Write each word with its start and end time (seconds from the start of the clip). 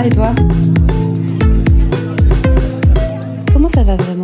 va 0.00 0.06
et 0.06 0.10
toi 0.10 0.34
Comment 3.52 3.68
ça 3.68 3.82
va 3.84 3.96
vraiment 3.96 4.22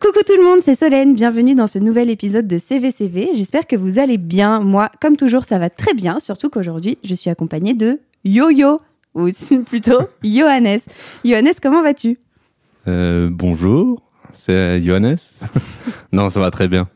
Coucou 0.00 0.18
tout 0.26 0.36
le 0.36 0.44
monde, 0.44 0.60
c'est 0.62 0.74
Solène, 0.74 1.14
bienvenue 1.14 1.54
dans 1.54 1.66
ce 1.66 1.78
nouvel 1.78 2.10
épisode 2.10 2.46
de 2.46 2.58
CVCV. 2.58 3.30
J'espère 3.34 3.66
que 3.66 3.76
vous 3.76 3.98
allez 3.98 4.18
bien. 4.18 4.60
Moi, 4.60 4.90
comme 5.00 5.16
toujours, 5.16 5.44
ça 5.44 5.58
va 5.58 5.70
très 5.70 5.94
bien, 5.94 6.18
surtout 6.18 6.50
qu'aujourd'hui, 6.50 6.98
je 7.04 7.14
suis 7.14 7.30
accompagnée 7.30 7.74
de 7.74 8.00
Yo-Yo, 8.24 8.80
ou 9.14 9.30
plutôt 9.66 10.00
Johannes. 10.22 10.80
Johannes, 11.24 11.54
comment 11.62 11.82
vas-tu 11.82 12.18
euh, 12.88 13.30
Bonjour, 13.30 14.02
c'est 14.32 14.82
Johannes. 14.82 15.18
non, 16.12 16.28
ça 16.28 16.40
va 16.40 16.50
très 16.50 16.68
bien. 16.68 16.88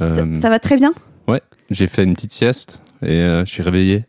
Euh, 0.00 0.36
ça, 0.36 0.50
va 0.50 0.58
très 0.58 0.76
bien 0.76 0.92
Ouais, 1.26 1.40
j'ai 1.70 1.86
fait 1.86 2.04
une 2.04 2.14
petite 2.14 2.32
sieste 2.32 2.78
et 3.02 3.20
euh, 3.22 3.44
je 3.44 3.50
suis 3.50 3.62
réveillé 3.62 4.04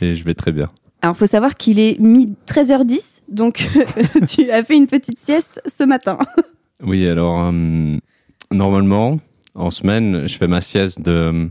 et 0.00 0.14
je 0.14 0.24
vais 0.24 0.34
très 0.34 0.52
bien. 0.52 0.70
Alors, 1.02 1.16
faut 1.16 1.26
savoir 1.26 1.56
qu'il 1.56 1.78
est 1.78 1.98
mi 1.98 2.34
13h10, 2.46 3.22
donc 3.28 3.68
tu 4.28 4.50
as 4.50 4.62
fait 4.64 4.76
une 4.76 4.86
petite 4.86 5.18
sieste 5.18 5.62
ce 5.66 5.84
matin. 5.84 6.18
oui, 6.82 7.08
alors 7.08 7.40
euh, 7.40 7.96
normalement, 8.50 9.18
en 9.54 9.70
semaine, 9.70 10.28
je 10.28 10.36
fais 10.36 10.48
ma 10.48 10.60
sieste 10.60 11.00
de 11.00 11.48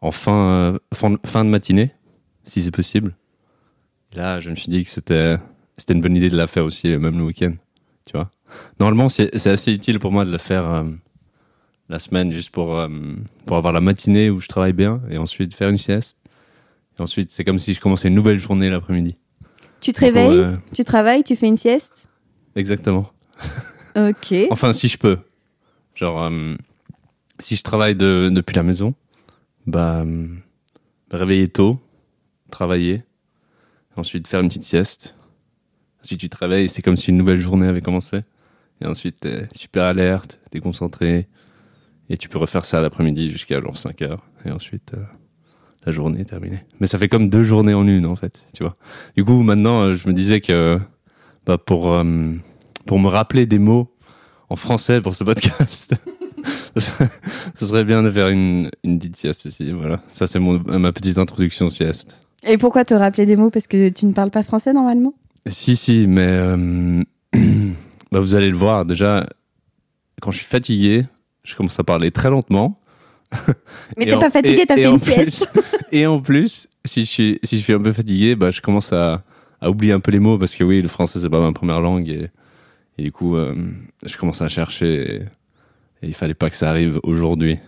en 0.00 0.10
fin, 0.12 0.78
fin, 0.94 1.44
de 1.44 1.50
matinée, 1.50 1.90
si 2.44 2.62
c'est 2.62 2.70
possible. 2.70 3.16
Là, 4.12 4.40
je 4.40 4.50
me 4.50 4.56
suis 4.56 4.70
dit 4.70 4.84
que 4.84 4.90
c'était 4.90 5.36
c'était 5.76 5.94
une 5.94 6.00
bonne 6.00 6.16
idée 6.16 6.30
de 6.30 6.36
la 6.36 6.46
faire 6.46 6.64
aussi, 6.64 6.88
même 6.88 7.18
le 7.18 7.24
week-end. 7.24 7.54
Tu 8.06 8.12
vois. 8.12 8.30
Normalement, 8.78 9.08
c'est 9.08 9.34
assez 9.46 9.72
utile 9.72 9.98
pour 9.98 10.12
moi 10.12 10.24
de 10.24 10.30
la 10.30 10.38
faire 10.38 10.84
la 11.88 11.98
semaine 11.98 12.32
juste 12.32 12.50
pour, 12.50 12.78
euh, 12.78 12.88
pour 13.44 13.56
avoir 13.56 13.72
la 13.72 13.80
matinée 13.80 14.30
où 14.30 14.40
je 14.40 14.48
travaille 14.48 14.72
bien 14.72 15.00
et 15.10 15.18
ensuite 15.18 15.54
faire 15.54 15.68
une 15.68 15.78
sieste. 15.78 16.15
Et 16.98 17.02
ensuite, 17.02 17.30
c'est 17.30 17.44
comme 17.44 17.58
si 17.58 17.74
je 17.74 17.80
commençais 17.80 18.08
une 18.08 18.14
nouvelle 18.14 18.38
journée 18.38 18.70
l'après-midi. 18.70 19.16
Tu 19.80 19.92
te 19.92 20.00
réveilles, 20.00 20.38
euh, 20.38 20.56
tu 20.72 20.84
travailles, 20.84 21.22
tu 21.22 21.36
fais 21.36 21.46
une 21.46 21.56
sieste? 21.56 22.08
Exactement. 22.54 23.10
Ok. 23.96 24.34
enfin, 24.50 24.72
si 24.72 24.88
je 24.88 24.98
peux. 24.98 25.18
Genre, 25.94 26.22
euh, 26.22 26.54
si 27.38 27.56
je 27.56 27.62
travaille 27.62 27.94
de, 27.94 28.30
depuis 28.32 28.54
la 28.54 28.62
maison, 28.62 28.94
bah, 29.66 30.04
me 30.04 30.38
réveiller 31.10 31.48
tôt, 31.48 31.80
travailler, 32.50 33.02
ensuite 33.96 34.28
faire 34.28 34.40
une 34.40 34.48
petite 34.48 34.64
sieste. 34.64 35.16
Ensuite, 36.02 36.20
tu 36.20 36.28
te 36.28 36.36
réveilles, 36.36 36.68
c'est 36.68 36.82
comme 36.82 36.96
si 36.96 37.10
une 37.10 37.16
nouvelle 37.16 37.40
journée 37.40 37.66
avait 37.66 37.80
commencé. 37.80 38.20
Et 38.80 38.86
ensuite, 38.86 39.20
t'es 39.20 39.48
super 39.54 39.84
alerte, 39.84 40.40
t'es 40.50 40.60
concentré, 40.60 41.28
et 42.08 42.16
tu 42.16 42.28
peux 42.28 42.38
refaire 42.38 42.64
ça 42.64 42.80
l'après-midi 42.80 43.30
jusqu'à 43.30 43.60
genre 43.60 43.76
5 43.76 44.02
heures. 44.02 44.24
Et 44.44 44.50
ensuite, 44.50 44.92
euh, 44.94 45.02
la 45.86 45.92
journée 45.92 46.20
est 46.20 46.24
terminée. 46.26 46.64
Mais 46.80 46.88
ça 46.88 46.98
fait 46.98 47.08
comme 47.08 47.30
deux 47.30 47.44
journées 47.44 47.72
en 47.72 47.86
une, 47.86 48.06
en 48.06 48.16
fait, 48.16 48.34
tu 48.52 48.64
vois. 48.64 48.76
Du 49.16 49.24
coup, 49.24 49.42
maintenant, 49.42 49.82
euh, 49.82 49.94
je 49.94 50.08
me 50.08 50.12
disais 50.12 50.40
que 50.40 50.78
bah, 51.46 51.58
pour, 51.58 51.92
euh, 51.92 52.32
pour 52.86 52.98
me 52.98 53.08
rappeler 53.08 53.46
des 53.46 53.60
mots 53.60 53.94
en 54.50 54.56
français 54.56 55.00
pour 55.00 55.14
ce 55.14 55.22
podcast, 55.22 55.94
ça 56.76 57.08
serait 57.60 57.84
bien 57.84 58.02
de 58.02 58.10
faire 58.10 58.28
une, 58.28 58.70
une 58.82 58.98
petite 58.98 59.16
sieste 59.16 59.44
ici. 59.44 59.70
Voilà. 59.70 60.02
Ça, 60.10 60.26
c'est 60.26 60.40
ma 60.40 60.92
petite 60.92 61.18
introduction 61.18 61.70
sieste. 61.70 62.16
Et 62.44 62.58
pourquoi 62.58 62.84
te 62.84 62.94
rappeler 62.94 63.24
des 63.24 63.36
mots? 63.36 63.50
Parce 63.50 63.68
que 63.68 63.88
tu 63.88 64.06
ne 64.06 64.12
parles 64.12 64.30
pas 64.30 64.42
français 64.42 64.72
normalement? 64.72 65.14
Si, 65.46 65.76
si, 65.76 66.06
mais 66.08 66.36
bah, 68.12 68.18
vous 68.18 68.34
allez 68.34 68.50
le 68.50 68.56
voir. 68.56 68.84
Déjà, 68.84 69.28
quand 70.20 70.32
je 70.32 70.38
suis 70.38 70.46
fatigué, 70.46 71.04
je 71.44 71.54
commence 71.54 71.78
à 71.78 71.84
parler 71.84 72.10
très 72.10 72.30
lentement. 72.30 72.80
Mais 73.96 74.06
t'es 74.06 74.18
pas 74.18 74.30
fatigué, 74.30 74.64
t'as 74.66 74.74
fait 74.74 74.90
une 74.90 74.98
sieste. 74.98 75.52
et 75.92 76.06
en 76.06 76.20
plus, 76.20 76.68
si 76.84 77.04
je 77.04 77.10
suis, 77.10 77.38
si 77.42 77.58
je 77.58 77.62
suis 77.62 77.72
un 77.72 77.80
peu 77.80 77.92
fatigué, 77.92 78.34
bah, 78.34 78.50
je 78.50 78.60
commence 78.60 78.92
à, 78.92 79.22
à 79.60 79.70
oublier 79.70 79.92
un 79.92 80.00
peu 80.00 80.10
les 80.10 80.18
mots 80.18 80.38
parce 80.38 80.54
que 80.54 80.64
oui, 80.64 80.82
le 80.82 80.88
français 80.88 81.18
c'est 81.18 81.30
pas 81.30 81.40
ma 81.40 81.52
première 81.52 81.80
langue 81.80 82.08
et, 82.08 82.30
et 82.98 83.02
du 83.02 83.12
coup, 83.12 83.36
euh, 83.36 83.54
je 84.04 84.16
commence 84.16 84.42
à 84.42 84.48
chercher 84.48 85.14
et, 85.14 85.22
il 86.02 86.14
fallait 86.14 86.34
pas 86.34 86.50
que 86.50 86.56
ça 86.56 86.68
arrive 86.68 87.00
aujourd'hui. 87.02 87.58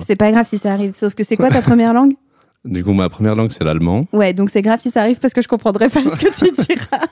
C'est 0.00 0.16
pas 0.16 0.30
grave 0.30 0.46
si 0.46 0.56
ça 0.56 0.72
arrive, 0.72 0.94
sauf 0.94 1.14
que 1.14 1.24
c'est 1.24 1.36
quoi 1.36 1.50
ta 1.50 1.62
première 1.62 1.92
langue? 1.92 2.14
Du 2.64 2.82
coup, 2.82 2.92
ma 2.94 3.08
première 3.08 3.36
langue 3.36 3.52
c'est 3.52 3.62
l'allemand. 3.62 4.08
Ouais, 4.12 4.34
donc 4.34 4.50
c'est 4.50 4.62
grave 4.62 4.80
si 4.80 4.90
ça 4.90 5.00
arrive 5.00 5.20
parce 5.20 5.32
que 5.32 5.40
je 5.40 5.46
comprendrai 5.46 5.88
pas 5.88 6.02
ce 6.02 6.18
que 6.18 6.34
tu 6.34 6.50
diras. 6.52 7.06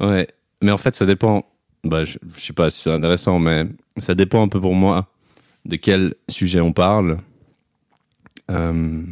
ouais, 0.00 0.26
mais 0.62 0.70
en 0.70 0.78
fait, 0.78 0.94
ça 0.94 1.04
dépend. 1.04 1.42
Bah, 1.84 2.04
je, 2.04 2.16
je 2.38 2.40
sais 2.40 2.54
pas 2.54 2.70
si 2.70 2.80
c'est 2.80 2.90
intéressant, 2.90 3.38
mais 3.38 3.66
ça 3.98 4.14
dépend 4.14 4.42
un 4.42 4.48
peu 4.48 4.58
pour 4.58 4.74
moi 4.74 5.06
de 5.66 5.76
quel 5.76 6.14
sujet 6.28 6.60
on 6.60 6.72
parle. 6.72 7.18
Euh, 8.50 9.02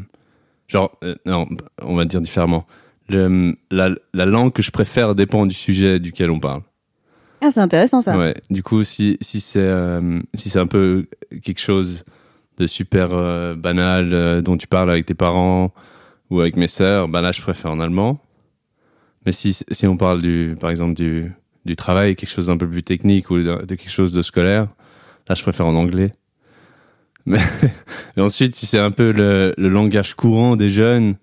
genre, 0.69 0.97
euh, 1.05 1.15
non, 1.27 1.47
on 1.83 1.95
va 1.95 2.05
dire 2.05 2.21
différemment. 2.21 2.67
Le, 3.09 3.55
la, 3.71 3.91
la, 4.13 4.27
langue 4.27 4.53
que 4.53 4.63
je 4.63 4.71
préfère 4.71 5.15
dépend 5.15 5.47
du 5.47 5.55
sujet 5.55 6.01
duquel 6.01 6.31
on 6.31 6.41
parle. 6.41 6.63
Ah, 7.41 7.51
c'est 7.53 7.61
intéressant 7.61 8.01
ça. 8.01 8.19
Ouais. 8.19 8.35
Du 8.51 8.63
coup, 8.63 8.83
si, 8.83 9.17
si 9.21 9.41
c'est 9.41 9.61
euh, 9.61 10.21
si 10.35 10.51
c'est 10.51 10.59
un 10.59 10.67
peu 10.67 11.07
quelque 11.45 11.61
chose 11.61 12.05
de 12.59 12.67
super 12.67 13.11
banal 13.57 14.43
dont 14.43 14.57
tu 14.57 14.67
parles 14.67 14.91
avec 14.91 15.05
tes 15.05 15.15
parents 15.15 15.73
ou 16.31 16.41
avec 16.41 16.57
mes 16.57 16.69
sœurs, 16.69 17.07
bah 17.07 17.21
là, 17.21 17.31
je 17.31 17.43
préfère 17.43 17.71
en 17.71 17.79
allemand. 17.79 18.19
Mais 19.27 19.33
si, 19.33 19.53
si 19.53 19.87
on 19.87 19.97
parle 19.97 20.23
du, 20.23 20.57
par 20.59 20.71
exemple, 20.71 20.95
du, 20.95 21.33
du 21.67 21.77
travail, 21.77 22.17
quelque 22.17 22.31
chose 22.31 22.47
d'un 22.47 22.57
peu 22.57 22.69
plus 22.69 22.83
technique 22.83 23.31
ou 23.31 23.43
de 23.43 23.75
quelque 23.75 23.91
chose 23.91 24.13
de 24.13 24.23
scolaire, 24.23 24.69
là, 25.29 25.35
je 25.35 25.43
préfère 25.43 25.67
en 25.67 25.75
anglais. 25.75 26.13
Mais, 28.17 28.23
ensuite, 28.23 28.55
si 28.55 28.67
c'est 28.67 28.79
un 28.79 28.93
peu 28.93 29.11
le, 29.11 29.53
langage 29.59 30.15
courant 30.15 30.55
des 30.55 30.71
jeunes, 30.71 31.17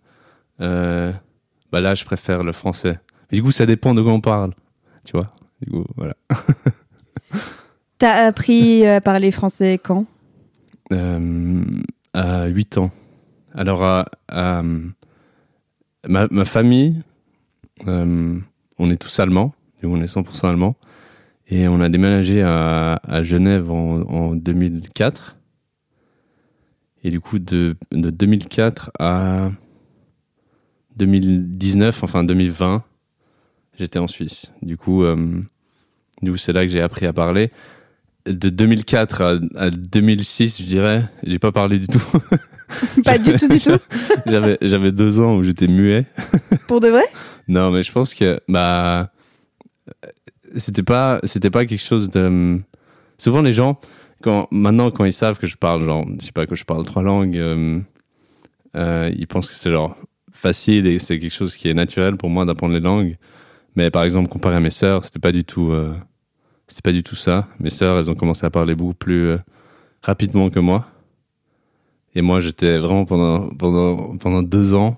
euh, 0.59 1.14
bah 1.72 1.80
là, 1.80 1.96
je 1.96 2.03
préfère 2.03 2.44
le 2.44 2.52
français. 2.52 3.00
du 3.31 3.41
coup, 3.41 3.52
ça 3.52 3.66
dépend 3.66 3.94
de 3.94 4.02
quoi 4.02 4.12
on 4.12 4.19
parle. 4.19 4.53
Tu 5.06 5.13
vois 5.13 5.30
Du 5.62 5.72
coup, 5.72 5.86
voilà. 5.96 6.16
T'as 8.00 8.28
appris 8.28 8.86
à 8.86 9.00
parler 9.00 9.31
français 9.31 9.80
quand? 9.81 10.06
Euh, 10.92 11.63
À 12.13 12.47
8 12.47 12.78
ans. 12.80 12.92
Alors, 13.56 13.84
à, 13.86 14.06
ma, 16.08 16.28
ma, 16.30 16.46
famille, 16.46 17.02
euh, 17.88 18.38
on 18.78 18.92
est 18.92 18.97
tous 18.97 19.19
allemands. 19.22 19.53
On 19.84 20.02
est 20.02 20.13
100% 20.13 20.50
allemands. 20.50 20.75
Et 21.47 21.68
on 21.69 21.80
a 21.80 21.88
déménagé 21.88 22.42
à, 22.42 23.00
à 23.03 23.24
Genève 23.24 23.72
en, 23.72 24.02
en 24.02 24.36
2004. 24.36 25.38
Et 27.03 27.09
du 27.09 27.19
coup, 27.19 27.40
de, 27.40 27.75
de 27.91 28.09
2004 28.09 28.91
à 28.97 29.52
2019, 30.96 32.03
enfin 32.03 32.24
2020, 32.24 32.84
j'étais 33.78 34.00
en 34.00 34.08
Suisse. 34.08 34.52
Du 34.62 34.78
coup, 34.78 35.03
euh, 35.03 35.42
c'est 36.38 36.53
là 36.53 36.66
que 36.66 36.72
j'ai 36.72 36.81
appris 36.81 37.06
à 37.06 37.13
parler. 37.13 37.52
De 38.25 38.50
2004 38.50 39.42
à, 39.56 39.69
2006, 39.69 40.62
je 40.62 40.66
dirais, 40.66 41.06
j'ai 41.24 41.40
pas 41.40 41.52
parlé 41.52 41.80
du 41.80 41.88
tout. 41.88 42.03
pas 43.03 43.18
du 43.18 43.34
tout, 43.34 43.47
du 43.50 43.59
tout. 43.59 43.78
j'avais, 44.25 44.58
j'avais 44.62 44.92
deux 44.94 45.19
ans 45.19 45.36
où 45.36 45.44
j'étais 45.44 45.68
muet. 45.68 46.06
Pour 46.68 46.80
de 46.80 46.88
vrai? 46.88 47.03
Non, 47.50 47.72
mais 47.72 47.84
je 47.84 47.92
pense 47.92 48.13
que 48.13 48.40
bah 48.47 49.12
c'était 50.56 50.84
pas, 50.84 51.19
c'était 51.24 51.50
pas 51.50 51.66
quelque 51.66 51.84
chose 51.84 52.09
de. 52.09 52.62
Souvent 53.18 53.42
les 53.42 53.53
gens, 53.53 53.80
maintenant, 54.51 54.91
quand 54.91 55.06
ils 55.06 55.13
savent 55.13 55.38
que 55.39 55.47
je 55.47 55.57
parle, 55.57 55.84
genre, 55.84 56.06
je 56.19 56.25
sais 56.25 56.31
pas, 56.31 56.45
que 56.45 56.56
je 56.56 56.66
parle 56.66 56.84
trois 56.84 57.03
langues, 57.03 57.38
euh, 57.38 57.79
euh, 58.75 59.11
ils 59.16 59.28
pensent 59.28 59.47
que 59.47 59.56
c'est 59.56 59.72
genre 59.72 59.97
facile 60.31 60.88
et 60.88 61.00
c'est 61.00 61.19
quelque 61.19 61.34
chose 61.34 61.56
qui 61.56 61.69
est 61.69 61.73
naturel 61.73 62.17
pour 62.17 62.29
moi 62.29 62.45
d'apprendre 62.45 62.73
les 62.73 62.79
langues. 62.79 63.17
Mais 63.75 63.89
par 63.91 64.03
exemple, 64.03 64.29
comparé 64.29 64.56
à 64.56 64.59
mes 64.59 64.69
sœurs, 64.69 65.06
c'était 65.06 65.19
pas 65.19 65.31
du 65.31 65.44
tout, 65.44 65.72
euh, 65.72 65.94
c'était 66.67 66.81
pas 66.81 66.91
du 66.91 67.03
tout 67.03 67.16
ça. 67.16 67.47
Mes 67.59 67.69
sœurs, 67.69 67.97
elles 67.97 68.12
ont 68.12 68.16
commencé 68.16 68.45
à 68.45 68.50
parler 68.50 68.75
beaucoup 68.75 68.94
plus 68.94 69.35
rapidement 70.01 70.50
que 70.50 70.59
moi. 70.59 70.88
Et 72.15 72.21
moi, 72.21 72.39
j'étais 72.39 72.77
vraiment 72.77 73.06
pendant, 73.06 73.50
pendant, 73.50 74.18
pendant 74.18 74.44
deux 74.44 74.74
ans 74.74 74.98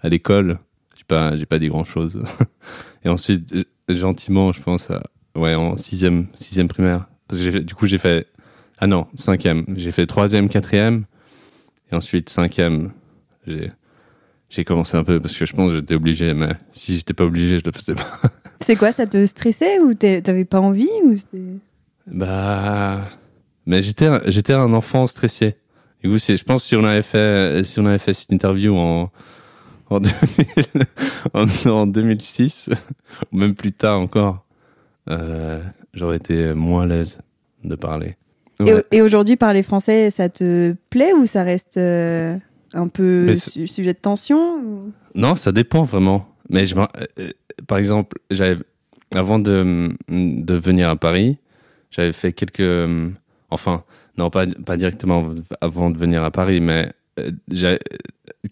à 0.00 0.08
l'école. 0.08 0.58
J'ai 0.96 1.04
pas, 1.04 1.36
j'ai 1.36 1.46
pas 1.46 1.58
dit 1.58 1.68
grand 1.68 1.84
chose. 1.84 2.22
et 3.04 3.08
ensuite, 3.08 3.54
gentiment, 3.88 4.52
je 4.52 4.60
pense, 4.60 4.88
ouais, 5.34 5.54
en 5.54 5.76
sixième, 5.76 6.26
sixième 6.34 6.68
primaire. 6.68 7.06
Parce 7.28 7.42
que 7.42 7.58
du 7.58 7.74
coup, 7.74 7.86
j'ai 7.86 7.98
fait 7.98 8.26
ah 8.80 8.86
non, 8.86 9.06
cinquième. 9.14 9.66
J'ai 9.76 9.90
fait 9.90 10.06
troisième, 10.06 10.48
quatrième. 10.48 11.04
Et 11.92 11.94
ensuite, 11.94 12.30
cinquième, 12.30 12.92
j'ai, 13.46 13.70
j'ai 14.48 14.64
commencé 14.64 14.96
un 14.96 15.04
peu 15.04 15.20
parce 15.20 15.36
que 15.36 15.44
je 15.44 15.52
pense 15.52 15.70
que 15.70 15.76
j'étais 15.76 15.94
obligé, 15.94 16.32
mais 16.32 16.54
si 16.72 16.96
j'étais 16.96 17.12
pas 17.12 17.24
obligé, 17.24 17.58
je 17.58 17.64
le 17.64 17.72
faisais 17.72 17.94
pas. 17.94 18.20
C'est 18.64 18.76
quoi, 18.76 18.90
ça 18.90 19.06
te 19.06 19.24
stressait 19.26 19.78
ou 19.80 19.92
t'avais 19.94 20.46
pas 20.46 20.60
envie 20.60 20.88
ou 21.04 21.14
Bah, 22.06 23.08
mais 23.66 23.82
j'étais, 23.82 24.08
j'étais 24.30 24.54
un 24.54 24.72
enfant 24.72 25.06
stressé. 25.06 25.56
Et 26.02 26.08
vous, 26.08 26.16
je 26.18 26.42
pense 26.42 26.64
si 26.64 26.74
on 26.74 26.84
avait 26.84 27.02
fait, 27.02 27.62
si 27.64 27.80
on 27.80 27.86
avait 27.86 27.98
fait 27.98 28.14
cette 28.14 28.32
interview 28.32 28.74
en, 28.76 29.10
en, 29.90 30.00
en, 31.66 31.86
2006, 31.86 32.70
ou 33.30 33.36
même 33.36 33.54
plus 33.54 33.72
tard 33.72 34.00
encore, 34.00 34.46
euh, 35.08 35.62
j'aurais 35.92 36.16
été 36.16 36.54
moins 36.54 36.84
à 36.84 36.86
l'aise 36.86 37.18
de 37.64 37.74
parler. 37.74 38.16
Et, 38.92 39.02
aujourd'hui, 39.02 39.36
parler 39.36 39.62
français, 39.62 40.10
ça 40.10 40.28
te 40.28 40.74
plaît 40.90 41.12
ou 41.12 41.26
ça 41.26 41.42
reste 41.42 41.76
euh, 41.76 42.36
un 42.74 42.88
peu 42.88 43.34
sujet 43.36 43.92
de 43.92 43.98
tension 43.98 44.92
Non, 45.14 45.36
ça 45.36 45.52
dépend 45.52 45.84
vraiment. 45.84 46.26
Mais 46.48 46.66
je, 46.66 46.74
euh, 46.76 47.30
par 47.66 47.78
exemple, 47.78 48.16
avant 49.14 49.38
de, 49.38 49.92
de 50.08 50.54
venir 50.54 50.88
à 50.88 50.96
Paris, 50.96 51.38
j'avais 51.90 52.12
fait 52.12 52.32
quelques. 52.32 52.60
euh, 52.60 53.08
Enfin, 53.52 53.82
non, 54.16 54.30
pas, 54.30 54.46
pas 54.46 54.76
directement 54.76 55.34
avant 55.60 55.90
de 55.90 55.98
venir 55.98 56.22
à 56.22 56.30
Paris, 56.30 56.60
mais 56.60 56.92
euh, 57.18 57.76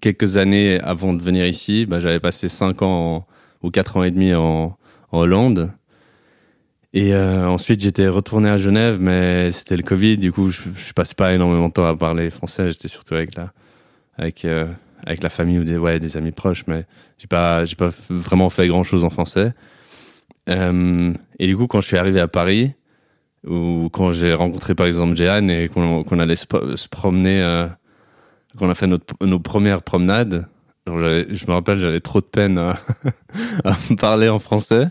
quelques 0.01 0.37
années 0.37 0.81
avant 0.81 1.15
de 1.15 1.23
venir 1.23 1.47
ici, 1.47 1.87
bah, 1.87 2.01
j'avais 2.01 2.19
passé 2.21 2.49
5 2.49 2.83
ans 2.83 3.17
en- 3.17 3.27
ou 3.63 3.71
4 3.71 3.97
ans 3.97 4.03
et 4.05 4.11
demi 4.11 4.35
en, 4.35 4.77
en 5.13 5.19
Hollande. 5.19 5.71
Et 6.95 7.15
euh, 7.15 7.47
ensuite, 7.47 7.81
j'étais 7.81 8.09
retourné 8.09 8.49
à 8.49 8.57
Genève, 8.57 8.99
mais 9.01 9.51
c'était 9.51 9.77
le 9.77 9.83
Covid. 9.83 10.17
Du 10.17 10.33
coup, 10.33 10.51
je, 10.51 10.63
je 10.75 10.93
passais 10.95 11.15
pas 11.15 11.35
énormément 11.35 11.69
de 11.69 11.73
temps 11.75 11.87
à 11.87 11.95
parler 11.95 12.31
français. 12.31 12.71
J'étais 12.71 12.89
surtout 12.89 13.15
avec 13.15 13.35
la, 13.35 13.53
avec, 14.17 14.45
euh, 14.45 14.67
avec 15.05 15.23
la 15.23 15.29
famille 15.29 15.59
ou 15.59 15.65
des, 15.65 15.77
ouais, 15.77 15.99
des 16.01 16.17
amis 16.17 16.33
proches, 16.33 16.65
mais 16.67 16.87
j'ai 17.19 17.27
pas, 17.27 17.65
j'ai 17.67 17.77
pas 17.77 17.91
vraiment 18.09 18.49
fait 18.49 18.67
grand 18.69 18.85
chose 18.85 19.05
en 19.05 19.11
français. 19.11 19.53
Euh, 20.49 21.13
et 21.39 21.47
du 21.47 21.57
coup, 21.57 21.67
quand 21.67 21.83
je 21.83 21.87
suis 21.89 21.99
arrivé 21.99 22.21
à 22.21 22.29
Paris, 22.29 22.73
ou 23.47 23.91
quand 23.93 24.13
j'ai 24.13 24.33
rencontré 24.35 24.75
par 24.75 24.87
exemple 24.87 25.15
Jeanne 25.15 25.49
et 25.51 25.69
qu'on 25.69 26.19
allait 26.19 26.37
se, 26.37 26.89
promener, 26.89 27.69
qu'on 28.59 28.69
a 28.69 28.75
fait 28.75 28.89
notre, 28.89 29.15
nos 29.25 29.39
premières 29.39 29.83
promenades, 29.83 30.49
je 30.87 31.47
me 31.47 31.53
rappelle, 31.53 31.79
j'avais 31.79 32.01
trop 32.01 32.21
de 32.21 32.27
peine 32.27 32.59
à, 32.59 32.77
à 33.65 33.77
me 33.91 33.97
parler 33.97 34.29
en 34.29 34.39
français. 34.39 34.87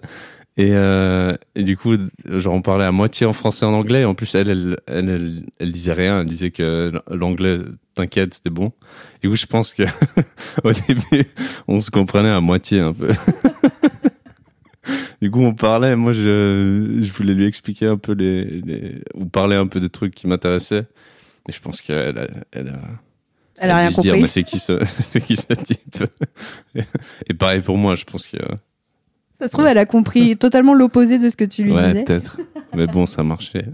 Et, 0.58 0.72
euh, 0.74 1.36
et 1.54 1.64
du 1.64 1.78
coup, 1.78 1.96
genre, 2.26 2.56
on 2.56 2.64
parlait 2.64 2.86
à 2.86 2.92
moitié 2.92 3.28
en 3.28 3.34
français 3.34 3.66
et 3.66 3.70
en 3.70 3.74
anglais. 3.74 4.02
Et 4.02 4.06
en 4.06 4.16
plus, 4.16 4.34
elle, 4.34 4.50
elle, 4.50 4.78
elle, 4.88 5.10
elle, 5.10 5.44
elle 5.60 5.72
disait 5.72 5.94
rien. 5.94 6.22
Elle 6.22 6.26
disait 6.26 6.50
que 6.50 6.92
l'anglais, 7.12 7.60
t'inquiète, 7.94 8.34
c'était 8.34 8.50
bon. 8.50 8.74
Du 9.22 9.30
coup, 9.30 9.36
je 9.36 9.46
pense 9.46 9.74
que 9.74 9.84
au 10.64 10.74
début, 10.74 11.28
on 11.68 11.80
se 11.80 11.92
comprenait 11.92 12.32
à 12.32 12.42
moitié 12.42 12.80
un 12.80 12.92
peu. 12.92 13.10
du 15.22 15.30
coup, 15.30 15.42
on 15.42 15.54
parlait. 15.54 15.96
Moi, 15.96 16.12
je, 16.12 17.00
je 17.02 17.14
voulais 17.14 17.36
lui 17.36 17.46
expliquer 17.46 17.86
un 17.86 17.98
peu 17.98 18.14
les, 18.14 18.46
les 18.62 19.04
ou 19.14 19.26
parler 19.26 19.56
un 19.56 19.68
peu 19.68 19.80
des 19.80 19.90
trucs 19.90 20.16
qui 20.16 20.26
m'intéressaient. 20.26 20.88
Et 21.48 21.52
je 21.52 21.62
pense 21.62 21.82
qu'elle 21.82 22.18
a, 22.18 22.28
elle 22.52 22.70
a, 22.70 22.82
Elle 23.58 23.70
a 23.70 23.78
rien 23.78 23.88
dû 23.90 23.94
se 23.94 24.02
dire, 24.02 24.14
compris. 24.14 24.24
mais 24.24 24.28
c'est 24.28 24.44
qui 24.44 24.58
ce, 24.58 24.84
c'est 25.02 25.22
qui 25.22 25.36
ce 25.38 25.54
type? 25.54 26.04
Et 27.28 27.36
pareil 27.36 27.62
pour 27.62 27.78
moi, 27.78 27.94
je 27.94 28.06
pense 28.06 28.26
que 28.26 28.38
Ça 29.38 29.46
se 29.46 29.52
trouve, 29.52 29.68
elle 29.68 29.78
a 29.78 29.86
compris 29.86 30.36
totalement 30.36 30.74
l'opposé 30.74 31.20
de 31.20 31.30
ce 31.30 31.36
que 31.36 31.46
tu 31.46 31.64
lui 31.64 31.72
ouais, 31.72 31.90
disais. 31.90 32.04
peut-être. 32.06 32.38
Mais 32.76 32.88
bon, 32.88 33.06
ça 33.06 33.22
marchait. 33.24 33.66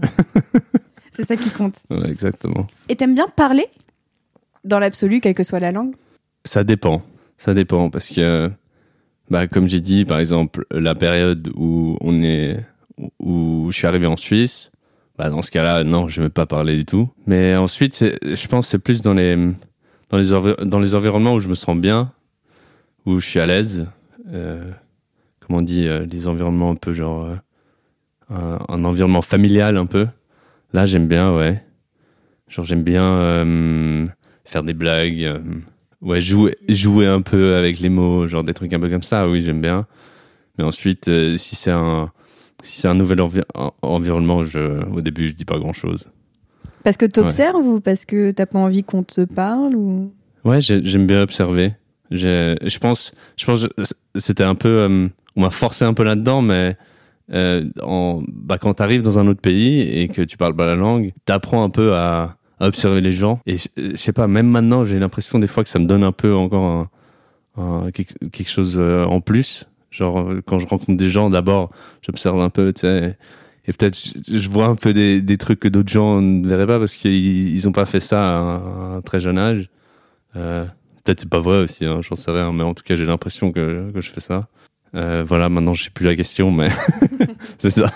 C'est 1.12 1.26
ça 1.26 1.36
qui 1.36 1.48
compte. 1.48 1.76
Ouais, 1.90 2.10
exactement. 2.10 2.66
Et 2.90 2.96
t'aimes 2.96 3.14
bien 3.14 3.28
parler 3.34 3.66
Dans 4.64 4.78
l'absolu, 4.78 5.20
quelle 5.20 5.32
que 5.34 5.42
soit 5.42 5.60
la 5.60 5.72
langue? 5.72 5.94
Ça 6.44 6.64
dépend. 6.64 7.02
Ça 7.38 7.54
dépend 7.54 7.88
parce 7.88 8.10
que, 8.10 8.50
bah, 9.30 9.46
comme 9.46 9.66
j'ai 9.66 9.80
dit, 9.80 10.04
par 10.04 10.18
exemple, 10.18 10.66
la 10.70 10.94
période 10.94 11.50
où 11.54 11.96
on 12.02 12.22
est, 12.22 12.58
où 13.18 13.68
je 13.70 13.76
suis 13.76 13.86
arrivé 13.86 14.06
en 14.06 14.16
Suisse, 14.16 14.70
bah, 15.16 15.30
dans 15.30 15.40
ce 15.40 15.50
cas-là, 15.50 15.82
non, 15.82 16.08
je 16.08 16.20
ne 16.20 16.26
vais 16.26 16.30
pas 16.30 16.44
parler 16.44 16.76
du 16.76 16.84
tout. 16.84 17.08
Mais 17.26 17.56
ensuite, 17.56 18.04
je 18.22 18.46
pense 18.48 18.66
que 18.66 18.70
c'est 18.72 18.78
plus 18.78 19.00
dans 19.00 19.14
les, 19.14 19.34
dans 20.10 20.18
les, 20.18 20.54
dans 20.66 20.80
les 20.80 20.94
environnements 20.94 21.34
où 21.34 21.40
je 21.40 21.48
me 21.48 21.54
sens 21.54 21.78
bien, 21.78 22.12
où 23.06 23.18
je 23.18 23.26
suis 23.26 23.40
à 23.40 23.46
l'aise. 23.46 23.86
Euh, 24.28 24.70
comment 25.46 25.58
on 25.58 25.62
dit, 25.62 25.86
euh, 25.86 26.06
des 26.06 26.26
environnements 26.26 26.70
un 26.70 26.76
peu 26.76 26.92
genre, 26.92 27.24
euh, 27.24 27.34
un, 28.30 28.58
un 28.68 28.84
environnement 28.84 29.22
familial 29.22 29.76
un 29.76 29.86
peu. 29.86 30.06
Là, 30.72 30.86
j'aime 30.86 31.06
bien, 31.06 31.34
ouais. 31.36 31.62
Genre, 32.48 32.64
j'aime 32.64 32.82
bien 32.82 33.02
euh, 33.04 34.06
faire 34.44 34.62
des 34.62 34.74
blagues. 34.74 35.40
Ouais, 36.00 36.20
jouer, 36.20 36.56
jouer 36.68 37.06
un 37.06 37.22
peu 37.22 37.54
avec 37.56 37.80
les 37.80 37.88
mots, 37.88 38.26
genre 38.26 38.44
des 38.44 38.52
trucs 38.54 38.72
un 38.72 38.80
peu 38.80 38.90
comme 38.90 39.02
ça, 39.02 39.28
oui, 39.28 39.40
j'aime 39.42 39.60
bien. 39.60 39.86
Mais 40.58 40.64
ensuite, 40.64 41.10
si 41.36 41.56
c'est 41.56 41.70
un, 41.70 42.12
si 42.62 42.80
c'est 42.80 42.88
un 42.88 42.94
nouvel 42.94 43.20
envi- 43.20 43.42
en- 43.54 43.72
environnement, 43.82 44.44
je, 44.44 44.84
au 44.92 45.00
début, 45.00 45.28
je 45.28 45.34
dis 45.34 45.44
pas 45.46 45.58
grand 45.58 45.72
chose. 45.72 46.06
Parce 46.82 46.96
que 46.98 47.06
t'observes 47.06 47.56
ou 47.66 47.80
parce 47.80 48.04
que 48.04 48.30
t'as 48.30 48.44
pas 48.46 48.58
envie 48.58 48.84
qu'on 48.84 49.02
te 49.02 49.22
parle 49.24 49.74
ou... 49.74 50.12
Ouais, 50.44 50.60
j'ai- 50.60 50.84
j'aime 50.84 51.06
bien 51.06 51.22
observer. 51.22 51.72
Je 52.10 52.78
pense, 52.78 53.12
je 53.36 53.46
pense, 53.46 53.66
que 53.66 54.20
c'était 54.20 54.44
un 54.44 54.54
peu, 54.54 54.68
euh, 54.68 55.08
on 55.36 55.42
m'a 55.42 55.50
forcé 55.50 55.84
un 55.84 55.94
peu 55.94 56.04
là-dedans, 56.04 56.42
mais 56.42 56.76
euh, 57.32 57.64
bah, 58.28 58.58
quand 58.58 58.74
t'arrives 58.74 59.02
dans 59.02 59.18
un 59.18 59.26
autre 59.26 59.40
pays 59.40 59.80
et 59.80 60.08
que 60.08 60.22
tu 60.22 60.36
parles 60.36 60.54
pas 60.54 60.66
la 60.66 60.74
langue, 60.74 61.12
t'apprends 61.24 61.64
un 61.64 61.70
peu 61.70 61.94
à, 61.94 62.36
observer 62.60 63.00
les 63.00 63.12
gens. 63.12 63.40
Et 63.46 63.56
je, 63.58 63.96
sais 63.96 64.12
pas, 64.12 64.26
même 64.26 64.48
maintenant, 64.48 64.84
j'ai 64.84 64.98
l'impression 64.98 65.38
des 65.38 65.46
fois 65.46 65.64
que 65.64 65.70
ça 65.70 65.78
me 65.78 65.86
donne 65.86 66.04
un 66.04 66.12
peu 66.12 66.34
encore 66.34 66.88
quelque, 67.92 68.48
chose 68.48 68.76
euh, 68.78 69.04
en 69.04 69.20
plus. 69.20 69.68
Genre, 69.90 70.20
euh, 70.20 70.42
quand 70.44 70.58
je 70.58 70.66
rencontre 70.66 70.96
des 70.96 71.10
gens, 71.10 71.30
d'abord, 71.30 71.70
j'observe 72.02 72.40
un 72.40 72.50
peu, 72.50 72.72
tu 72.72 72.80
sais. 72.82 73.16
Et 73.66 73.72
peut-être 73.72 73.98
je, 74.28 74.48
vois 74.50 74.66
un 74.66 74.76
peu 74.76 74.92
des, 74.92 75.38
trucs 75.38 75.60
que 75.60 75.68
d'autres 75.68 75.88
gens 75.88 76.20
ne 76.20 76.46
verraient 76.46 76.66
pas 76.66 76.78
parce 76.78 76.94
qu'ils 76.96 77.50
ils 77.50 77.66
ont 77.66 77.72
pas 77.72 77.86
fait 77.86 78.00
ça 78.00 78.22
à 78.22 78.40
un, 78.96 79.00
très 79.00 79.20
jeune 79.20 79.38
âge. 79.38 79.70
Peut-être 80.34 81.20
c'est 81.20 81.28
pas 81.28 81.40
vrai 81.40 81.62
aussi, 81.62 81.86
hein, 81.86 82.00
j'en 82.02 82.14
sais 82.14 82.30
rien, 82.30 82.52
mais 82.52 82.62
en 82.62 82.74
tout 82.74 82.82
cas 82.82 82.94
j'ai 82.96 83.06
l'impression 83.06 83.52
que 83.52 83.90
je 83.94 84.10
fais 84.10 84.20
ça. 84.20 84.48
Euh, 84.94 85.24
voilà, 85.26 85.48
maintenant 85.48 85.74
je 85.74 85.84
sais 85.84 85.90
plus 85.90 86.06
la 86.06 86.14
question, 86.16 86.50
mais 86.50 86.68
c'est 87.58 87.70
ça. 87.70 87.92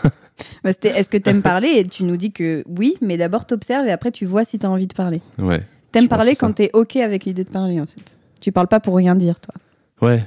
Bah, 0.65 0.71
Est-ce 0.83 1.09
que 1.09 1.17
t'aimes 1.17 1.43
parler? 1.43 1.69
Et 1.77 1.85
tu 1.85 2.05
nous 2.05 2.17
dis 2.17 2.33
que 2.33 2.65
oui, 2.67 2.97
mais 3.01 3.17
d'abord 3.17 3.47
t'observes 3.47 3.87
et 3.87 3.91
après 3.91 4.11
tu 4.11 4.27
vois 4.27 4.45
si 4.45 4.59
t'as 4.59 4.69
envie 4.69 4.87
de 4.87 4.95
parler. 4.95 5.21
Ouais, 5.39 5.63
T'aimes 5.93 6.09
parler 6.09 6.37
quand 6.37 6.53
t'es 6.53 6.71
OK 6.75 6.97
avec 6.97 7.25
l'idée 7.25 7.45
de 7.45 7.51
parler 7.51 7.81
en 7.81 7.87
fait. 7.87 8.17
Tu 8.41 8.53
parles 8.53 8.69
pas 8.69 8.81
pour 8.81 8.97
rien 8.97 9.15
dire, 9.17 9.41
toi. 9.41 9.55
ouais, 10.01 10.25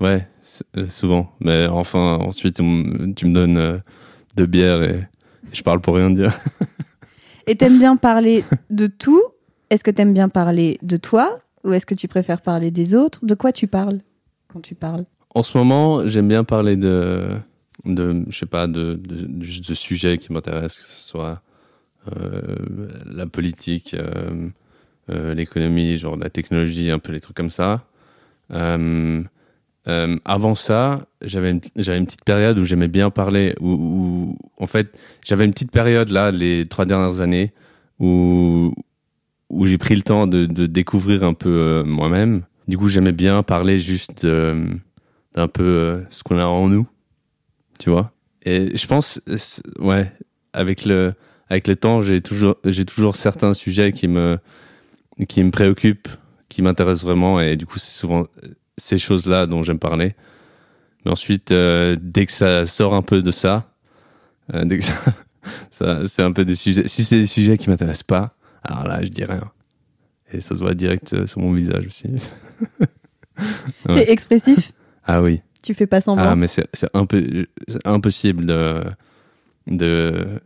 ouais, 0.00 0.26
euh, 0.76 0.88
souvent. 0.88 1.32
Mais 1.40 1.66
enfin, 1.66 2.18
ensuite 2.20 2.56
tu 2.56 2.62
me 2.62 3.32
donnes 3.32 3.58
euh, 3.58 3.78
deux 4.36 4.46
bières 4.46 4.82
et 4.82 5.06
je 5.52 5.62
parle 5.62 5.80
pour 5.80 5.94
rien 5.94 6.10
dire. 6.10 6.38
Et 7.48 7.54
t'aimes 7.54 7.78
bien 7.78 7.94
parler 7.96 8.42
de 8.70 8.88
tout? 8.88 9.22
Est-ce 9.70 9.84
que 9.84 9.90
t'aimes 9.92 10.12
bien 10.12 10.28
parler 10.28 10.78
de 10.82 10.96
toi? 10.96 11.38
Ou 11.64 11.72
est-ce 11.72 11.86
que 11.86 11.94
tu 11.94 12.08
préfères 12.08 12.40
parler 12.40 12.70
des 12.72 12.94
autres? 12.96 13.24
De 13.24 13.34
quoi 13.34 13.52
tu 13.52 13.68
parles 13.68 13.98
quand 14.52 14.60
tu 14.60 14.74
parles? 14.74 15.04
En 15.36 15.42
ce 15.42 15.58
moment, 15.58 16.08
j'aime 16.08 16.28
bien 16.28 16.44
parler 16.44 16.76
de, 16.76 17.28
de 17.84 18.24
je 18.30 18.38
sais 18.38 18.46
pas, 18.46 18.66
de, 18.66 18.94
de, 18.94 19.26
de- 19.26 19.68
de 19.68 19.74
sujets 19.74 20.16
qui 20.16 20.32
m'intéressent, 20.32 20.78
que 20.86 20.90
ce 20.90 21.08
soit 21.10 21.42
euh, 22.16 22.56
la 23.04 23.26
politique, 23.26 23.92
euh, 23.92 24.48
euh, 25.10 25.34
l'économie, 25.34 25.98
genre 25.98 26.16
la 26.16 26.30
technologie, 26.30 26.90
un 26.90 26.98
peu 26.98 27.12
les 27.12 27.20
trucs 27.20 27.36
comme 27.36 27.50
ça. 27.50 27.84
Avant 30.24 30.54
ça, 30.54 31.06
j'avais 31.20 31.50
une, 31.50 31.60
une 31.76 32.06
petite 32.06 32.24
période 32.24 32.58
où 32.58 32.64
j'aimais 32.64 32.88
bien 32.88 33.10
parler, 33.10 33.54
où, 33.60 34.36
en 34.58 34.66
fait, 34.66 34.88
j'avais 35.24 35.44
une 35.44 35.52
petite 35.52 35.70
période 35.70 36.08
là, 36.08 36.30
les 36.30 36.66
trois 36.66 36.86
dernières 36.86 37.20
années, 37.20 37.52
où, 38.00 38.74
où 39.50 39.66
j'ai 39.66 39.78
pris 39.78 39.96
le 39.96 40.02
temps 40.02 40.26
de, 40.26 40.46
de 40.46 40.66
découvrir 40.66 41.24
un 41.24 41.34
peu 41.34 41.82
moi-même. 41.86 42.42
Du 42.68 42.78
coup, 42.78 42.88
j'aimais 42.88 43.12
bien 43.12 43.42
parler 43.42 43.78
juste 43.78 44.24
euh, 44.24 44.66
d'un 45.36 45.48
peu 45.48 45.62
euh, 45.62 46.00
ce 46.10 46.22
qu'on 46.24 46.38
a 46.38 46.46
en 46.46 46.68
nous, 46.68 46.88
tu 47.78 47.90
vois. 47.90 48.12
Et 48.42 48.76
je 48.76 48.86
pense, 48.86 49.20
euh, 49.28 49.36
ouais, 49.78 50.10
avec 50.52 50.84
le, 50.84 51.14
avec 51.48 51.68
le 51.68 51.76
temps, 51.76 52.00
j'ai 52.00 52.22
toujours, 52.22 52.56
j'ai 52.64 52.84
toujours 52.84 53.16
certains 53.16 53.54
sujets 53.54 53.92
qui 53.92 54.08
me, 54.08 54.38
qui 55.28 55.44
me 55.44 55.50
préoccupent, 55.50 56.08
qui 56.48 56.62
m'intéressent 56.62 57.04
vraiment, 57.04 57.38
et 57.40 57.56
du 57.56 57.66
coup, 57.66 57.78
c'est 57.78 57.92
souvent 57.92 58.22
euh, 58.42 58.48
ces 58.78 58.98
choses-là 58.98 59.46
dont 59.46 59.62
j'aime 59.62 59.78
parler. 59.78 60.16
Mais 61.04 61.12
ensuite, 61.12 61.52
dès 61.52 62.26
que 62.26 62.32
ça 62.32 62.66
sort 62.66 62.92
un 62.92 63.02
peu 63.02 63.22
de 63.22 63.30
ça, 63.30 63.70
dès 64.52 64.78
que 64.78 64.84
ça, 65.70 66.08
c'est 66.08 66.22
un 66.22 66.32
peu 66.32 66.44
des 66.44 66.56
sujets. 66.56 66.88
Si 66.88 67.04
c'est 67.04 67.20
des 67.20 67.28
sujets 67.28 67.58
qui 67.58 67.70
m'intéressent 67.70 68.02
pas, 68.02 68.34
alors 68.64 68.88
là, 68.88 69.04
je 69.04 69.08
dis 69.08 69.22
rien. 69.22 69.52
Et 70.32 70.40
ça 70.40 70.56
se 70.56 70.60
voit 70.60 70.74
direct 70.74 71.26
sur 71.26 71.40
mon 71.40 71.52
visage 71.52 71.86
aussi. 71.86 72.08
T'es 73.92 74.10
expressif? 74.10 74.72
Ah 75.06 75.22
oui. 75.22 75.40
Tu 75.62 75.74
fais 75.74 75.86
pas 75.86 76.00
semblant 76.00 76.24
Ah, 76.30 76.36
mais 76.36 76.46
c'est 76.48 76.66
impossible 77.84 78.46
de 78.46 78.84
de 79.66 80.40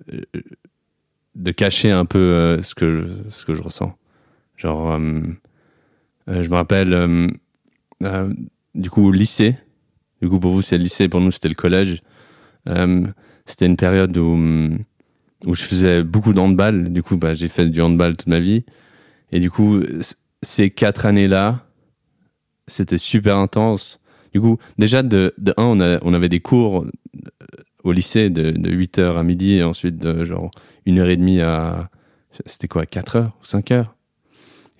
de 1.34 1.50
cacher 1.52 1.90
un 1.90 2.04
peu 2.04 2.18
euh, 2.18 2.62
ce 2.62 2.74
que 2.74 3.06
je, 3.26 3.30
ce 3.30 3.44
que 3.44 3.54
je 3.54 3.62
ressens. 3.62 3.94
Genre, 4.56 4.92
euh, 4.92 5.22
euh, 6.28 6.42
je 6.42 6.48
me 6.50 6.54
rappelle 6.54 6.92
euh, 8.02 8.34
du 8.74 8.90
coup 8.90 9.06
au 9.06 9.12
lycée. 9.12 9.56
Du 10.20 10.28
coup 10.28 10.38
pour 10.38 10.52
vous 10.52 10.62
c'est 10.62 10.76
le 10.76 10.82
lycée, 10.82 11.08
pour 11.08 11.20
nous 11.20 11.30
c'était 11.30 11.48
le 11.48 11.54
collège. 11.54 12.02
C'était 13.46 13.66
une 13.66 13.76
période 13.76 14.16
où 14.16 14.38
où 15.46 15.54
je 15.54 15.62
faisais 15.62 16.02
beaucoup 16.02 16.34
de 16.34 16.38
handball. 16.40 16.92
Du 16.92 17.02
coup 17.02 17.16
bah 17.16 17.32
j'ai 17.34 17.48
fait 17.48 17.66
du 17.66 17.80
handball 17.80 18.16
toute 18.16 18.26
ma 18.26 18.40
vie. 18.40 18.64
Et 19.32 19.40
du 19.40 19.50
coup 19.50 19.80
ces 20.42 20.68
quatre 20.70 21.06
années 21.06 21.28
là, 21.28 21.64
c'était 22.66 22.98
super 22.98 23.36
intense. 23.36 23.98
Du 24.32 24.40
coup, 24.40 24.58
déjà, 24.78 25.02
de, 25.02 25.34
de 25.38 25.52
un, 25.56 25.98
on, 26.02 26.14
avait 26.14 26.28
des 26.28 26.40
cours 26.40 26.82
euh, 26.82 26.90
au 27.82 27.92
lycée 27.92 28.30
de, 28.30 28.50
de 28.50 28.70
8h 28.70 29.16
à 29.16 29.22
midi 29.22 29.54
et 29.54 29.64
ensuite 29.64 29.96
de 29.96 30.24
genre 30.24 30.50
une 30.86 30.98
heure 30.98 31.08
et 31.08 31.16
demie 31.16 31.40
à. 31.40 31.90
C'était 32.46 32.68
quoi, 32.68 32.86
4 32.86 33.16
heures 33.16 33.36
ou 33.42 33.44
5 33.44 33.70
heures? 33.72 33.94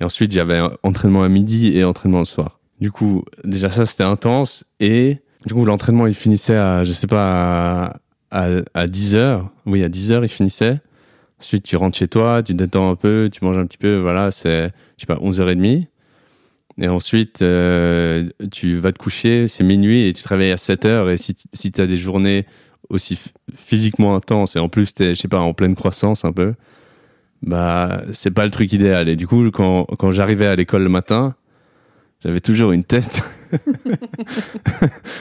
Et 0.01 0.05
ensuite, 0.05 0.33
j'avais 0.33 0.61
entraînement 0.83 1.23
à 1.23 1.29
midi 1.29 1.77
et 1.77 1.85
entraînement 1.85 2.21
le 2.21 2.25
soir. 2.25 2.61
Du 2.81 2.91
coup, 2.91 3.25
déjà 3.45 3.71
ça, 3.71 3.85
c'était 3.85 4.05
intense. 4.05 4.65
Et 4.79 5.19
du 5.47 5.55
coup, 5.55 5.65
l'entraînement, 5.65 6.07
il 6.07 6.15
finissait 6.15 6.57
à, 6.57 6.85
je 6.85 6.93
sais 6.93 7.07
pas, 7.07 8.01
à, 8.31 8.49
à, 8.75 8.87
10 8.87 9.17
heures. 9.17 9.51
Oui, 9.67 9.85
à 9.85 9.89
10 9.89 10.13
heures, 10.13 10.25
il 10.25 10.29
finissait. 10.29 10.81
Ensuite, 11.39 11.65
tu 11.65 11.77
rentres 11.77 11.97
chez 11.97 12.09
toi, 12.09 12.43
tu 12.43 12.55
détends 12.55 12.91
un 12.91 12.97
peu, 12.97 13.29
tu 13.33 13.45
manges 13.45 13.59
un 13.59 13.67
petit 13.67 13.79
peu. 13.79 13.99
Voilà, 13.99 14.31
c'est, 14.31 14.73
je 14.97 15.03
sais 15.03 15.07
pas, 15.07 15.17
11h30. 15.17 15.87
Et 16.79 16.89
ensuite, 16.89 17.43
euh, 17.43 18.29
tu 18.53 18.79
vas 18.79 18.93
te 18.93 18.99
coucher, 18.99 19.49
c'est 19.49 19.65
minuit 19.65 20.07
et 20.07 20.13
tu 20.13 20.23
travailles 20.23 20.53
à 20.53 20.57
7 20.57 20.85
heures. 20.85 21.11
Et 21.11 21.17
si, 21.17 21.37
si 21.53 21.73
tu 21.73 21.81
as 21.81 21.87
des 21.87 21.97
journées 21.97 22.47
aussi 22.89 23.19
physiquement 23.55 24.17
intenses 24.17 24.57
et 24.57 24.59
en 24.59 24.69
plus 24.69 24.95
tu 24.95 25.05
es, 25.05 25.15
je 25.15 25.21
sais 25.21 25.29
pas, 25.29 25.39
en 25.39 25.53
pleine 25.53 25.75
croissance 25.75 26.25
un 26.25 26.33
peu, 26.33 26.55
bah, 27.43 28.03
c'est 28.13 28.31
pas 28.31 28.45
le 28.45 28.51
truc 28.51 28.73
idéal. 28.73 29.09
Et 29.09 29.17
du 29.17 29.27
coup, 29.27 29.51
quand, 29.51 29.85
quand 29.99 30.11
j'arrivais 30.11 30.47
à 30.47 30.57
l'école 30.57 30.83
le 30.83 30.89
matin, 30.89 31.35
j'avais 32.23 32.41
toujours 32.41 32.73
une 32.73 32.85
tête. 32.85 33.23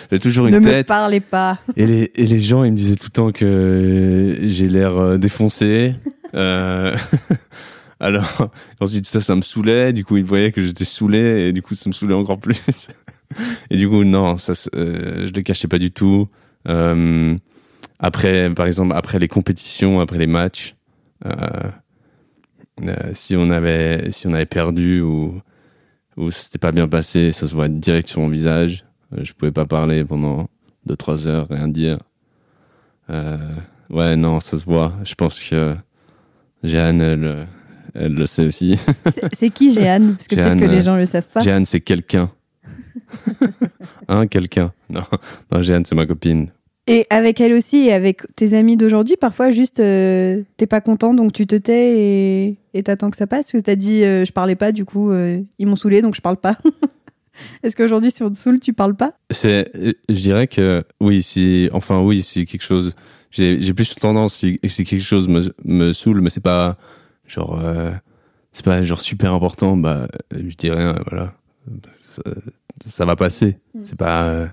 j'avais 0.09 0.19
toujours 0.19 0.47
une 0.47 0.55
ne 0.55 0.59
tête. 0.59 0.71
Ne 0.71 0.77
me 0.77 0.83
parlez 0.83 1.19
pas. 1.21 1.57
et, 1.77 1.85
les, 1.85 2.11
et 2.15 2.25
les 2.25 2.41
gens, 2.41 2.63
ils 2.63 2.71
me 2.71 2.77
disaient 2.77 2.95
tout 2.95 3.07
le 3.07 3.11
temps 3.11 3.31
que 3.31 4.37
j'ai 4.43 4.67
l'air 4.67 4.97
euh, 4.97 5.17
défoncé. 5.17 5.95
Euh, 6.35 6.95
alors, 7.99 8.49
ensuite, 8.79 9.05
ça, 9.05 9.21
ça 9.21 9.35
me 9.35 9.41
saoulait. 9.41 9.93
Du 9.93 10.05
coup, 10.05 10.17
ils 10.17 10.25
voyaient 10.25 10.51
que 10.51 10.61
j'étais 10.61 10.85
saoulé. 10.85 11.47
Et 11.47 11.53
du 11.53 11.61
coup, 11.61 11.75
ça 11.75 11.89
me 11.89 11.93
saoulait 11.93 12.13
encore 12.13 12.39
plus. 12.39 12.59
et 13.69 13.77
du 13.77 13.89
coup, 13.89 14.03
non, 14.03 14.37
ça, 14.37 14.53
euh, 14.75 15.25
je 15.27 15.31
le 15.31 15.41
cachais 15.41 15.67
pas 15.67 15.79
du 15.79 15.91
tout. 15.91 16.29
Euh, 16.67 17.37
après, 17.99 18.53
par 18.53 18.67
exemple, 18.67 18.93
après 18.95 19.19
les 19.19 19.27
compétitions, 19.27 19.99
après 19.99 20.17
les 20.17 20.27
matchs, 20.27 20.75
euh, 21.25 21.31
euh, 22.83 23.11
si 23.13 23.35
on 23.35 23.49
avait 23.49 24.09
si 24.11 24.27
on 24.27 24.33
avait 24.33 24.45
perdu 24.45 25.01
ou 25.01 25.41
ou 26.17 26.31
c'était 26.31 26.57
pas 26.57 26.71
bien 26.71 26.87
passé, 26.87 27.31
ça 27.31 27.47
se 27.47 27.55
voit 27.55 27.67
direct 27.69 28.07
sur 28.07 28.21
mon 28.21 28.29
visage. 28.29 28.85
Je 29.11 29.33
pouvais 29.33 29.51
pas 29.51 29.65
parler 29.65 30.05
pendant 30.05 30.49
2-3 30.87 31.27
heures, 31.27 31.47
rien 31.49 31.67
dire. 31.67 31.99
Ouais, 33.89 34.15
non, 34.15 34.39
ça 34.39 34.59
se 34.59 34.65
voit. 34.65 34.93
Je 35.03 35.15
pense 35.15 35.41
que 35.41 35.75
Jeanne, 36.63 37.01
elle, 37.01 37.47
elle 37.99 38.13
le 38.13 38.25
sait 38.25 38.45
aussi. 38.45 38.75
C'est 39.33 39.49
qui 39.49 39.73
Jeanne? 39.73 40.13
Parce 40.13 40.27
que 40.27 40.35
peut-être 40.35 40.57
que 40.57 40.65
les 40.65 40.81
gens 40.81 40.95
le 40.95 41.05
savent 41.05 41.27
pas. 41.27 41.41
Jeanne, 41.41 41.65
c'est 41.65 41.81
quelqu'un. 41.81 42.31
hein, 44.07 44.27
quelqu'un. 44.27 44.71
Non, 44.89 45.03
non 45.51 45.61
Jeanne, 45.61 45.85
c'est 45.85 45.95
ma 45.95 46.05
copine. 46.05 46.49
Et 46.87 47.05
avec 47.11 47.39
elle 47.39 47.53
aussi 47.53 47.85
et 47.85 47.93
avec 47.93 48.23
tes 48.35 48.55
amis 48.55 48.75
d'aujourd'hui, 48.75 49.15
parfois 49.15 49.51
juste 49.51 49.79
euh, 49.79 50.41
t'es 50.57 50.65
pas 50.65 50.81
content 50.81 51.13
donc 51.13 51.33
tu 51.33 51.45
te 51.45 51.55
tais 51.55 52.57
et 52.73 52.83
t'attends 52.83 53.11
que 53.11 53.17
ça 53.17 53.27
passe. 53.27 53.51
Parce 53.51 53.61
que 53.61 53.65
t'as 53.65 53.75
dit 53.75 54.03
euh, 54.03 54.25
je 54.25 54.31
parlais 54.31 54.55
pas, 54.55 54.71
du 54.71 54.85
coup 54.85 55.11
euh, 55.11 55.39
ils 55.59 55.67
m'ont 55.67 55.75
saoulé 55.75 56.01
donc 56.01 56.15
je 56.15 56.21
parle 56.21 56.37
pas. 56.37 56.57
Est-ce 57.63 57.75
qu'aujourd'hui 57.75 58.09
si 58.09 58.23
on 58.23 58.31
te 58.31 58.37
saoule 58.37 58.59
tu 58.59 58.73
parles 58.73 58.95
pas? 58.95 59.13
C'est, 59.29 59.71
je 60.09 60.19
dirais 60.19 60.47
que 60.47 60.83
oui, 60.99 61.21
si, 61.21 61.69
enfin 61.73 62.01
oui, 62.01 62.23
si 62.23 62.47
quelque 62.47 62.63
chose, 62.63 62.95
j'ai 63.29 63.73
plus 63.73 63.93
tendance 63.93 64.33
si, 64.33 64.59
si 64.67 64.83
quelque 64.83 65.03
chose 65.03 65.27
me, 65.27 65.53
me 65.63 65.93
saoule, 65.93 66.21
mais 66.21 66.31
c'est 66.31 66.39
pas 66.39 66.79
genre, 67.29 67.61
c'est 68.51 68.65
pas 68.65 68.81
genre 68.81 69.01
super 69.01 69.33
important, 69.33 69.77
bah 69.77 70.07
je 70.31 70.55
dis 70.55 70.69
rien, 70.69 70.99
voilà, 71.09 71.33
ça, 72.11 72.21
ça 72.85 73.05
va 73.05 73.15
passer. 73.15 73.57
Mm. 73.73 73.79
C'est 73.83 73.97
pas 73.97 74.51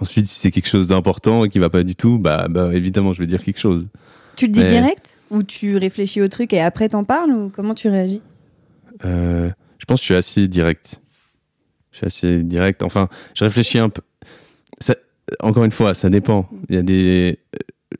Ensuite, 0.00 0.26
si 0.26 0.38
c'est 0.38 0.50
quelque 0.50 0.68
chose 0.68 0.88
d'important 0.88 1.44
et 1.44 1.50
qui 1.50 1.58
va 1.58 1.68
pas 1.68 1.82
du 1.82 1.94
tout, 1.94 2.18
bah, 2.18 2.46
bah 2.48 2.70
évidemment, 2.72 3.12
je 3.12 3.20
vais 3.20 3.26
dire 3.26 3.44
quelque 3.44 3.60
chose. 3.60 3.86
Tu 4.36 4.46
le 4.46 4.52
dis 4.52 4.64
direct 4.64 5.18
ou 5.30 5.42
tu 5.42 5.76
réfléchis 5.76 6.22
au 6.22 6.28
truc 6.28 6.54
et 6.54 6.60
après 6.60 6.88
t'en 6.88 7.04
parles 7.04 7.30
ou 7.30 7.50
comment 7.50 7.74
tu 7.74 7.88
réagis? 7.88 8.22
Euh, 9.04 9.50
Je 9.78 9.84
pense 9.84 10.00
que 10.00 10.02
je 10.02 10.06
suis 10.06 10.14
assez 10.14 10.48
direct. 10.48 11.02
Je 11.92 11.98
suis 11.98 12.06
assez 12.06 12.42
direct. 12.42 12.82
Enfin, 12.82 13.08
je 13.34 13.44
réfléchis 13.44 13.78
un 13.78 13.90
peu. 13.90 14.00
Ça, 14.80 14.94
encore 15.40 15.64
une 15.64 15.72
fois, 15.72 15.92
ça 15.92 16.08
dépend. 16.08 16.48
Il 16.70 16.76
y 16.76 16.78
a 16.78 16.82
des. 16.82 17.38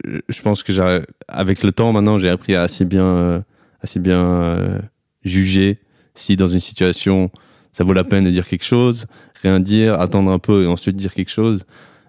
Euh, 0.07 0.21
je 0.27 0.41
pense 0.41 0.63
que 0.63 1.05
avec 1.27 1.61
le 1.61 1.71
temps 1.71 1.93
maintenant, 1.93 2.17
j'ai 2.17 2.29
appris 2.29 2.55
à 2.55 2.63
assez 2.63 2.83
bien, 2.83 3.05
euh, 3.05 3.41
assez 3.81 3.99
bien 3.99 4.23
euh, 4.23 4.79
juger 5.23 5.79
si 6.13 6.35
dans 6.35 6.47
une 6.47 6.59
situation 6.59 7.31
ça 7.71 7.83
vaut 7.83 7.93
la 7.93 8.03
peine 8.03 8.25
de 8.25 8.31
dire 8.31 8.47
quelque 8.47 8.65
chose, 8.65 9.07
rien 9.41 9.59
dire, 9.59 9.99
attendre 9.99 10.31
un 10.31 10.39
peu 10.39 10.63
et 10.63 10.67
ensuite 10.67 10.95
dire 10.95 11.13
quelque 11.13 11.31
chose. 11.31 11.63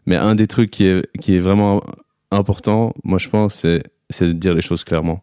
Mais 0.06 0.16
un 0.16 0.34
des 0.34 0.46
trucs 0.46 0.70
qui 0.70 0.84
est, 0.84 1.06
qui 1.20 1.36
est 1.36 1.40
vraiment 1.40 1.82
important, 2.30 2.94
moi 3.04 3.18
je 3.18 3.28
pense, 3.28 3.54
c'est, 3.54 3.82
de 4.20 4.32
dire 4.32 4.54
les 4.54 4.62
choses 4.62 4.84
clairement. 4.84 5.22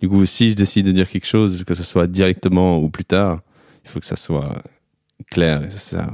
Du 0.00 0.08
coup, 0.08 0.24
si 0.26 0.50
je 0.50 0.54
décide 0.54 0.86
de 0.86 0.92
dire 0.92 1.08
quelque 1.08 1.26
chose, 1.26 1.64
que 1.64 1.74
ce 1.74 1.82
soit 1.82 2.06
directement 2.06 2.78
ou 2.78 2.90
plus 2.90 3.04
tard, 3.04 3.40
il 3.84 3.90
faut 3.90 4.00
que 4.00 4.06
ça 4.06 4.16
soit 4.16 4.62
clair. 5.30 5.64
Et 5.64 5.70
ça, 5.70 6.12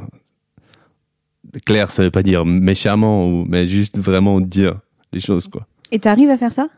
clair, 1.65 1.91
ça 1.91 2.03
veut 2.03 2.11
pas 2.11 2.23
dire 2.23 2.45
méchamment, 2.45 3.45
mais 3.47 3.67
juste 3.67 3.99
vraiment 3.99 4.41
dire 4.41 4.81
les 5.13 5.21
choses, 5.21 5.49
quoi. 5.49 5.67
Et 5.91 5.99
t'arrives 5.99 6.31
à 6.31 6.39
faire 6.39 6.53
ça? 6.53 6.69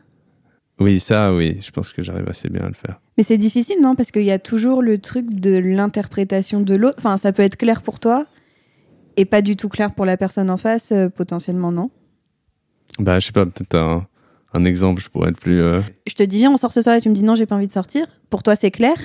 Oui, 0.79 0.99
ça, 0.99 1.33
oui. 1.33 1.59
Je 1.61 1.71
pense 1.71 1.93
que 1.93 2.01
j'arrive 2.01 2.27
assez 2.27 2.49
bien 2.49 2.63
à 2.63 2.67
le 2.67 2.73
faire. 2.73 2.99
Mais 3.17 3.23
c'est 3.23 3.37
difficile, 3.37 3.77
non? 3.81 3.95
Parce 3.95 4.11
qu'il 4.11 4.23
y 4.23 4.31
a 4.31 4.39
toujours 4.39 4.81
le 4.81 4.97
truc 4.97 5.31
de 5.31 5.57
l'interprétation 5.57 6.59
de 6.61 6.75
l'autre. 6.75 6.97
Enfin, 6.99 7.17
ça 7.17 7.31
peut 7.31 7.43
être 7.43 7.55
clair 7.55 7.81
pour 7.81 7.99
toi, 7.99 8.25
et 9.17 9.25
pas 9.25 9.41
du 9.41 9.55
tout 9.55 9.69
clair 9.69 9.93
pour 9.93 10.05
la 10.05 10.17
personne 10.17 10.49
en 10.49 10.57
face, 10.57 10.91
euh, 10.91 11.09
potentiellement 11.09 11.71
non? 11.71 11.91
Bah, 12.99 13.19
je 13.19 13.27
sais 13.27 13.31
pas, 13.31 13.45
peut-être 13.45 13.75
un, 13.75 14.05
un, 14.53 14.65
exemple, 14.65 15.01
je 15.01 15.09
pourrais 15.09 15.29
être 15.29 15.39
plus. 15.39 15.61
Euh, 15.61 15.81
je 16.07 16.13
te 16.13 16.23
dis, 16.23 16.39
viens, 16.39 16.51
on 16.51 16.57
sort 16.57 16.73
ce 16.73 16.81
soir 16.81 16.95
et 16.95 17.01
tu 17.01 17.09
me 17.09 17.15
dis 17.15 17.23
non, 17.23 17.35
j'ai 17.35 17.45
pas 17.45 17.55
envie 17.55 17.67
de 17.67 17.73
sortir. 17.73 18.07
Pour 18.29 18.43
toi, 18.43 18.55
c'est 18.55 18.71
clair. 18.71 18.95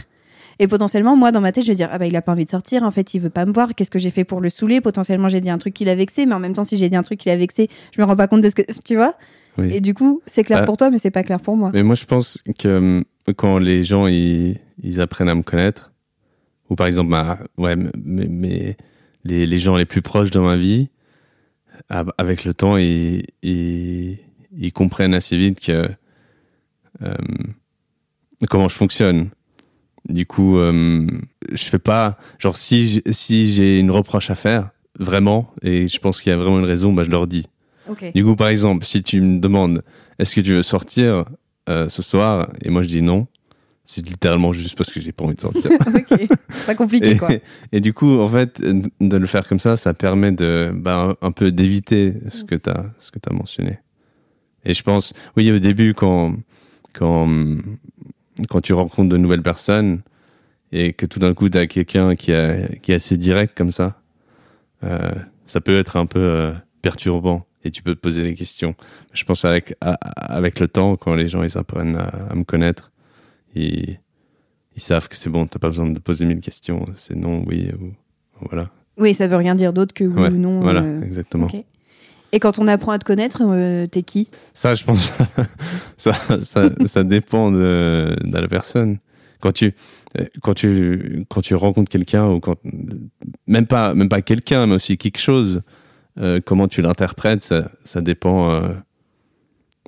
Et 0.58 0.68
potentiellement, 0.68 1.16
moi, 1.16 1.32
dans 1.32 1.40
ma 1.40 1.52
tête, 1.52 1.64
je 1.64 1.70
vais 1.70 1.76
dire, 1.76 1.88
ah 1.90 1.98
bah, 1.98 2.06
il 2.06 2.14
a 2.16 2.22
pas 2.22 2.32
envie 2.32 2.44
de 2.44 2.50
sortir, 2.50 2.82
en 2.82 2.90
fait, 2.90 3.14
il 3.14 3.20
veut 3.20 3.30
pas 3.30 3.46
me 3.46 3.52
voir, 3.52 3.74
qu'est-ce 3.74 3.90
que 3.90 3.98
j'ai 3.98 4.10
fait 4.10 4.24
pour 4.24 4.40
le 4.40 4.50
saouler? 4.50 4.80
Potentiellement, 4.80 5.28
j'ai 5.28 5.40
dit 5.40 5.48
un 5.48 5.58
truc 5.58 5.72
qui 5.72 5.84
l'a 5.84 5.94
vexé, 5.94 6.26
mais 6.26 6.34
en 6.34 6.38
même 6.38 6.52
temps, 6.52 6.64
si 6.64 6.76
j'ai 6.76 6.90
dit 6.90 6.96
un 6.96 7.02
truc 7.02 7.18
qui 7.18 7.30
l'a 7.30 7.36
vexé, 7.36 7.68
je 7.96 8.00
me 8.00 8.06
rends 8.06 8.16
pas 8.16 8.28
compte 8.28 8.42
de 8.42 8.48
ce 8.50 8.54
que. 8.54 8.62
Tu 8.84 8.96
vois? 8.96 9.14
Oui. 9.58 9.74
Et 9.74 9.80
du 9.80 9.94
coup, 9.94 10.22
c'est 10.26 10.44
clair 10.44 10.60
bah, 10.60 10.66
pour 10.66 10.76
toi, 10.76 10.90
mais 10.90 10.98
c'est 10.98 11.10
pas 11.10 11.22
clair 11.22 11.40
pour 11.40 11.56
moi. 11.56 11.70
Mais 11.72 11.82
moi, 11.82 11.94
je 11.94 12.04
pense 12.04 12.38
que 12.58 12.68
euh, 12.68 13.32
quand 13.36 13.58
les 13.58 13.84
gens, 13.84 14.06
ils, 14.06 14.58
ils 14.82 15.00
apprennent 15.00 15.28
à 15.28 15.34
me 15.34 15.42
connaître, 15.42 15.92
ou 16.68 16.76
par 16.76 16.86
exemple, 16.86 17.14
ouais, 17.58 17.76
mais, 17.76 18.26
mais 18.28 18.76
les, 19.24 19.46
les, 19.46 19.58
gens 19.58 19.76
les 19.76 19.84
plus 19.84 20.02
proches 20.02 20.30
dans 20.30 20.44
ma 20.44 20.56
vie, 20.56 20.88
avec 21.88 22.44
le 22.44 22.54
temps, 22.54 22.76
ils, 22.76 23.24
ils, 23.42 24.18
ils 24.56 24.72
comprennent 24.72 25.14
assez 25.14 25.36
vite 25.36 25.60
que 25.60 25.88
euh, 27.02 27.14
comment 28.48 28.68
je 28.68 28.76
fonctionne. 28.76 29.30
Du 30.08 30.26
coup, 30.26 30.58
euh, 30.58 31.06
je 31.52 31.64
fais 31.64 31.78
pas 31.78 32.18
genre 32.38 32.56
si 32.56 33.02
si 33.10 33.52
j'ai 33.52 33.78
une 33.78 33.90
reproche 33.90 34.30
à 34.30 34.34
faire 34.34 34.70
vraiment 34.98 35.52
et 35.62 35.88
je 35.88 35.98
pense 35.98 36.20
qu'il 36.20 36.30
y 36.30 36.32
a 36.32 36.38
vraiment 36.38 36.58
une 36.58 36.64
raison, 36.64 36.92
bah 36.92 37.04
je 37.04 37.10
leur 37.10 37.26
dis. 37.26 37.46
Okay. 37.90 38.12
Du 38.12 38.24
coup, 38.24 38.36
par 38.36 38.48
exemple, 38.48 38.84
si 38.84 39.02
tu 39.02 39.20
me 39.20 39.40
demandes 39.40 39.82
est-ce 40.18 40.34
que 40.34 40.40
tu 40.40 40.52
veux 40.52 40.62
sortir 40.62 41.24
euh, 41.68 41.88
ce 41.88 42.02
soir? 42.02 42.50
Et 42.62 42.70
moi 42.70 42.82
je 42.82 42.88
dis 42.88 43.02
non, 43.02 43.26
c'est 43.86 44.06
littéralement 44.06 44.52
juste 44.52 44.76
parce 44.76 44.90
que 44.90 45.00
j'ai 45.00 45.12
pas 45.12 45.24
envie 45.24 45.34
de 45.34 45.40
sortir. 45.40 45.70
ok, 45.86 46.28
pas 46.66 46.74
compliqué 46.74 47.12
et, 47.12 47.16
quoi. 47.16 47.30
Et 47.72 47.80
du 47.80 47.92
coup, 47.92 48.20
en 48.20 48.28
fait, 48.28 48.60
de 48.60 49.16
le 49.16 49.26
faire 49.26 49.48
comme 49.48 49.58
ça, 49.58 49.76
ça 49.76 49.94
permet 49.94 50.30
de, 50.30 50.70
bah, 50.74 51.16
un 51.20 51.32
peu 51.32 51.50
d'éviter 51.50 52.14
ce 52.28 52.44
que 52.44 52.54
tu 52.54 52.70
as, 52.70 52.84
ce 52.98 53.10
que 53.10 53.18
as 53.28 53.32
mentionné. 53.32 53.78
Et 54.64 54.74
je 54.74 54.82
pense, 54.82 55.12
oui, 55.36 55.50
au 55.50 55.58
début, 55.58 55.94
quand, 55.94 56.34
quand, 56.92 57.28
quand 58.48 58.60
tu 58.60 58.74
rencontres 58.74 59.08
de 59.08 59.16
nouvelles 59.16 59.42
personnes 59.42 60.02
et 60.70 60.92
que 60.92 61.06
tout 61.06 61.18
d'un 61.18 61.34
coup, 61.34 61.48
tu 61.48 61.58
as 61.58 61.66
quelqu'un 61.66 62.14
qui, 62.14 62.32
qui 62.82 62.92
est 62.92 62.94
assez 62.94 63.16
direct 63.16 63.56
comme 63.56 63.72
ça, 63.72 64.00
euh, 64.84 65.10
ça 65.46 65.60
peut 65.60 65.78
être 65.78 65.96
un 65.96 66.06
peu 66.06 66.20
euh, 66.20 66.52
perturbant 66.82 67.46
et 67.64 67.70
tu 67.70 67.82
peux 67.82 67.94
te 67.94 68.00
poser 68.00 68.22
des 68.22 68.34
questions. 68.34 68.74
Je 69.12 69.24
pense 69.24 69.44
avec, 69.44 69.76
avec 69.80 70.60
le 70.60 70.68
temps, 70.68 70.96
quand 70.96 71.14
les 71.14 71.28
gens 71.28 71.42
ils 71.42 71.58
apprennent 71.58 71.96
à, 71.96 72.08
à 72.30 72.34
me 72.34 72.44
connaître, 72.44 72.90
ils, 73.54 73.98
ils 74.76 74.82
savent 74.82 75.08
que 75.08 75.16
c'est 75.16 75.30
bon, 75.30 75.46
t'as 75.46 75.58
pas 75.58 75.68
besoin 75.68 75.88
de 75.88 75.98
poser 75.98 76.24
mille 76.24 76.40
questions, 76.40 76.86
c'est 76.96 77.16
non, 77.16 77.44
oui, 77.46 77.70
ou 77.80 77.92
voilà. 78.48 78.70
Oui, 78.96 79.14
ça 79.14 79.26
veut 79.26 79.36
rien 79.36 79.54
dire 79.54 79.72
d'autre 79.72 79.94
que 79.94 80.04
oui 80.04 80.20
ouais, 80.20 80.28
ou 80.28 80.36
non. 80.36 80.60
Voilà, 80.60 80.82
euh... 80.82 81.02
exactement. 81.02 81.46
Okay. 81.46 81.64
Et 82.32 82.38
quand 82.38 82.58
on 82.58 82.68
apprend 82.68 82.92
à 82.92 82.98
te 82.98 83.04
connaître, 83.04 83.42
euh, 83.42 83.86
t'es 83.86 84.02
qui? 84.02 84.28
Ça, 84.54 84.74
je 84.74 84.84
pense, 84.84 85.12
ça, 85.96 86.14
ça, 86.42 86.70
ça 86.86 87.04
dépend 87.04 87.50
de, 87.50 88.16
de, 88.22 88.38
la 88.38 88.46
personne. 88.46 88.98
Quand 89.40 89.52
tu, 89.52 89.74
quand 90.42 90.54
tu, 90.54 91.24
quand 91.28 91.40
tu 91.40 91.54
rencontres 91.54 91.90
quelqu'un 91.90 92.28
ou 92.30 92.40
quand, 92.40 92.56
même 93.46 93.66
pas, 93.66 93.94
même 93.94 94.08
pas 94.08 94.22
quelqu'un, 94.22 94.66
mais 94.66 94.76
aussi 94.76 94.96
quelque 94.96 95.18
chose, 95.18 95.62
euh, 96.18 96.40
comment 96.44 96.68
tu 96.68 96.82
l'interprètes, 96.82 97.40
ça, 97.40 97.70
ça 97.84 98.00
dépend, 98.00 98.50
euh, 98.50 98.68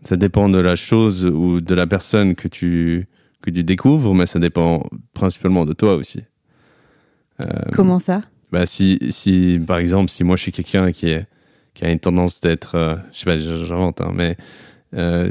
ça 0.05 0.17
dépend 0.17 0.49
de 0.49 0.59
la 0.59 0.76
chose 0.76 1.26
ou 1.26 1.61
de 1.61 1.75
la 1.75 1.87
personne 1.87 2.35
que 2.35 2.49
tu, 2.49 3.09
que 3.43 3.50
tu 3.50 3.64
découvres, 3.64 4.14
mais 4.14 4.26
ça 4.26 4.38
dépend 4.38 4.88
principalement 5.14 5.64
de 5.64 5.73
toi 5.73 5.95
aussi. 5.95 6.21
Euh, 7.41 7.47
Comment 7.73 7.99
ça? 7.99 8.23
bah 8.52 8.67
si, 8.67 8.99
si, 9.11 9.59
par 9.67 9.79
exemple, 9.79 10.11
si 10.11 10.25
moi 10.25 10.37
je 10.37 10.43
suis 10.43 10.52
quelqu'un 10.52 10.93
qui, 10.93 11.09
est, 11.09 11.26
qui 11.75 11.85
a 11.85 11.91
une 11.91 11.99
tendance 11.99 12.41
d'être, 12.41 13.00
je 13.12 13.19
sais 13.19 13.25
pas, 13.25 13.38
j'invente, 13.38 14.00
hein, 14.02 14.12
mais 14.14 14.37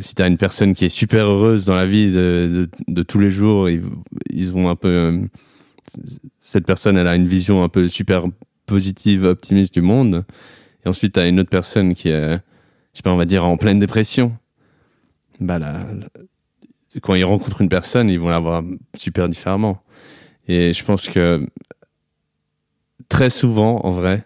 si 0.01 0.15
tu 0.15 0.21
as 0.23 0.27
une 0.27 0.37
personne 0.37 0.73
qui 0.73 0.85
est 0.85 0.89
super 0.89 1.27
heureuse 1.27 1.65
dans 1.65 1.75
la 1.75 1.85
vie 1.85 2.11
de, 2.11 2.67
de, 2.87 2.93
de 2.93 3.03
tous 3.03 3.19
les 3.19 3.29
jours, 3.29 3.69
ils, 3.69 3.83
ils 4.31 4.55
ont 4.55 4.69
un 4.69 4.75
peu. 4.75 5.21
Cette 6.39 6.65
personne, 6.65 6.97
elle 6.97 7.07
a 7.07 7.15
une 7.15 7.27
vision 7.27 7.63
un 7.63 7.69
peu 7.69 7.87
super 7.87 8.25
positive, 8.65 9.25
optimiste 9.25 9.73
du 9.73 9.81
monde. 9.81 10.25
Et 10.85 10.89
ensuite, 10.89 11.13
tu 11.13 11.19
as 11.19 11.27
une 11.27 11.39
autre 11.39 11.49
personne 11.49 11.93
qui 11.93 12.09
est, 12.09 12.33
je 12.33 12.97
sais 12.97 13.03
pas, 13.03 13.11
on 13.11 13.17
va 13.17 13.25
dire 13.25 13.45
en 13.45 13.57
pleine 13.57 13.79
dépression. 13.79 14.37
Bah, 15.39 15.59
là, 15.59 15.85
quand 17.01 17.15
ils 17.15 17.23
rencontrent 17.23 17.61
une 17.61 17.69
personne, 17.69 18.09
ils 18.09 18.19
vont 18.19 18.29
la 18.29 18.39
voir 18.39 18.63
super 18.95 19.29
différemment. 19.29 19.81
Et 20.47 20.73
je 20.73 20.83
pense 20.83 21.07
que 21.07 21.45
très 23.09 23.29
souvent, 23.29 23.79
en 23.85 23.91
vrai, 23.91 24.23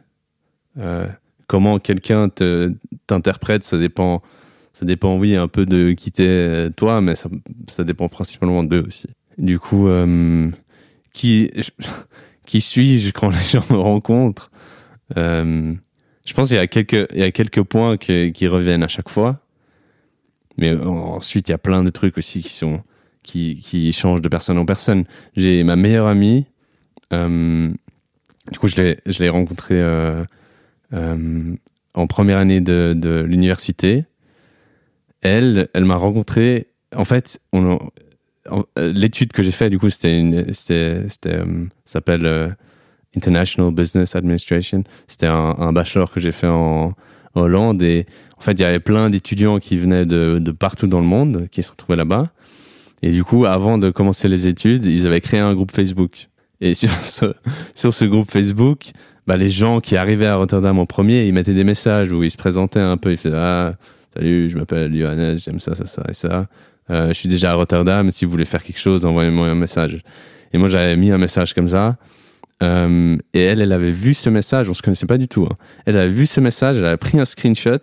euh, 0.77 1.07
comment 1.47 1.79
quelqu'un 1.79 2.29
te, 2.29 2.73
t'interprète, 3.07 3.63
ça 3.63 3.77
dépend, 3.77 4.21
ça 4.73 4.85
dépend, 4.85 5.17
oui, 5.17 5.35
un 5.35 5.47
peu 5.47 5.65
de 5.65 5.91
qui 5.91 6.11
t'es 6.11 6.69
toi, 6.71 7.01
mais 7.01 7.15
ça, 7.15 7.29
ça 7.67 7.83
dépend 7.83 8.09
principalement 8.09 8.63
d'eux 8.63 8.83
aussi. 8.87 9.07
Du 9.37 9.59
coup, 9.59 9.87
euh, 9.87 10.49
qui, 11.13 11.51
qui 12.45 12.61
suis-je 12.61 13.11
quand 13.11 13.29
les 13.29 13.43
gens 13.43 13.65
me 13.69 13.77
rencontrent? 13.77 14.49
Euh, 15.17 15.73
Je 16.25 16.33
pense 16.33 16.47
qu'il 16.47 16.57
y 16.57 16.59
a 16.59 16.67
quelques, 16.67 17.63
points 17.63 17.97
qui 17.97 18.47
reviennent 18.47 18.83
à 18.83 18.87
chaque 18.87 19.09
fois. 19.09 19.39
Mais 20.57 20.73
ensuite, 20.73 21.49
il 21.49 21.51
y 21.51 21.55
a 21.55 21.59
plein 21.59 21.83
de 21.83 21.89
trucs 21.89 22.17
aussi 22.17 22.41
qui 23.23 23.93
changent 23.93 24.21
de 24.21 24.29
personne 24.29 24.57
en 24.57 24.65
personne. 24.65 25.05
J'ai 25.35 25.63
ma 25.63 25.75
meilleure 25.75 26.07
amie, 26.07 26.45
euh, 27.13 27.71
du 28.51 28.59
coup, 28.59 28.67
je 28.67 28.75
l'ai, 29.19 29.29
rencontrée 29.29 29.81
euh, 29.81 30.23
euh, 30.93 31.55
en 31.93 32.07
première 32.07 32.37
année 32.37 32.61
de, 32.61 33.25
l'université. 33.27 34.05
Elle, 35.21 35.69
m'a 35.75 35.95
rencontré. 35.95 36.67
En 36.95 37.05
fait, 37.05 37.39
l'étude 38.77 39.33
que 39.33 39.43
j'ai 39.43 39.51
faite, 39.51 39.71
du 39.71 39.79
coup, 39.79 39.89
c'était 39.89 40.45
c'était, 40.53 41.41
s'appelle 41.85 42.55
International 43.15 43.71
Business 43.73 44.15
Administration. 44.15 44.83
C'était 45.07 45.27
un, 45.27 45.71
bachelor 45.73 46.11
que 46.11 46.19
j'ai 46.19 46.31
fait 46.31 46.47
en, 46.47 46.93
Hollande 47.35 47.81
et 47.83 48.05
en 48.37 48.41
fait, 48.41 48.53
il 48.53 48.61
y 48.61 48.63
avait 48.63 48.79
plein 48.79 49.09
d'étudiants 49.09 49.59
qui 49.59 49.75
venaient 49.75 50.05
de, 50.05 50.39
de 50.39 50.51
partout 50.51 50.87
dans 50.87 51.01
le 51.01 51.05
monde, 51.05 51.49
qui 51.51 51.63
se 51.63 51.71
retrouvaient 51.71 51.97
là-bas. 51.97 52.29
Et 53.01 53.11
du 53.11 53.23
coup, 53.23 53.45
avant 53.45 53.77
de 53.77 53.89
commencer 53.89 54.27
les 54.27 54.47
études, 54.47 54.85
ils 54.85 55.05
avaient 55.05 55.21
créé 55.21 55.39
un 55.39 55.53
groupe 55.53 55.71
Facebook. 55.71 56.29
Et 56.61 56.73
sur 56.75 56.89
ce, 56.89 57.33
sur 57.73 57.93
ce 57.93 58.05
groupe 58.05 58.31
Facebook, 58.31 58.91
bah, 59.27 59.37
les 59.37 59.49
gens 59.49 59.79
qui 59.79 59.97
arrivaient 59.97 60.27
à 60.27 60.35
Rotterdam 60.35 60.79
en 60.79 60.85
premier, 60.85 61.27
ils 61.27 61.33
mettaient 61.33 61.53
des 61.53 61.63
messages 61.63 62.11
où 62.11 62.23
ils 62.23 62.31
se 62.31 62.37
présentaient 62.37 62.79
un 62.79 62.97
peu. 62.97 63.11
Ils 63.11 63.17
faisaient 63.17 63.35
Ah, 63.37 63.75
salut, 64.15 64.49
je 64.49 64.57
m'appelle 64.57 64.95
Johannes, 64.95 65.37
j'aime 65.37 65.59
ça, 65.59 65.75
ça, 65.75 65.85
ça 65.85 66.03
et 66.09 66.13
ça. 66.13 66.47
Euh, 66.89 67.09
je 67.09 67.13
suis 67.13 67.29
déjà 67.29 67.51
à 67.51 67.53
Rotterdam. 67.55 68.09
Si 68.11 68.25
vous 68.25 68.31
voulez 68.31 68.45
faire 68.45 68.63
quelque 68.63 68.79
chose, 68.79 69.05
envoyez-moi 69.05 69.47
un 69.47 69.55
message. 69.55 70.01
Et 70.53 70.57
moi, 70.57 70.67
j'avais 70.67 70.95
mis 70.95 71.11
un 71.11 71.17
message 71.17 71.53
comme 71.53 71.67
ça. 71.67 71.97
Euh, 72.63 73.15
et 73.33 73.43
elle, 73.43 73.59
elle 73.61 73.73
avait 73.73 73.91
vu 73.91 74.13
ce 74.13 74.29
message, 74.29 74.69
on 74.69 74.73
se 74.73 74.81
connaissait 74.81 75.05
pas 75.05 75.17
du 75.17 75.27
tout. 75.27 75.43
hein. 75.43 75.57
Elle 75.85 75.97
avait 75.97 76.09
vu 76.09 76.25
ce 76.25 76.39
message, 76.39 76.77
elle 76.77 76.85
avait 76.85 76.95
pris 76.97 77.19
un 77.19 77.25
screenshot, 77.25 77.79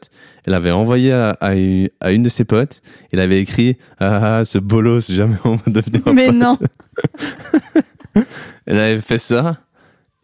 elle 0.47 0.55
avait 0.55 0.71
envoyé 0.71 1.12
à, 1.12 1.31
à 1.41 1.55
une, 1.55 1.88
à 2.00 2.11
une 2.12 2.23
de 2.23 2.29
ses 2.31 2.45
potes, 2.45 2.81
elle 3.12 3.21
avait 3.21 3.41
écrit 3.41 3.76
Ah, 4.00 4.38
ah, 4.38 4.45
ce 4.47 4.59
bolos, 4.59 5.11
jamais 5.12 5.37
on 5.45 5.57
va 5.57 5.62
devenir 5.67 6.02
un 6.07 6.12
Mais 6.14 6.26
pote. 6.26 6.35
non. 6.37 6.59
Elle 8.67 8.79
avait 8.79 9.00
fait 9.00 9.19
ça. 9.19 9.59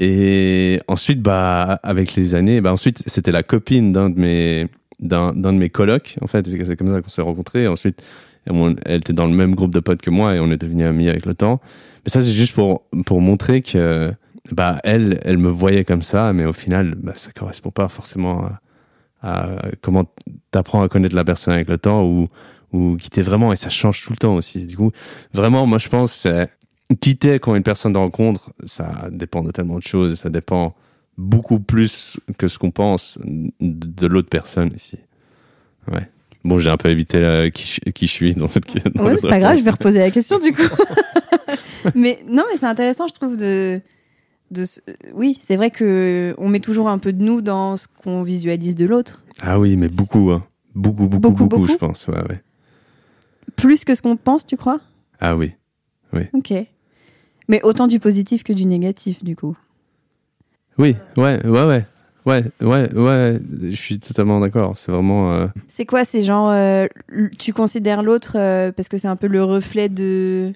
Et 0.01 0.79
ensuite, 0.87 1.21
bah, 1.21 1.81
avec 1.83 2.15
les 2.15 2.35
années, 2.35 2.61
bah, 2.61 2.73
ensuite, 2.73 3.03
c'était 3.07 3.33
la 3.33 3.43
copine 3.43 3.93
d'un 3.93 4.11
de 4.11 4.19
mes, 4.21 4.69
d'un, 5.01 5.33
d'un 5.35 5.53
de 5.53 5.59
mes 5.59 5.71
colocs, 5.71 6.17
en 6.21 6.27
fait. 6.27 6.47
C'est 6.47 6.77
comme 6.77 6.89
ça 6.89 7.01
qu'on 7.03 7.09
s'est 7.09 7.23
rencontrés. 7.23 7.65
Et 7.65 7.69
ensuite, 7.69 8.03
elle 8.47 8.97
était 8.97 9.13
dans 9.13 9.27
le 9.27 9.33
même 9.35 9.55
groupe 9.55 9.75
de 9.75 9.81
potes 9.81 10.01
que 10.01 10.11
moi 10.11 10.35
et 10.35 10.41
on 10.41 10.51
est 10.53 10.57
devenus 10.57 10.87
amis 10.87 11.09
avec 11.09 11.27
le 11.27 11.35
temps. 11.35 11.61
Mais 12.05 12.11
ça, 12.11 12.21
c'est 12.21 12.33
juste 12.33 12.55
pour, 12.55 12.83
pour 13.07 13.21
montrer 13.21 13.61
que, 13.63 14.13
bah, 14.53 14.81
elle, 14.85 15.21
elle 15.25 15.39
me 15.39 15.49
voyait 15.51 15.85
comme 15.85 16.03
ça, 16.03 16.33
mais 16.33 16.45
au 16.45 16.53
final, 16.53 16.95
bah, 16.97 17.13
ça 17.15 17.31
correspond 17.33 17.71
pas 17.71 17.89
forcément 17.89 18.49
à, 19.23 19.45
à 19.47 19.59
comment 19.83 20.05
t'apprends 20.51 20.83
à 20.83 20.89
connaître 20.89 21.15
la 21.15 21.25
personne 21.25 21.55
avec 21.55 21.69
le 21.69 21.79
temps 21.79 22.05
ou, 22.05 22.29
ou 22.73 22.97
qui 22.97 23.11
t'es 23.11 23.23
vraiment, 23.23 23.53
et 23.53 23.57
ça 23.57 23.69
change 23.69 24.03
tout 24.03 24.13
le 24.13 24.19
temps 24.19 24.35
aussi. 24.35 24.67
Du 24.67 24.77
coup, 24.77 24.93
vraiment, 25.33 25.67
moi, 25.67 25.79
je 25.79 25.89
pense, 25.89 26.13
c'est, 26.13 26.49
quitter 27.01 27.39
quand 27.39 27.55
une 27.55 27.63
personne 27.63 27.93
te 27.93 27.99
rencontre, 27.99 28.53
ça 28.65 29.09
dépend 29.11 29.43
de 29.43 29.51
tellement 29.51 29.77
de 29.77 29.83
choses, 29.83 30.15
ça 30.19 30.31
dépend 30.31 30.75
beaucoup 31.17 31.61
plus 31.61 32.19
que 32.39 32.49
ce 32.49 32.59
qu'on 32.59 32.71
pense 32.71 33.19
de, 33.61 34.07
l'autre 34.07 34.29
personne 34.29 34.73
ici. 34.75 34.99
Ouais. 35.91 36.07
Bon, 36.45 36.59
j'ai 36.59 36.71
un 36.71 36.77
peu 36.77 36.89
évité 36.91 37.19
euh, 37.19 37.51
qui, 37.51 37.67
je- 37.67 37.91
qui 37.91 38.07
je 38.07 38.13
suis 38.13 38.35
dans 38.35 38.47
cette 38.47 38.65
dans 38.95 39.05
Ouais, 39.05 39.17
c'est 39.19 39.29
pas 39.29 39.41
grave, 39.41 39.59
je 39.59 39.65
vais 39.65 39.71
reposer 39.71 39.99
la 39.99 40.11
question 40.11 40.39
du 40.39 40.53
coup. 40.53 40.63
mais 41.95 42.21
non, 42.29 42.45
mais 42.51 42.57
c'est 42.57 42.67
intéressant, 42.67 43.09
je 43.09 43.15
trouve, 43.15 43.37
de. 43.37 43.81
De 44.51 44.65
Oui, 45.15 45.39
c'est 45.41 45.57
vrai 45.57 45.71
que 45.71 46.35
on 46.39 46.49
met 46.49 46.61
toujours 46.61 46.89
un 46.89 46.99
peu 46.99 47.13
de 47.13 47.23
nous 47.23 47.41
dans 47.41 47.77
ce 47.77 47.87
qu'on 47.89 48.23
visualise 48.23 48.75
de 48.75 48.87
l'autre. 48.87 49.23
Ah 49.41 49.59
oui, 49.59 49.77
mais 49.77 49.89
beaucoup, 49.89 50.31
hein. 50.31 50.45
beaucoup, 50.75 51.09
beaucoup, 51.09 51.19
Beaucoup, 51.21 51.45
beaucoup, 51.45 51.61
beaucoup 51.61 51.73
je 51.73 51.77
pense. 51.77 52.07
Ouais, 52.09 52.23
ouais. 52.29 52.43
Plus 53.57 53.85
que 53.85 53.95
ce 53.95 54.03
qu'on 54.03 54.17
pense, 54.17 54.47
tu 54.47 54.57
crois? 54.57 54.81
Ah 55.21 55.37
oui. 55.37 55.53
Ok. 56.33 56.53
Mais 57.49 57.61
autant 57.63 57.87
du 57.87 57.99
positif 58.01 58.43
que 58.45 58.53
du 58.53 58.67
négatif, 58.67 59.23
du 59.25 59.37
coup. 59.37 59.57
Oui, 60.79 60.97
ouais, 61.17 61.45
ouais, 61.47 61.65
ouais. 61.67 61.87
Ouais, 62.27 62.45
ouais, 62.61 62.93
ouais, 62.93 63.41
je 63.63 63.77
suis 63.77 63.99
totalement 63.99 64.39
d'accord. 64.39 64.77
C'est 64.77 64.93
vraiment. 64.93 65.33
euh, 65.33 65.47
C'est 65.67 65.87
quoi 65.87 66.05
C'est 66.05 66.21
genre, 66.23 66.51
euh, 66.51 66.87
tu 67.39 67.55
considères 67.55 68.03
l'autre 68.03 68.33
euh, 68.37 68.71
parce 68.71 68.89
que 68.89 68.99
c'est 68.99 69.09
un 69.09 69.17
peu 69.17 69.29
le 69.29 69.43
reflet 69.43 69.89
de 69.89 70.53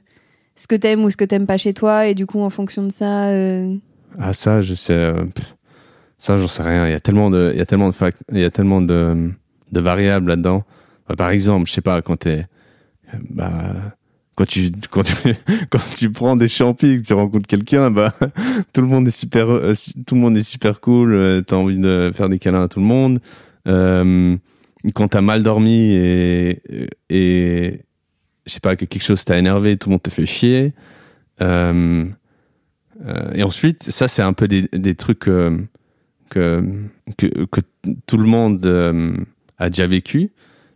ce 0.55 0.67
que 0.67 0.75
t'aimes 0.77 1.03
ou 1.05 1.11
ce 1.11 1.17
que 1.17 1.25
t'aimes 1.25 1.47
pas 1.47 1.57
chez 1.57 1.73
toi, 1.75 2.07
et 2.07 2.15
du 2.15 2.27
coup, 2.27 2.41
en 2.41 2.51
fonction 2.51 2.83
de 2.85 2.93
ça. 2.93 3.29
euh, 3.31 3.75
Ah 4.19 4.33
ça, 4.33 4.61
je 4.62 4.75
sais. 4.75 4.93
euh, 4.93 5.25
ça, 6.19 6.37
j'en 6.37 6.49
sais 6.49 6.62
rien. 6.62 6.87
Il 6.87 6.93
y 6.93 6.95
a 6.95 7.01
tellement 7.01 7.31
de, 7.31 7.51
il 7.55 7.59
y 7.59 7.62
a 7.62 7.67
tellement 7.67 7.88
de 7.88 7.95
fac- 7.95 8.15
il 8.33 8.38
y 8.41 8.45
a 8.45 8.51
tellement 8.51 8.81
de, 8.83 9.33
variables 9.73 10.29
là-dedans. 10.29 10.62
Bah, 11.09 11.17
par 11.17 11.31
exemple, 11.31 11.67
je 11.69 11.73
sais 11.73 11.81
pas 11.81 12.01
quand 12.03 12.17
t'es, 12.19 12.47
bah, 13.31 13.75
quand 14.37 14.47
tu, 14.47 14.71
quand 14.91 15.03
tu, 15.03 15.35
quand 15.71 15.81
tu 15.97 16.11
prends 16.11 16.37
des 16.37 16.49
champis 16.49 17.01
que 17.01 17.07
tu 17.07 17.12
rencontres 17.15 17.47
quelqu'un, 17.49 17.91
bah, 17.91 18.15
tout 18.73 18.81
le 18.83 18.87
monde 18.87 19.09
est 19.09 19.11
super, 19.11 19.51
euh, 19.51 19.73
tout 20.07 20.15
le 20.15 20.21
monde 20.21 20.37
est 20.37 20.43
super 20.43 20.81
cool. 20.81 21.12
euh, 21.15 21.41
T'as 21.41 21.57
envie 21.57 21.77
de 21.79 22.11
faire 22.15 22.29
des 22.29 22.38
câlins 22.38 22.62
à 22.65 22.69
tout 22.69 22.81
le 22.81 22.87
monde. 22.87 23.19
Quand 24.95 25.09
t'as 25.09 25.21
mal 25.21 25.43
dormi 25.45 25.93
et, 25.93 26.61
et, 27.09 27.81
je 28.47 28.53
sais 28.53 28.61
pas 28.61 28.77
que 28.77 28.85
quelque 28.85 29.03
chose 29.03 29.25
t'a 29.25 29.39
énervé, 29.39 29.77
tout 29.77 29.89
le 29.89 29.93
monde 29.93 30.03
te 30.03 30.11
fait 30.11 30.27
chier. 30.27 30.73
Euh, 31.41 32.05
euh, 33.07 33.33
et 33.35 33.43
ensuite, 33.43 33.85
ça, 33.91 34.09
c'est 34.09 34.23
un 34.23 34.33
peu 34.33 34.49
des, 34.49 34.69
des 34.73 34.95
trucs 34.95 35.29
euh, 35.29 35.59
que, 36.31 36.65
que, 37.17 37.27
que 37.47 37.61
tout 38.07 38.17
le 38.17 38.25
monde 38.27 38.65
a 39.59 39.71
déjà 39.71 39.87
vécu. 39.87 40.31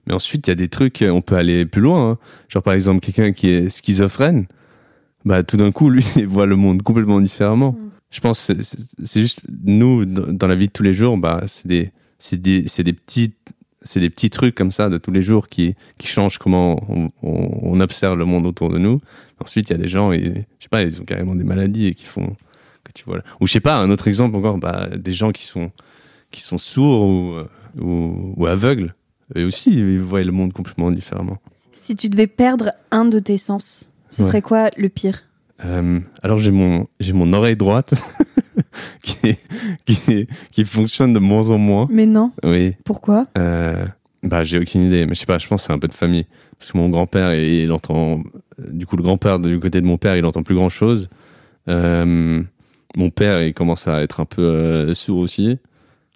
Mais 0.07 0.15
ensuite, 0.15 0.47
il 0.47 0.51
y 0.51 0.53
a 0.53 0.57
des 0.57 0.69
trucs, 0.69 1.05
on 1.09 1.21
peut 1.21 1.35
aller 1.37 1.67
plus 1.67 1.81
loin. 1.83 2.13
hein. 2.13 2.19
Genre, 2.49 2.63
par 2.63 2.75
exemple, 2.75 3.01
quelqu'un 3.01 3.33
qui 3.33 3.49
est 3.49 3.69
schizophrène, 3.69 4.47
bah, 5.25 5.43
tout 5.43 5.57
d'un 5.57 5.73
coup, 5.73 5.91
lui, 5.91 6.05
il 6.17 6.27
voit 6.29 6.47
le 6.47 6.57
monde 6.57 6.83
complètement 6.83 7.21
différemment. 7.21 7.73
Mm. 7.73 7.91
Je 8.11 8.21
pense 8.21 8.47
que 8.47 8.63
c'est- 8.63 9.21
juste, 9.21 9.43
nous, 9.65 10.05
dans 10.05 10.47
la 10.47 10.55
vie 10.55 10.69
de 10.69 10.73
tous 10.73 10.85
les 10.85 10.93
jours, 10.93 11.19
bah, 11.19 11.43
c'est 11.47 11.67
des, 11.67 11.91
des, 12.33 12.63
des 12.85 12.93
petits, 12.93 13.35
c'est 13.87 14.01
des 14.01 14.11
petits 14.11 14.29
trucs 14.31 14.55
comme 14.55 14.72
ça 14.72 14.88
de 14.90 14.99
tous 14.99 15.11
les 15.12 15.22
jours 15.22 15.49
qui, 15.49 15.75
qui 15.99 16.07
changent 16.07 16.37
comment 16.38 16.85
on, 16.90 17.11
on- 17.22 17.59
on 17.62 17.81
observe 17.81 18.16
le 18.18 18.25
monde 18.27 18.46
autour 18.46 18.68
de 18.70 18.79
nous. 18.79 19.01
Ensuite, 19.40 19.70
il 19.70 19.72
y 19.72 19.77
a 19.77 19.79
des 19.79 19.88
gens, 19.88 20.12
et, 20.12 20.20
je 20.59 20.62
sais 20.64 20.68
pas, 20.70 20.83
ils 20.83 21.01
ont 21.01 21.05
carrément 21.05 21.35
des 21.35 21.44
maladies 21.44 21.87
et 21.87 21.94
qui 21.94 22.05
font 22.07 22.27
que 22.85 22.92
tu 22.94 23.05
vois. 23.05 23.16
là. 23.18 23.22
Ou 23.40 23.46
je 23.46 23.53
sais 23.53 23.61
pas, 23.61 23.77
un 23.77 23.90
autre 23.90 24.09
exemple 24.09 24.37
encore, 24.37 24.59
bah, 24.59 24.88
des 24.96 25.12
gens 25.12 25.33
qui 25.33 25.44
sont 25.44 25.70
qui 26.31 26.40
sont 26.42 26.59
sourds 26.59 27.07
ou, 27.07 27.35
ou, 27.81 28.35
ou 28.37 28.46
aveugles, 28.46 28.94
eux 29.37 29.46
aussi, 29.46 29.70
ils 29.70 30.01
voient 30.01 30.22
le 30.25 30.33
monde 30.33 30.53
complètement 30.53 30.90
différemment. 30.90 31.38
Si 31.72 31.94
tu 31.94 32.09
devais 32.09 32.27
perdre 32.27 32.72
un 32.90 33.05
de 33.05 33.18
tes 33.20 33.37
sens, 33.38 33.92
ce 34.11 34.22
Ouais. 34.22 34.29
serait 34.29 34.42
quoi 34.42 34.70
le 34.77 34.88
pire? 34.88 35.22
Euh, 35.64 36.01
alors 36.22 36.37
j'ai 36.38 36.51
mon 36.51 36.87
j'ai 37.01 37.12
mon 37.14 37.33
oreille 37.33 37.57
droite 37.57 37.94
qui, 39.03 39.37
qui 39.87 40.27
qui 40.53 40.65
fonctionne 40.65 41.12
de 41.12 41.19
moins 41.19 41.49
en 41.51 41.59
moins. 41.59 41.87
Mais 41.91 42.07
non. 42.07 42.33
Oui. 42.45 42.75
Pourquoi? 42.85 43.27
Euh, 43.39 43.85
bah 44.23 44.45
j'ai 44.45 44.59
aucune 44.59 44.83
idée, 44.83 45.07
mais 45.07 45.15
je 45.15 45.21
sais 45.21 45.27
pas. 45.27 45.39
Je 45.39 45.47
pense 45.47 45.62
que 45.62 45.67
c'est 45.69 45.73
un 45.73 45.79
peu 45.79 45.89
de 45.89 45.95
famille 45.95 46.27
parce 46.59 46.73
que 46.73 46.79
mon 46.79 46.89
grand-père 46.89 47.35
il, 47.35 47.45
il 47.65 47.73
entend. 47.73 48.23
Du 48.59 48.87
coup 48.87 48.97
le 48.97 49.03
grand-père 49.03 49.39
du 49.39 49.61
côté 49.61 49.81
de 49.81 49.87
mon 49.87 49.99
père 49.99 50.17
il 50.17 50.25
entend 50.25 50.43
plus 50.43 50.55
grand 50.55 50.69
chose. 50.71 51.09
mon 51.67 53.11
père 53.15 53.43
il 53.43 53.55
commence 53.55 53.87
à 53.89 54.03
être 54.03 54.21
un 54.21 54.25
peu 54.25 54.43
euh, 54.43 54.95
sourd 54.95 55.19
aussi. 55.19 55.59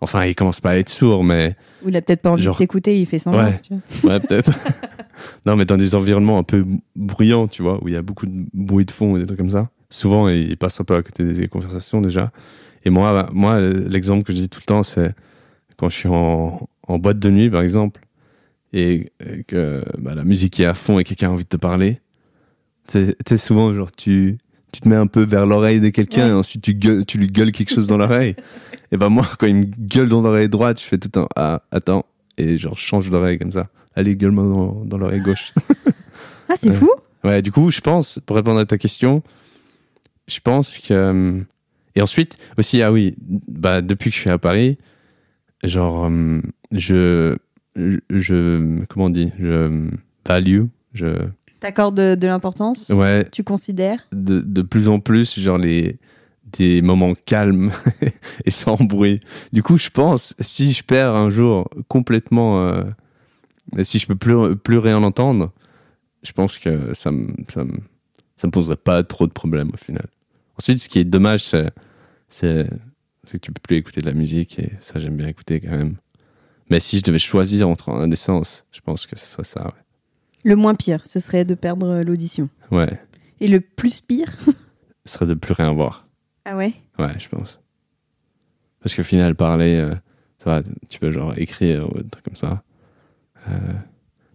Enfin 0.00 0.24
il 0.24 0.34
commence 0.34 0.60
pas 0.60 0.70
à 0.70 0.76
être 0.76 0.88
sourd 0.88 1.22
mais 1.24 1.56
Ou 1.84 1.90
il 1.90 1.96
a 1.96 2.00
peut-être 2.02 2.22
pas 2.22 2.30
envie 2.30 2.42
Genre- 2.42 2.54
de 2.54 2.58
t'écouter, 2.58 2.98
il 2.98 3.06
fait 3.06 3.18
semblant. 3.18 3.44
Ouais. 3.44 3.60
tu 3.62 3.74
vois. 4.02 4.12
Ouais, 4.14 4.20
peut-être. 4.20 4.50
non, 5.46 5.56
mais 5.56 5.66
dans 5.66 5.76
des 5.76 5.94
environnements 5.94 6.38
un 6.38 6.42
peu 6.42 6.64
bruyants, 6.96 7.48
tu 7.48 7.62
vois, 7.62 7.82
où 7.84 7.88
il 7.88 7.94
y 7.94 7.96
a 7.96 8.02
beaucoup 8.02 8.24
de 8.26 8.32
bruit 8.54 8.86
de 8.86 8.90
fond 8.90 9.16
et 9.16 9.20
des 9.20 9.26
trucs 9.26 9.38
comme 9.38 9.50
ça. 9.50 9.68
Souvent, 9.90 10.28
il 10.28 10.56
passe 10.56 10.80
un 10.80 10.84
peu 10.84 10.94
à 10.94 11.02
côté 11.02 11.24
des 11.24 11.48
conversations 11.48 12.00
déjà. 12.00 12.30
Et 12.84 12.90
moi, 12.90 13.12
bah, 13.12 13.28
moi 13.32 13.60
l'exemple 13.60 14.22
que 14.22 14.32
je 14.32 14.38
dis 14.38 14.48
tout 14.48 14.60
le 14.62 14.66
temps, 14.66 14.82
c'est 14.82 15.14
quand 15.76 15.88
je 15.88 15.96
suis 15.96 16.08
en, 16.08 16.68
en 16.86 16.98
boîte 16.98 17.18
de 17.18 17.28
nuit, 17.30 17.50
par 17.50 17.60
exemple, 17.62 18.00
et 18.72 19.10
et 19.24 19.42
que 19.44 19.84
bah, 19.98 20.14
la 20.14 20.24
musique 20.24 20.60
est 20.60 20.64
à 20.66 20.74
fond 20.74 20.98
et 20.98 21.04
quelqu'un 21.04 21.28
a 21.28 21.32
envie 21.32 21.44
de 21.44 21.48
te 21.48 21.56
parler. 21.56 22.00
Tu 22.88 23.14
sais- 23.26 23.36
souvent, 23.38 23.74
genre, 23.74 23.90
tu 23.92 24.38
tu 24.72 24.80
te 24.80 24.88
mets 24.88 24.94
un 24.96 25.08
peu 25.08 25.24
vers 25.24 25.46
l'oreille 25.46 25.80
de 25.80 25.88
quelqu'un 25.88 26.26
Ouais. 26.26 26.30
et 26.30 26.32
ensuite 26.34 26.62
tu, 26.62 26.74
gueules, 26.74 27.04
tu 27.04 27.18
lui 27.18 27.26
gueules 27.26 27.50
quelque 27.50 27.74
chose 27.74 27.88
dans 27.88 27.96
l'oreille. 27.98 28.36
et 28.92 28.96
ben 28.96 29.08
moi, 29.08 29.26
quand 29.38 29.48
il 29.48 29.56
me 29.56 29.64
gueule 29.64 30.08
dans 30.08 30.22
l'oreille 30.22 30.48
droite, 30.48 30.80
je 30.80 30.86
fais 30.86 30.98
tout 30.98 31.10
un 31.18 31.26
ah, 31.34 31.62
attends, 31.72 32.06
et 32.38 32.56
genre 32.56 32.76
je 32.76 32.82
change 32.82 33.10
d'oreille 33.10 33.36
comme 33.38 33.50
ça. 33.50 33.66
Allez, 33.96 34.14
gueule-moi 34.16 34.44
dans, 34.44 34.84
dans 34.84 34.96
l'oreille 34.98 35.22
gauche. 35.22 35.52
Ah, 36.48 36.54
c'est 36.56 36.72
fou. 36.72 36.88
ouais, 37.24 37.42
du 37.42 37.50
coup, 37.50 37.70
je 37.72 37.80
pense, 37.80 38.20
pour 38.24 38.36
répondre 38.36 38.60
à 38.60 38.66
ta 38.66 38.78
question, 38.78 39.22
je 40.30 40.40
pense 40.40 40.78
que. 40.78 40.92
euh, 40.94 41.40
Et 41.96 42.02
ensuite, 42.02 42.38
aussi, 42.56 42.82
ah 42.82 42.92
oui, 42.92 43.14
bah, 43.18 43.82
depuis 43.82 44.10
que 44.10 44.16
je 44.16 44.20
suis 44.20 44.30
à 44.30 44.38
Paris, 44.38 44.78
genre, 45.64 46.06
euh, 46.10 46.40
je. 46.72 47.36
Je. 47.76 48.84
Comment 48.88 49.06
on 49.06 49.10
dit 49.10 49.32
Je. 49.38 49.88
Value. 50.26 50.64
Je. 50.94 51.06
T'accordes 51.60 51.96
de, 51.96 52.14
de 52.14 52.26
l'importance? 52.26 52.88
Ouais, 52.90 53.24
Tu 53.30 53.44
considères? 53.44 54.06
de, 54.12 54.40
de 54.40 54.62
plus 54.62 54.88
en 54.88 54.98
plus, 55.00 55.38
genre 55.38 55.58
les 55.58 55.98
des 56.58 56.82
moments 56.82 57.14
calmes 57.14 57.70
et 58.44 58.50
sans 58.50 58.74
bruit. 58.76 59.20
Du 59.52 59.62
coup, 59.62 59.76
je 59.76 59.88
pense, 59.90 60.34
si 60.40 60.72
je 60.72 60.82
perds 60.82 61.14
un 61.14 61.30
jour 61.30 61.68
complètement, 61.86 62.60
euh, 62.66 62.82
si 63.84 63.98
je 64.00 64.06
peux 64.08 64.16
plus, 64.16 64.56
plus 64.56 64.78
rien 64.78 65.00
entendre, 65.04 65.52
je 66.24 66.32
pense 66.32 66.58
que 66.58 66.92
ça 66.92 67.12
me, 67.12 67.28
ça 67.48 67.62
me, 67.64 67.74
ça 68.36 68.48
me 68.48 68.50
poserait 68.50 68.76
pas 68.76 69.02
trop 69.04 69.26
de 69.28 69.32
problèmes 69.32 69.70
au 69.72 69.76
final. 69.76 70.06
Ensuite, 70.60 70.78
ce 70.78 70.90
qui 70.90 70.98
est 70.98 71.04
dommage, 71.04 71.44
c'est, 72.28 72.68
que 73.32 73.36
tu 73.38 73.50
peux 73.50 73.60
plus 73.62 73.76
écouter 73.78 74.02
de 74.02 74.06
la 74.06 74.12
musique 74.12 74.58
et 74.58 74.72
ça, 74.80 74.98
j'aime 74.98 75.16
bien 75.16 75.26
écouter 75.26 75.58
quand 75.58 75.70
même. 75.70 75.96
Mais 76.68 76.80
si 76.80 76.98
je 76.98 77.02
devais 77.02 77.18
choisir 77.18 77.66
entre 77.66 77.88
un 77.88 78.08
des 78.08 78.16
sens, 78.16 78.66
je 78.70 78.80
pense 78.82 79.06
que 79.06 79.18
ce 79.18 79.24
serait 79.24 79.44
ça, 79.44 79.72
Le 80.44 80.56
moins 80.56 80.74
pire, 80.74 81.06
ce 81.06 81.18
serait 81.18 81.46
de 81.46 81.54
perdre 81.54 82.02
l'audition. 82.02 82.50
ouais. 82.70 82.78
Ouais. 82.80 83.00
Et 83.40 83.48
le 83.48 83.60
plus 83.60 84.02
pire? 84.02 84.36
Ce 85.06 85.14
serait 85.14 85.24
de 85.24 85.32
plus 85.32 85.54
rien 85.54 85.72
voir. 85.72 86.06
Ah 86.44 86.58
ouais? 86.58 86.74
Ouais, 86.98 87.18
je 87.18 87.26
pense. 87.30 87.58
Parce 88.82 88.94
qu'au 88.94 89.02
final, 89.02 89.34
parler, 89.34 89.76
euh, 89.76 89.94
ça 90.44 90.50
va, 90.50 90.62
tu 90.90 90.98
peux 91.00 91.10
genre 91.10 91.32
écrire 91.38 91.88
ou 91.90 92.02
des 92.02 92.10
trucs 92.10 92.26
comme 92.26 92.36
ça. 92.36 92.62
Euh, 93.48 93.72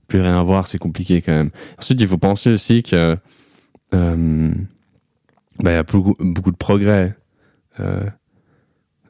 plus 0.08 0.22
rien 0.22 0.42
voir, 0.42 0.66
c'est 0.66 0.80
compliqué 0.80 1.22
quand 1.22 1.34
même. 1.34 1.52
Ensuite, 1.78 2.02
il 2.02 2.08
faut 2.08 2.18
penser 2.18 2.50
aussi 2.50 2.82
que 2.82 3.16
euh, 3.94 4.52
bah, 5.64 5.72
il 5.72 5.76
y 5.76 5.78
a 5.78 5.84
beaucoup, 5.84 6.16
beaucoup 6.20 6.52
de 6.52 6.58
progrès 6.58 7.16
euh, 7.80 8.06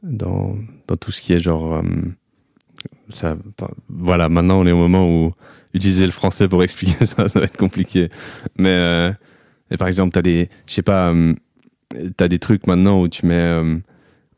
dans, 0.02 0.56
dans 0.86 0.96
tout 0.96 1.10
ce 1.10 1.20
qui 1.20 1.32
est 1.32 1.38
genre. 1.38 1.74
euh, 1.74 1.82
ça, 3.08 3.36
voilà, 3.88 4.28
maintenant 4.28 4.60
on 4.60 4.66
est 4.66 4.72
au 4.72 4.76
moment 4.76 5.08
où 5.08 5.32
utiliser 5.74 6.06
le 6.06 6.12
français 6.12 6.48
pour 6.48 6.62
expliquer 6.62 7.04
ça, 7.06 7.28
ça 7.28 7.38
va 7.40 7.46
être 7.46 7.56
compliqué. 7.56 8.08
Mais, 8.56 8.70
euh, 8.70 9.12
par 9.78 9.88
exemple, 9.88 10.12
t'as 10.12 10.22
des, 10.22 10.48
je 10.66 10.74
sais 10.74 10.82
pas, 10.82 11.12
euh, 11.12 11.34
t'as 12.16 12.28
des 12.28 12.38
trucs 12.38 12.66
maintenant 12.66 13.00
où 13.00 13.08
tu 13.08 13.26
mets, 13.26 13.60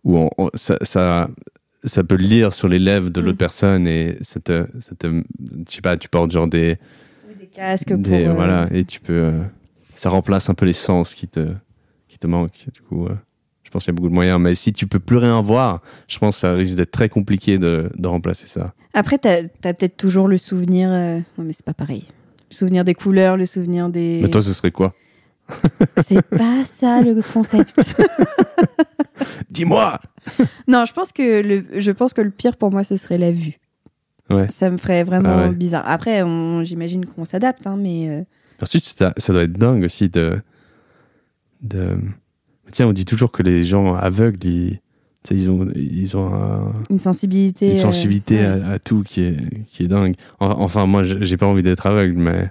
où 0.05 0.17
on- 0.19 0.31
on- 0.39 0.51
ça, 0.55 0.77
ça, 0.83 1.29
ça 1.85 2.03
peut 2.05 2.17
lire 2.17 2.53
sur 2.53 2.69
les 2.69 2.79
lèvres 2.79 3.11
de 3.11 3.21
l'autre 3.21 3.35
Mm. 3.35 3.39
personne 3.39 3.87
et 3.87 4.17
ça 4.23 4.41
te, 4.41 4.67
ça 4.81 4.95
te, 4.97 5.07
je 5.69 5.73
sais 5.75 5.81
pas, 5.83 5.97
tu 5.97 6.09
portes 6.09 6.31
genre 6.31 6.49
des, 6.49 6.79
Des 7.39 7.47
casques 7.47 7.89
pour. 7.91 7.99
des- 7.99 8.27
voilà, 8.29 8.69
et 8.73 8.85
tu 8.85 9.01
peux, 9.01 9.33
ça 9.97 10.09
remplace 10.11 10.49
un 10.51 10.55
peu 10.55 10.67
les 10.67 10.73
sens 10.73 11.15
qui 11.15 11.29
te, 11.29 11.49
qui 12.19 12.27
te 12.27 12.27
manquent. 12.27 12.67
Du 12.73 12.81
coup, 12.83 13.07
euh, 13.07 13.15
je 13.65 13.71
pense 13.71 13.85
qu'il 13.85 13.93
y 13.93 13.95
a 13.95 13.97
beaucoup 13.97 14.09
de 14.09 14.15
moyens. 14.15 14.41
Mais 14.41 14.55
si 14.55 14.73
tu 14.73 14.87
peux 14.87 14.99
plus 14.99 15.17
rien 15.19 15.41
voir, 15.41 15.81
je 16.09 16.19
pense 16.19 16.37
que 16.37 16.41
ça 16.41 16.53
risque 16.53 16.77
d'être 16.77 16.91
très 16.91 17.09
compliqué 17.09 17.59
de, 17.59 17.91
de 17.97 18.09
remplacer 18.09 18.47
ça. 18.47 18.73
Après, 18.95 19.19
t'as 19.19 19.43
as, 19.65 19.75
peut-être 19.75 19.97
toujours 19.97 20.29
le 20.29 20.39
souvenir. 20.39 20.89
euh, 20.91 21.17
ouais, 21.19 21.45
mais 21.45 21.53
c'est 21.53 21.65
pas 21.65 21.75
pareil. 21.75 22.05
Le 22.51 22.55
souvenir 22.57 22.85
des 22.85 22.95
couleurs, 22.95 23.37
le 23.37 23.47
souvenir 23.47 23.89
des. 23.91 24.21
Mais 24.23 24.29
toi, 24.31 24.43
ce 24.43 24.53
serait 24.53 24.71
quoi? 24.73 24.95
C'est 25.97 26.21
pas 26.21 26.63
ça 26.67 27.01
le 27.01 27.23
concept. 27.33 27.75
Dis-moi 29.51 29.99
non, 30.67 30.85
je 30.85 30.93
pense 30.93 31.11
que 31.13 31.41
le, 31.43 31.65
je 31.81 31.91
pense 31.91 32.13
que 32.13 32.21
le 32.21 32.31
pire 32.31 32.57
pour 32.59 32.71
moi, 32.71 32.85
ce 32.85 32.99
serait 32.99 33.17
la 33.17 33.33
vue. 33.33 33.59
Ouais. 34.29 34.47
Ça 34.51 34.69
me 34.69 34.77
ferait 34.77 35.05
vraiment 35.05 35.31
Ah 35.39 35.49
ouais. 35.49 35.55
bizarre. 35.55 35.85
Après, 35.87 36.23
j'imagine 36.65 37.07
qu'on 37.07 37.25
s'adapte, 37.25 37.67
hein, 37.67 37.77
mais 37.79 38.11
euh, 38.11 38.23
Ensuite, 38.61 38.85
ça, 38.85 39.15
ça 39.17 39.33
doit 39.33 39.45
être 39.45 39.55
dingue 39.55 39.85
aussi 39.85 40.11
de. 40.11 40.39
De... 41.63 41.97
Tiens, 42.71 42.87
on 42.89 42.93
dit 42.93 43.05
toujours 43.05 43.33
que 43.33 43.43
les 43.43 43.63
gens 43.65 43.95
aveugles, 43.95 44.39
ils, 44.47 44.81
ils 45.31 45.51
ont, 45.51 45.67
ils 45.75 46.17
ont 46.17 46.35
un- 46.35 46.73
une 46.91 46.99
sensibilité. 46.99 47.71
une 47.73 47.79
euh, 47.79 47.83
sensibilité 47.83 48.37
ouais. 48.37 48.45
à, 48.45 48.71
à 48.73 48.79
tout 48.79 49.03
qui 49.03 49.23
est, 49.23 49.37
qui 49.69 49.85
est 49.85 49.89
dingue. 49.89 50.15
En- 50.41 50.61
Enfin, 50.63 50.87
moi, 50.87 51.03
j'ai 51.05 51.37
pas 51.37 51.47
envie 51.47 51.63
d'être 51.63 51.87
aveugle, 51.87 52.19
mais 52.19 52.51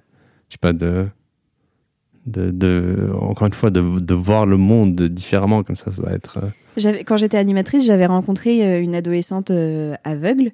je 0.49 0.53
sais 0.53 0.59
pas, 0.59 0.73
de, 0.73 1.05
de, 2.25 2.51
de. 2.51 3.09
Encore 3.21 3.47
une 3.47 3.53
fois, 3.53 3.69
de, 3.69 3.99
de 3.99 4.13
voir 4.13 4.45
le 4.45 4.57
monde 4.57 5.01
différemment, 5.03 5.63
comme 5.63 5.75
ça, 5.75 5.91
ça 5.91 6.01
va 6.01 6.11
être. 6.13 6.39
euh, 6.81 6.93
Quand 7.05 7.17
j'étais 7.17 7.37
animatrice, 7.37 7.85
j'avais 7.85 8.05
rencontré 8.07 8.65
euh, 8.65 8.81
une 8.81 8.95
adolescente 8.95 9.51
euh, 9.51 9.93
aveugle. 10.03 10.51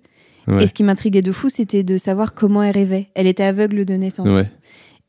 ouais. 0.48 0.64
Et 0.64 0.68
ce 0.68 0.74
qui 0.74 0.84
m'intriguait 0.84 1.22
de 1.22 1.32
fou, 1.32 1.50
c'était 1.50 1.84
de 1.84 1.98
savoir 1.98 2.34
comment 2.34 2.62
elle 2.64 2.76
rêvait. 2.76 3.08
Elle 3.16 3.28
était 3.28 3.44
aveugle 3.44 3.86
de 3.86 3.94
naissance. 3.96 4.30
Ouais. 4.30 4.44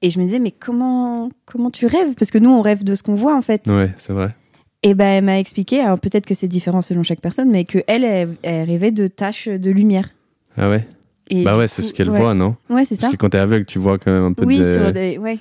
Et 0.04 0.10
je 0.10 0.18
me 0.18 0.24
disais, 0.24 0.38
mais 0.38 0.50
comment, 0.50 1.30
comment 1.46 1.70
tu 1.70 1.86
rêves? 1.86 2.12
Parce 2.18 2.30
que 2.30 2.36
nous, 2.36 2.50
on 2.50 2.60
rêve 2.60 2.84
de 2.84 2.94
ce 2.94 3.02
qu'on 3.02 3.14
voit, 3.14 3.34
en 3.34 3.40
fait. 3.40 3.66
Ouais, 3.66 3.90
c'est 3.96 4.12
vrai. 4.12 4.34
Et 4.82 4.92
ben, 4.92 5.06
elle 5.06 5.24
m'a 5.24 5.38
expliqué, 5.38 5.80
alors 5.80 5.98
peut-être 5.98 6.26
que 6.26 6.34
c'est 6.34 6.46
différent 6.46 6.82
selon 6.82 7.02
chaque 7.02 7.22
personne, 7.22 7.50
mais 7.50 7.64
que 7.64 7.78
elle, 7.86 8.04
elle, 8.04 8.36
elle 8.42 8.68
rêvait 8.68 8.90
de 8.92 9.06
taches 9.06 9.48
de 9.48 9.70
lumière. 9.70 10.10
Ah 10.58 10.68
ouais? 10.68 10.86
Et 11.30 11.42
Bah 11.42 11.56
ouais, 11.56 11.68
c'est 11.68 11.80
ce 11.80 11.94
qu'elle 11.94 12.10
ouais. 12.10 12.18
voit, 12.20 12.34
non? 12.34 12.54
Ouais, 12.68 12.84
c'est 12.84 12.96
ça. 12.96 13.00
Parce 13.02 13.12
que 13.14 13.16
quand 13.16 13.30
t'es 13.30 13.38
aveugle, 13.38 13.64
tu 13.64 13.78
vois 13.78 13.98
quand 13.98 14.12
même 14.12 14.24
un 14.24 14.32
peu 14.34 14.44
Oui, 14.44 14.58
de. 14.58 14.70
sur 14.70 14.92
des. 14.92 15.16
Ouais. 15.16 15.38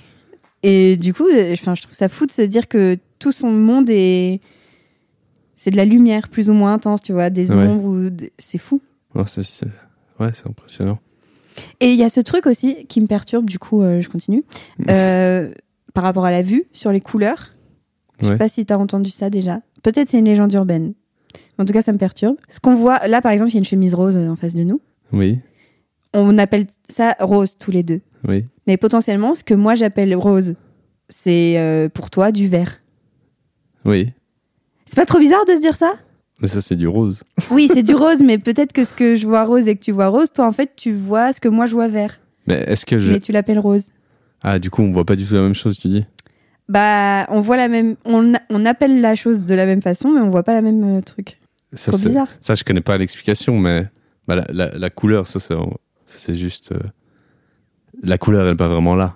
Et 0.63 0.95
du 0.95 1.13
coup, 1.13 1.27
euh, 1.27 1.51
enfin, 1.51 1.75
je 1.75 1.81
trouve 1.81 1.93
ça 1.93 2.07
fou 2.07 2.25
de 2.25 2.31
se 2.31 2.41
dire 2.43 2.69
que 2.69 2.95
tout 3.19 3.33
son 3.33 3.51
monde 3.51 3.89
est. 3.89 4.39
C'est 5.55 5.71
de 5.71 5.75
la 5.77 5.83
lumière 5.83 6.29
plus 6.29 6.49
ou 6.49 6.53
moins 6.53 6.71
intense, 6.73 7.01
tu 7.01 7.11
vois, 7.11 7.29
des 7.29 7.51
Ouais. 7.51 7.67
ombres. 7.67 7.85
ou 7.89 8.09
C'est 8.37 8.57
fou. 8.59 8.79
C'est- 9.27 9.65
Ouais, 10.21 10.29
c'est 10.33 10.47
impressionnant. 10.47 10.99
Et 11.79 11.91
il 11.91 11.99
y 11.99 12.03
a 12.03 12.09
ce 12.09 12.19
truc 12.19 12.45
aussi 12.47 12.85
qui 12.87 13.01
me 13.01 13.07
perturbe, 13.07 13.45
du 13.49 13.59
coup, 13.59 13.81
euh, 13.81 14.01
je 14.01 14.09
continue, 14.09 14.43
euh, 14.89 15.51
par 15.93 16.03
rapport 16.03 16.25
à 16.25 16.31
la 16.31 16.41
vue, 16.41 16.65
sur 16.73 16.91
les 16.91 17.01
couleurs. 17.01 17.53
Je 18.19 18.25
sais 18.25 18.31
Ouais. 18.31 18.37
pas 18.37 18.47
si 18.49 18.65
tu 18.65 18.73
as 18.73 18.79
entendu 18.79 19.09
ça 19.09 19.29
déjà. 19.29 19.61
Peut-être 19.83 20.09
c'est 20.09 20.19
une 20.19 20.25
légende 20.25 20.53
urbaine. 20.53 20.93
En 21.59 21.65
tout 21.65 21.73
cas, 21.73 21.81
ça 21.81 21.91
me 21.93 21.97
perturbe. 21.97 22.37
Ce 22.49 22.59
qu'on 22.59 22.75
voit, 22.75 23.05
là 23.07 23.21
par 23.21 23.31
exemple, 23.31 23.51
il 23.51 23.55
y 23.55 23.57
a 23.57 23.59
une 23.59 23.65
chemise 23.65 23.93
rose 23.93 24.15
euh, 24.15 24.29
en 24.29 24.35
face 24.35 24.55
de 24.55 24.63
nous. 24.63 24.81
Oui, 25.11 25.39
On 26.13 26.37
appelle 26.37 26.65
ça 26.89 27.15
rose 27.19 27.55
tous 27.59 27.71
les 27.71 27.83
deux. 27.83 28.01
oui. 28.27 28.45
Mais 28.65 28.77
potentiellement, 28.77 29.35
ce 29.35 29.43
que 29.43 29.53
moi 29.53 29.75
j'appelle 29.75 30.15
rose, 30.15 30.55
c'est 31.09 31.59
euh, 31.59 31.89
pour 31.89 32.09
toi 32.09 32.31
du 32.31 32.47
vert. 32.47 32.79
Oui. 33.83 34.13
C'est 34.85 34.95
pas 34.95 35.05
trop 35.05 35.19
bizarre 35.19 35.43
de 35.45 35.53
se 35.53 35.59
dire 35.59 35.75
ça? 35.75 35.93
Mais 36.41 36.47
ça, 36.47 36.61
c'est 36.61 36.75
du 36.75 36.87
rose. 36.87 37.23
Oui, 37.51 37.69
c'est 37.71 37.83
du 37.83 37.93
rose, 37.95 38.21
mais 38.23 38.37
peut-être 38.37 38.73
que 38.73 38.83
ce 38.83 38.93
que 38.93 39.15
je 39.15 39.27
vois 39.27 39.43
rose 39.45 39.67
et 39.67 39.75
que 39.75 39.83
tu 39.83 39.91
vois 39.91 40.07
rose, 40.07 40.31
toi 40.33 40.45
en 40.47 40.51
fait, 40.51 40.71
tu 40.75 40.93
vois 40.93 41.31
ce 41.31 41.39
que 41.39 41.47
moi 41.47 41.65
je 41.67 41.73
vois 41.73 41.87
vert. 41.87 42.19
Mais 42.47 42.55
est-ce 42.67 42.85
que 42.85 42.99
je. 42.99 43.11
Mais 43.13 43.19
tu 43.19 43.31
l'appelles 43.31 43.59
rose. 43.59 43.89
Ah, 44.41 44.59
du 44.59 44.69
coup, 44.69 44.81
on 44.81 44.91
voit 44.91 45.05
pas 45.05 45.15
du 45.15 45.25
tout 45.25 45.35
la 45.35 45.41
même 45.41 45.53
chose, 45.53 45.79
tu 45.79 45.87
dis? 45.87 46.05
Bah, 46.67 47.25
on 47.29 47.39
voit 47.39 47.55
la 47.57 47.67
même. 47.67 47.95
On, 48.05 48.33
on 48.49 48.65
appelle 48.65 48.99
la 48.99 49.15
chose 49.15 49.41
de 49.43 49.53
la 49.55 49.65
même 49.65 49.81
façon, 49.81 50.09
mais 50.09 50.19
on 50.21 50.29
voit 50.29 50.43
pas 50.43 50.53
la 50.53 50.61
même 50.61 50.97
euh, 50.97 51.01
truc. 51.01 51.37
ça, 51.73 51.91
Trop 51.91 51.97
c'est- 51.99 52.07
bizarre. 52.07 52.27
Ça, 52.41 52.55
je 52.55 52.63
connais 52.63 52.81
pas 52.81 52.97
l'explication, 52.97 53.57
mais 53.57 53.85
bah, 54.27 54.35
la, 54.35 54.45
la, 54.51 54.77
la 54.77 54.89
couleur, 54.89 55.27
ça, 55.27 55.39
c'est 56.05 56.35
juste. 56.35 56.71
euh, 56.71 56.79
La 58.01 58.17
couleur, 58.17 58.45
elle 58.47 58.53
est 58.53 58.57
pas 58.57 58.67
vraiment 58.69 58.95
là. 58.95 59.15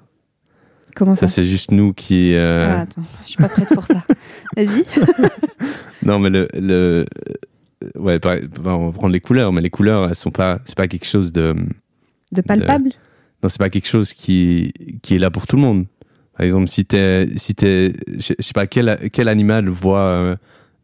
Comment 0.97 1.15
ça, 1.15 1.27
Ça, 1.27 1.35
c'est 1.35 1.43
juste 1.43 1.71
nous 1.71 1.93
qui. 1.93 2.33
euh, 2.33 2.73
Ah, 2.75 2.81
Attends, 2.81 3.03
je 3.23 3.27
suis 3.29 3.37
pas 3.37 3.49
prête 3.49 3.71
pour 3.73 3.85
ça. 3.85 4.03
Vas-y. 4.57 4.83
Non, 6.03 6.19
mais 6.19 6.29
le. 6.29 6.47
le... 6.53 7.05
euh, 7.83 7.89
Ouais, 7.95 8.17
bah, 8.19 8.37
on 8.75 8.87
va 8.87 8.91
prendre 8.91 9.13
les 9.13 9.19
couleurs, 9.19 9.53
mais 9.53 9.61
les 9.61 9.69
couleurs, 9.69 10.09
elles 10.09 10.15
sont 10.15 10.31
pas. 10.31 10.59
C'est 10.65 10.75
pas 10.75 10.87
quelque 10.87 11.05
chose 11.05 11.31
de. 11.31 11.55
De 12.31 12.41
palpable? 12.41 12.89
Non, 13.43 13.49
c'est 13.49 13.59
pas 13.59 13.69
quelque 13.69 13.87
chose 13.87 14.13
qui, 14.13 14.73
qui 15.03 15.15
est 15.15 15.19
là 15.19 15.29
pour 15.29 15.45
tout 15.45 15.55
le 15.57 15.61
monde. 15.61 15.85
Par 16.35 16.45
exemple, 16.45 16.67
si 16.69 16.85
t'es. 16.85 17.27
Si 17.35 17.53
t'es 17.53 17.93
je 18.17 18.33
sais 18.39 18.53
pas, 18.53 18.65
quel, 18.67 19.09
quel 19.13 19.27
animal 19.27 19.69
voit 19.69 19.99
euh, 19.99 20.35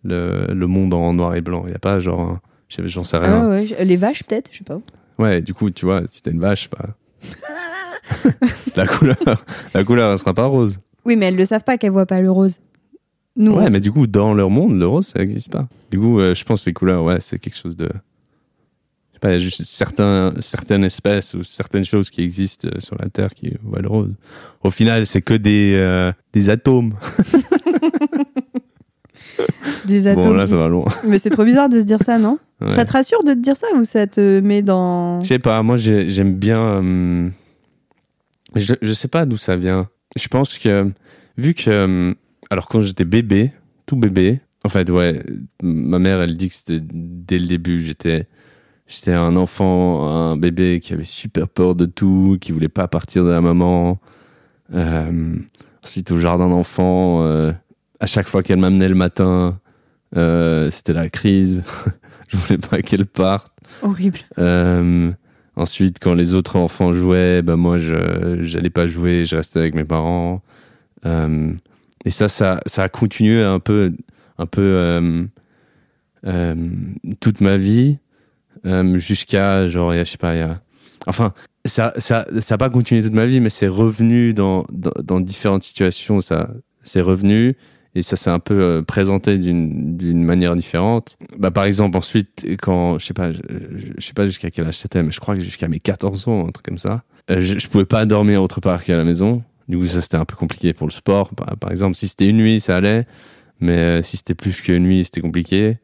le, 0.04 0.54
le 0.54 0.67
monde 0.67 0.93
en 0.93 1.13
noir 1.13 1.34
et 1.36 1.41
blanc? 1.41 1.63
Il 1.65 1.71
y 1.71 1.76
a 1.76 1.80
pas 1.80 1.99
genre. 1.99 2.38
J'en 2.69 3.04
sais 3.04 3.17
rien. 3.17 3.45
Ah 3.45 3.49
ouais, 3.49 3.84
Les 3.86 3.97
vaches, 3.97 4.23
peut-être 4.23 4.49
Je 4.52 4.60
sais 4.60 4.63
pas. 4.63 4.80
Ouais, 5.17 5.41
du 5.41 5.54
coup, 5.54 5.69
tu 5.71 5.86
vois, 5.86 6.04
si 6.08 6.21
t'as 6.21 6.32
une 6.32 6.39
vache, 6.39 6.69
bah. 6.69 6.89
la 8.75 8.87
couleur, 8.87 9.45
la 9.73 9.83
couleur, 9.83 10.11
elle 10.11 10.19
sera 10.19 10.33
pas 10.33 10.45
rose. 10.45 10.79
Oui, 11.05 11.15
mais 11.15 11.27
elles 11.27 11.35
le 11.35 11.45
savent 11.45 11.63
pas 11.63 11.77
qu'elles 11.77 11.91
voient 11.91 12.05
pas 12.05 12.21
le 12.21 12.31
rose. 12.31 12.59
Nous, 13.35 13.51
Ouais, 13.53 13.69
mais 13.71 13.79
du 13.79 13.91
coup, 13.91 14.05
dans 14.07 14.33
leur 14.33 14.49
monde, 14.49 14.77
le 14.77 14.85
rose, 14.85 15.07
ça 15.07 15.19
n'existe 15.19 15.51
pas. 15.51 15.67
Du 15.91 15.99
coup, 15.99 16.19
euh, 16.19 16.33
je 16.35 16.43
pense 16.43 16.63
que 16.63 16.69
les 16.69 16.73
couleurs, 16.73 17.03
ouais, 17.03 17.17
c'est 17.19 17.39
quelque 17.39 17.57
chose 17.57 17.75
de. 17.75 17.85
Je 17.85 19.13
sais 19.13 19.19
pas, 19.19 19.29
il 19.29 19.33
y 19.33 19.35
a 19.37 19.39
juste 19.39 19.63
certains, 19.63 20.33
certaines 20.41 20.83
espèces 20.83 21.33
ou 21.33 21.43
certaines 21.43 21.85
choses 21.85 22.09
qui 22.11 22.21
existent 22.21 22.67
euh, 22.67 22.79
sur 22.79 22.95
la 22.99 23.09
Terre 23.09 23.33
qui 23.33 23.53
voient 23.63 23.81
le 23.81 23.87
rose. 23.87 24.11
Au 24.63 24.69
final, 24.69 25.07
c'est 25.07 25.21
que 25.21 25.33
des, 25.33 25.73
euh, 25.75 26.11
des 26.33 26.49
atomes. 26.49 26.93
des 29.85 30.07
atomes. 30.07 30.21
Bon, 30.23 30.33
là, 30.33 30.47
ça 30.47 30.55
va 30.55 30.67
loin. 30.67 30.85
Mais 31.07 31.17
c'est 31.19 31.29
trop 31.29 31.43
bizarre 31.45 31.69
de 31.69 31.79
se 31.79 31.85
dire 31.85 32.01
ça, 32.01 32.17
non? 32.19 32.37
Ouais. 32.61 32.69
Ça 32.69 32.85
te 32.85 32.91
rassure 32.93 33.23
de 33.23 33.33
te 33.33 33.39
dire 33.39 33.57
ça 33.57 33.67
ou 33.75 33.83
ça 33.83 34.07
te 34.07 34.39
met 34.39 34.61
dans. 34.61 35.21
Je 35.21 35.27
sais 35.27 35.39
pas, 35.39 35.61
moi 35.63 35.75
j'ai- 35.77 36.09
j'aime 36.09 36.33
bien. 36.35 36.81
Je, 38.55 38.73
je 38.81 38.93
sais 38.93 39.07
pas 39.07 39.25
d'où 39.25 39.37
ça 39.37 39.55
vient. 39.55 39.89
Je 40.15 40.27
pense 40.27 40.57
que, 40.57 40.91
vu 41.37 41.53
que. 41.53 41.69
euh, 41.69 42.13
alors 42.49 42.67
quand 42.67 42.81
j'étais 42.81 43.05
bébé, 43.05 43.51
tout 43.85 43.95
bébé, 43.95 44.41
en 44.63 44.69
fait, 44.69 44.89
ouais, 44.89 45.23
ma 45.61 45.99
mère, 45.99 46.21
elle 46.21 46.37
dit 46.37 46.49
que 46.49 46.55
c'était 46.55 46.79
dès 46.81 47.37
le 47.37 47.47
début, 47.47 47.83
j'étais, 47.83 48.27
j'étais 48.87 49.11
un 49.11 49.35
enfant, 49.35 50.07
un 50.09 50.37
bébé 50.37 50.79
qui 50.81 50.93
avait 50.93 51.03
super 51.03 51.49
peur 51.49 51.75
de 51.75 51.85
tout, 51.85 52.37
qui 52.39 52.51
voulait 52.51 52.69
pas 52.69 52.87
partir 52.87 53.25
de 53.25 53.29
la 53.29 53.41
maman. 53.41 53.99
Euh, 54.73 55.35
ensuite, 55.83 56.11
au 56.11 56.19
jardin 56.19 56.49
d'enfants, 56.49 57.23
euh, 57.23 57.51
à 57.99 58.05
chaque 58.05 58.27
fois 58.27 58.41
qu'elle 58.41 58.59
m'amenait 58.59 58.87
le 58.87 58.95
matin, 58.95 59.59
euh, 60.15 60.69
c'était 60.71 60.93
la 60.93 61.09
crise. 61.09 61.63
je 62.29 62.37
voulais 62.37 62.57
pas 62.57 62.81
qu'elle 62.81 63.05
parte. 63.05 63.51
Horrible. 63.81 64.19
Ensuite, 65.55 65.99
quand 66.01 66.15
les 66.15 66.33
autres 66.33 66.55
enfants 66.55 66.93
jouaient, 66.93 67.41
bah 67.43 67.55
moi, 67.55 67.77
je 67.77 68.39
j'allais 68.41 68.71
pas 68.71 68.87
jouer, 68.87 69.25
je 69.25 69.35
restais 69.35 69.59
avec 69.59 69.75
mes 69.75 69.83
parents. 69.83 70.41
Euh, 71.05 71.53
et 72.05 72.09
ça, 72.09 72.27
ça, 72.27 72.61
ça 72.65 72.83
a 72.83 72.89
continué 72.89 73.43
un 73.43 73.59
peu, 73.59 73.93
un 74.37 74.45
peu 74.47 74.61
euh, 74.61 75.23
euh, 76.25 76.55
toute 77.19 77.41
ma 77.41 77.57
vie 77.57 77.97
jusqu'à 78.95 79.67
genre, 79.67 79.93
je 79.93 80.05
sais 80.05 80.17
pas, 80.17 80.35
y 80.35 80.41
a, 80.41 80.61
enfin, 81.05 81.33
ça, 81.65 81.93
ça, 81.97 82.25
ça 82.39 82.55
a 82.55 82.57
pas 82.57 82.69
continué 82.69 83.03
toute 83.03 83.13
ma 83.13 83.25
vie, 83.25 83.39
mais 83.39 83.49
c'est 83.49 83.67
revenu 83.67 84.33
dans, 84.33 84.65
dans, 84.71 84.93
dans 85.03 85.19
différentes 85.19 85.63
situations. 85.63 86.21
Ça, 86.21 86.49
c'est 86.81 87.01
revenu 87.01 87.55
et 87.95 88.01
ça 88.01 88.15
s'est 88.15 88.29
un 88.29 88.39
peu 88.39 88.60
euh, 88.60 88.82
présenté 88.82 89.38
d'une 89.38 90.23
manière 90.23 90.56
différente. 90.56 91.17
Bah, 91.38 91.51
par 91.51 91.65
exemple, 91.65 91.97
ensuite, 91.97 92.45
quand, 92.62 92.97
je 92.97 93.06
sais 93.06 93.13
pas, 93.13 93.32
je, 93.32 93.39
sais 93.99 94.13
pas 94.13 94.25
jusqu'à 94.25 94.49
quel 94.49 94.65
âge 94.65 94.77
c'était, 94.77 95.03
mais 95.03 95.12
je 95.12 95.19
crois 95.19 95.36
que 95.36 95.41
jusqu'à 95.41 95.67
mes 95.67 95.79
14 95.79 96.27
ans, 96.27 96.47
un 96.47 96.51
truc 96.51 96.65
comme 96.65 96.79
ça, 96.79 97.03
euh, 97.29 97.39
je, 97.39 97.60
je 97.60 97.67
pouvais 97.67 97.86
pas 97.86 98.06
dormir 98.06 98.41
autre 98.41 98.62
part 98.62 98.84
qu'à 98.84 98.97
la 98.97 99.03
maison. 99.03 99.43
Du 99.67 99.77
coup, 99.77 99.86
ça 99.86 100.01
c'était 100.01 100.17
un 100.17 100.25
peu 100.25 100.36
compliqué 100.36 100.73
pour 100.73 100.88
le 100.88 100.91
sport. 100.91 101.34
Par, 101.36 101.56
par 101.58 101.71
exemple, 101.71 101.95
si 101.95 102.08
c'était 102.08 102.27
une 102.27 102.38
nuit, 102.38 102.60
ça 102.60 102.77
allait, 102.77 103.06
mais 103.60 103.77
euh, 103.77 104.01
si 104.01 104.17
c'était 104.17 104.36
plus 104.36 104.60
qu'une 104.62 104.84
nuit, 104.84 105.03
c'était 105.03 105.21
compliqué. 105.21 105.77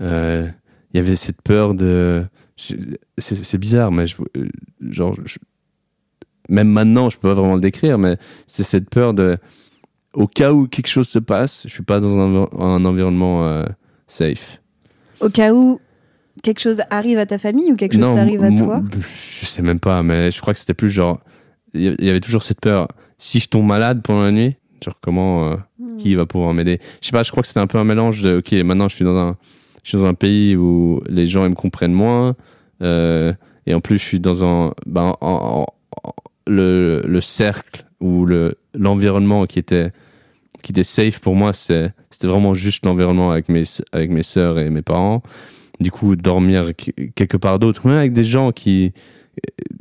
Il 0.00 0.52
y 0.94 0.98
avait 0.98 1.16
cette 1.16 1.42
peur 1.42 1.74
de. 1.74 2.24
C'est 3.18 3.58
bizarre, 3.58 3.92
mais 3.92 4.06
je, 4.06 4.16
genre, 4.90 5.16
même 6.48 6.68
maintenant, 6.68 7.10
je 7.10 7.16
peux 7.18 7.28
pas 7.28 7.34
vraiment 7.34 7.54
le 7.54 7.60
décrire, 7.60 7.98
mais 7.98 8.16
c'est 8.46 8.62
cette 8.62 8.88
peur 8.88 9.14
de 9.14 9.38
au 10.16 10.26
cas 10.26 10.52
où 10.52 10.66
quelque 10.66 10.88
chose 10.88 11.08
se 11.08 11.18
passe, 11.20 11.62
je 11.64 11.68
suis 11.72 11.82
pas 11.84 12.00
dans 12.00 12.18
un, 12.18 12.34
env- 12.42 12.60
un 12.60 12.84
environnement 12.84 13.46
euh, 13.46 13.64
safe. 14.08 14.60
Au 15.20 15.28
cas 15.28 15.52
où 15.54 15.80
quelque 16.42 16.60
chose 16.60 16.82
arrive 16.90 17.18
à 17.18 17.26
ta 17.26 17.38
famille 17.38 17.70
ou 17.72 17.76
quelque 17.76 17.94
chose 17.94 18.14
t'arrive 18.14 18.42
à 18.42 18.50
toi 18.50 18.80
Je 19.40 19.46
sais 19.46 19.62
même 19.62 19.80
pas, 19.80 20.02
mais 20.02 20.30
je 20.30 20.40
crois 20.40 20.52
que 20.52 20.58
c'était 20.60 20.74
plus 20.74 20.90
genre. 20.90 21.20
Il 21.74 21.96
y- 22.00 22.08
avait 22.10 22.20
toujours 22.20 22.42
cette 22.42 22.60
peur. 22.60 22.88
Si 23.18 23.38
je 23.40 23.48
tombe 23.48 23.66
malade 23.66 24.02
pendant 24.02 24.22
la 24.24 24.32
nuit, 24.32 24.56
genre 24.84 24.94
comment. 25.00 25.52
euh, 25.52 25.56
qui 25.98 26.14
va 26.14 26.26
pouvoir 26.26 26.52
m'aider? 26.52 26.80
Je 27.00 27.06
sais 27.06 27.12
pas, 27.12 27.22
je 27.22 27.30
crois 27.30 27.42
que 27.42 27.48
c'était 27.48 27.60
un 27.60 27.66
peu 27.66 27.78
un 27.78 27.84
mélange 27.84 28.20
de. 28.22 28.38
Ok, 28.38 28.52
maintenant 28.64 28.88
je 28.88 28.94
suis 28.96 29.04
dans 29.04 29.16
un, 29.16 29.36
je 29.82 29.88
suis 29.90 29.98
dans 29.98 30.04
un 30.06 30.14
pays 30.14 30.56
où 30.56 31.00
les 31.08 31.26
gens 31.26 31.44
ils 31.44 31.50
me 31.50 31.54
comprennent 31.54 31.92
moins. 31.94 32.34
euh, 32.82 33.32
et 33.66 33.74
en 33.74 33.80
plus, 33.80 33.98
je 33.98 34.04
suis 34.04 34.20
dans 34.20 34.44
un. 34.44 34.74
Ben, 34.86 35.14
en- 35.20 35.26
en- 35.26 35.66
en- 36.04 36.14
le, 36.46 37.02
le 37.06 37.20
cercle 37.20 37.84
ou 38.00 38.24
le 38.26 38.56
l'environnement 38.74 39.46
qui 39.46 39.58
était 39.58 39.90
qui 40.66 40.72
était 40.72 40.82
safe 40.82 41.20
pour 41.20 41.36
moi, 41.36 41.52
c'était 41.52 41.92
vraiment 42.24 42.52
juste 42.52 42.84
l'environnement 42.84 43.30
avec 43.30 43.48
mes 43.48 43.62
avec 43.92 44.10
mes 44.10 44.24
sœurs 44.24 44.58
et 44.58 44.68
mes 44.68 44.82
parents. 44.82 45.22
Du 45.78 45.92
coup, 45.92 46.16
dormir 46.16 46.74
qu- 46.76 47.12
quelque 47.14 47.36
part 47.36 47.60
d'autre, 47.60 47.86
même 47.86 47.98
avec 47.98 48.12
des 48.12 48.24
gens 48.24 48.50
qui, 48.50 48.92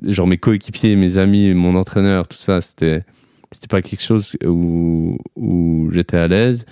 genre 0.03 0.27
mes 0.27 0.37
coéquipiers, 0.37 0.95
mes 0.95 1.17
amis, 1.17 1.55
mon 1.55 1.75
entraîneur, 1.75 2.27
tout 2.27 2.37
ça, 2.37 2.61
c'était 2.61 3.03
c'était 3.51 3.65
pas 3.65 3.81
quelque 3.81 4.03
chose 4.03 4.37
où 4.45 5.17
où 5.35 5.89
j'étais 5.91 6.17
à 6.17 6.27
l'aise. 6.27 6.67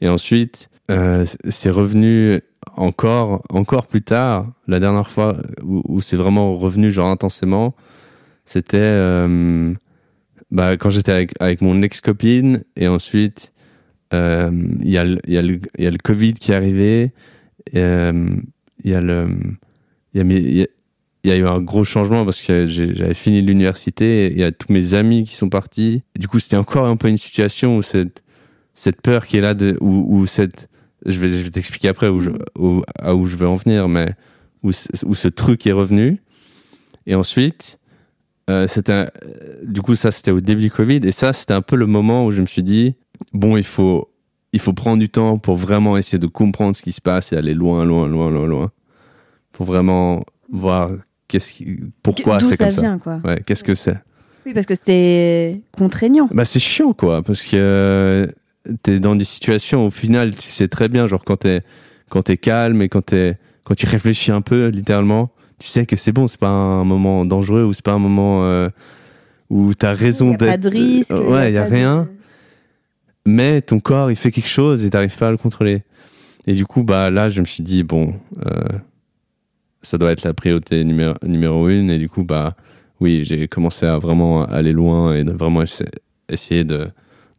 Et 0.00 0.08
ensuite, 0.08 0.70
euh, 0.90 1.26
c'est 1.50 1.68
revenu 1.70 2.40
encore 2.78 3.42
encore 3.50 3.86
plus 3.86 4.00
tard. 4.00 4.46
La 4.68 4.80
dernière 4.80 5.10
fois 5.10 5.36
où, 5.62 5.82
où 5.86 6.00
c'est 6.00 6.16
vraiment 6.16 6.56
revenu 6.56 6.92
genre 6.92 7.10
intensément, 7.10 7.74
c'était 8.46 8.78
euh, 8.78 9.74
bah, 10.50 10.76
quand 10.76 10.90
j'étais 10.90 11.12
avec, 11.12 11.32
avec 11.40 11.60
mon 11.60 11.82
ex-copine 11.82 12.64
et 12.76 12.88
ensuite 12.88 13.52
euh, 14.12 14.50
il 14.82 14.90
y, 14.90 14.98
a 14.98 15.04
le- 15.04 15.20
y, 15.28 15.36
a 15.36 15.42
le- 15.42 15.60
y 15.78 15.86
a 15.86 15.90
le 15.90 15.98
Covid 15.98 16.34
qui 16.34 16.52
est 16.52 16.54
arrivé, 16.54 17.12
euh, 17.74 18.28
il 18.82 18.90
y 18.90 18.94
a 18.94 19.00
le 19.00 19.28
il 20.12 20.66
y 21.24 21.30
a 21.30 21.36
eu 21.36 21.46
un 21.46 21.60
gros 21.60 21.84
changement 21.84 22.24
parce 22.24 22.40
que 22.40 22.66
j'avais 22.66 23.14
fini 23.14 23.42
l'université 23.42 24.30
il 24.32 24.38
y 24.38 24.42
a 24.42 24.52
tous 24.52 24.72
mes 24.72 24.94
amis 24.94 25.24
qui 25.24 25.36
sont 25.36 25.48
partis. 25.48 26.02
Du 26.18 26.28
coup, 26.28 26.38
c'était 26.38 26.56
encore 26.56 26.86
un 26.86 26.96
peu 26.96 27.08
une 27.08 27.18
situation 27.18 27.76
où 27.76 27.82
cette, 27.82 28.24
cette 28.74 29.02
peur 29.02 29.26
qui 29.26 29.36
est 29.36 29.40
là, 29.40 29.54
de, 29.54 29.76
où, 29.80 30.06
où 30.08 30.26
cette, 30.26 30.68
je 31.06 31.20
vais, 31.20 31.28
je 31.30 31.42
vais 31.42 31.50
t'expliquer 31.50 31.88
après 31.88 32.08
où 32.08 32.20
je, 32.20 32.30
où, 32.58 32.82
à 32.98 33.14
où 33.14 33.26
je 33.26 33.36
veux 33.36 33.46
en 33.46 33.56
venir, 33.56 33.88
mais 33.88 34.14
où, 34.62 34.70
où 34.70 35.14
ce 35.14 35.28
truc 35.28 35.66
est 35.66 35.72
revenu. 35.72 36.20
Et 37.06 37.14
ensuite, 37.14 37.78
euh, 38.50 38.66
c'était, 38.66 38.92
euh, 38.92 39.06
du 39.62 39.80
coup, 39.80 39.94
ça, 39.94 40.10
c'était 40.10 40.30
au 40.30 40.40
début 40.40 40.62
du 40.62 40.70
Covid. 40.70 41.00
Et 41.04 41.12
ça, 41.12 41.32
c'était 41.32 41.54
un 41.54 41.62
peu 41.62 41.76
le 41.76 41.86
moment 41.86 42.26
où 42.26 42.32
je 42.32 42.40
me 42.40 42.46
suis 42.46 42.62
dit, 42.62 42.96
bon, 43.32 43.56
il 43.56 43.64
faut, 43.64 44.10
il 44.52 44.60
faut 44.60 44.72
prendre 44.72 44.98
du 44.98 45.08
temps 45.08 45.38
pour 45.38 45.56
vraiment 45.56 45.96
essayer 45.96 46.18
de 46.18 46.26
comprendre 46.26 46.74
ce 46.74 46.82
qui 46.82 46.92
se 46.92 47.00
passe 47.00 47.32
et 47.32 47.36
aller 47.36 47.54
loin, 47.54 47.84
loin, 47.84 48.08
loin, 48.08 48.30
loin, 48.30 48.46
loin. 48.46 48.72
Pour 49.52 49.66
vraiment 49.66 50.24
voir 50.50 50.90
qu'est-ce 51.28 51.52
qui, 51.52 51.78
pourquoi 52.02 52.40
c'est 52.40 52.56
ça 52.56 52.64
comme 52.64 52.72
ça. 52.72 52.80
vient, 52.80 52.98
quoi. 52.98 53.20
Ouais, 53.24 53.40
qu'est-ce 53.46 53.62
que 53.62 53.74
c'est 53.74 53.96
Oui, 54.44 54.52
parce 54.52 54.66
que 54.66 54.74
c'était 54.74 55.60
contraignant. 55.76 56.28
Bah, 56.32 56.44
c'est 56.44 56.58
chiant, 56.58 56.92
quoi, 56.92 57.22
parce 57.22 57.44
que 57.44 57.56
euh, 57.56 58.26
t'es 58.82 58.98
dans 58.98 59.14
des 59.14 59.24
situations, 59.24 59.86
au 59.86 59.90
final, 59.90 60.34
tu 60.34 60.50
sais 60.50 60.66
très 60.66 60.88
bien, 60.88 61.06
genre, 61.06 61.24
quand 61.24 61.36
t'es, 61.36 61.62
quand 62.08 62.22
t'es 62.22 62.36
calme 62.36 62.82
et 62.82 62.88
quand 62.88 63.02
t'es, 63.02 63.38
quand 63.64 63.74
tu 63.74 63.86
réfléchis 63.86 64.32
un 64.32 64.40
peu, 64.40 64.68
littéralement, 64.68 65.30
tu 65.60 65.68
sais 65.68 65.86
que 65.86 65.94
c'est 65.94 66.10
bon, 66.12 66.26
c'est 66.26 66.40
pas 66.40 66.48
un 66.48 66.84
moment 66.84 67.24
dangereux 67.24 67.62
ou 67.64 67.72
c'est 67.72 67.84
pas 67.84 67.92
un 67.92 67.98
moment 67.98 68.44
euh, 68.44 68.68
où 69.50 69.72
t'as 69.74 69.92
raison 69.94 70.28
Il 70.28 70.32
y 70.32 70.34
a 70.34 70.38
pas 70.38 70.46
d'être. 70.56 70.60
de 70.62 70.68
risque. 70.70 71.10
Euh, 71.12 71.30
ouais, 71.30 71.50
il 71.52 71.54
y 71.54 71.58
a 71.58 71.66
de- 71.68 71.72
rien. 71.74 72.08
mais 73.26 73.60
ton 73.62 73.78
corps 73.80 74.10
il 74.10 74.16
fait 74.16 74.30
quelque 74.32 74.48
chose 74.48 74.84
et 74.84 74.90
t'arrives 74.90 75.16
pas 75.16 75.28
à 75.28 75.30
le 75.30 75.36
contrôler. 75.36 75.82
Et 76.46 76.54
du 76.54 76.64
coup, 76.66 76.82
bah 76.82 77.10
là, 77.10 77.28
je 77.28 77.40
me 77.40 77.46
suis 77.46 77.62
dit 77.62 77.82
bon, 77.82 78.14
euh, 78.46 78.60
ça 79.82 79.98
doit 79.98 80.10
être 80.12 80.24
la 80.24 80.32
priorité 80.34 80.82
numéro, 80.84 81.14
numéro 81.22 81.68
une. 81.68 81.90
Et 81.90 81.98
du 81.98 82.08
coup, 82.08 82.24
bah 82.24 82.56
oui, 83.00 83.24
j'ai 83.24 83.46
commencé 83.48 83.86
à 83.86 83.98
vraiment 83.98 84.44
aller 84.46 84.72
loin 84.72 85.14
et 85.14 85.24
de 85.24 85.32
vraiment 85.32 85.62
essa- 85.62 85.84
essayer 86.28 86.64
de, 86.64 86.88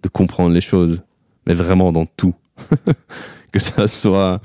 de 0.04 0.10
comprendre 0.10 0.54
les 0.54 0.62
choses, 0.62 1.02
mais 1.48 1.54
vraiment 1.56 1.92
dans 1.92 2.06
tout, 2.06 2.36
que 3.52 3.60
ça 3.60 3.88
soit. 3.88 4.40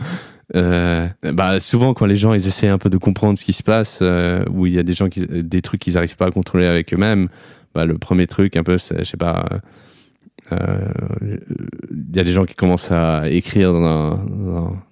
Euh, 0.55 1.09
bah 1.23 1.59
souvent 1.59 1.93
quand 1.93 2.07
les 2.07 2.15
gens 2.15 2.33
ils 2.33 2.47
essaient 2.47 2.69
un 2.69 2.79
peu 2.79 2.89
de 2.89 2.99
comprendre 2.99 3.37
ce 3.37 3.45
qui 3.45 3.53
se 3.53 3.65
passe 3.65 3.99
euh, 4.01 4.45
où 4.49 4.67
il 4.67 4.75
y 4.75 4.79
a 4.79 4.85
des 4.85 4.93
gens 4.93 5.09
qui 5.09 5.27
des 5.27 5.61
trucs 5.61 5.81
qu'ils 5.81 5.99
arrivent 5.99 6.17
pas 6.17 6.27
à 6.27 6.31
contrôler 6.31 6.67
avec 6.67 6.95
eux-mêmes 6.95 7.29
bah 7.75 7.85
le 7.85 7.99
premier 7.99 8.29
truc 8.29 8.57
un 8.57 8.63
peu 8.63 8.79
c'est 8.79 8.99
je 9.01 9.11
sais 9.11 9.17
pas 9.17 9.45
euh, 10.53 10.79
il 11.91 12.17
y 12.17 12.21
a 12.21 12.25
des 12.25 12.33
gens 12.33 12.45
qui 12.45 12.55
commencent 12.55 12.93
à 12.93 13.29
écrire 13.29 13.73
dans 13.73 13.81
un, 13.83 14.83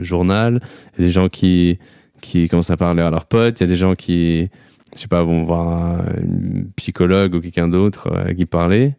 journal, 0.00 0.60
il 0.96 1.02
y 1.02 1.04
a 1.04 1.06
des 1.06 1.12
gens 1.12 1.28
qui, 1.28 1.78
qui 2.20 2.48
commencent 2.48 2.70
à 2.70 2.76
parler 2.76 3.02
à 3.02 3.10
leurs 3.10 3.26
potes, 3.26 3.60
il 3.60 3.62
y 3.62 3.64
a 3.64 3.68
des 3.68 3.76
gens 3.76 3.94
qui, 3.94 4.48
je 4.94 5.00
sais 5.00 5.08
pas, 5.08 5.22
vont 5.22 5.44
voir 5.44 5.68
un 5.68 6.04
psychologue 6.76 7.34
ou 7.34 7.40
quelqu'un 7.40 7.68
d'autre 7.68 8.08
euh, 8.12 8.34
qui 8.34 8.46
parlait. 8.46 8.96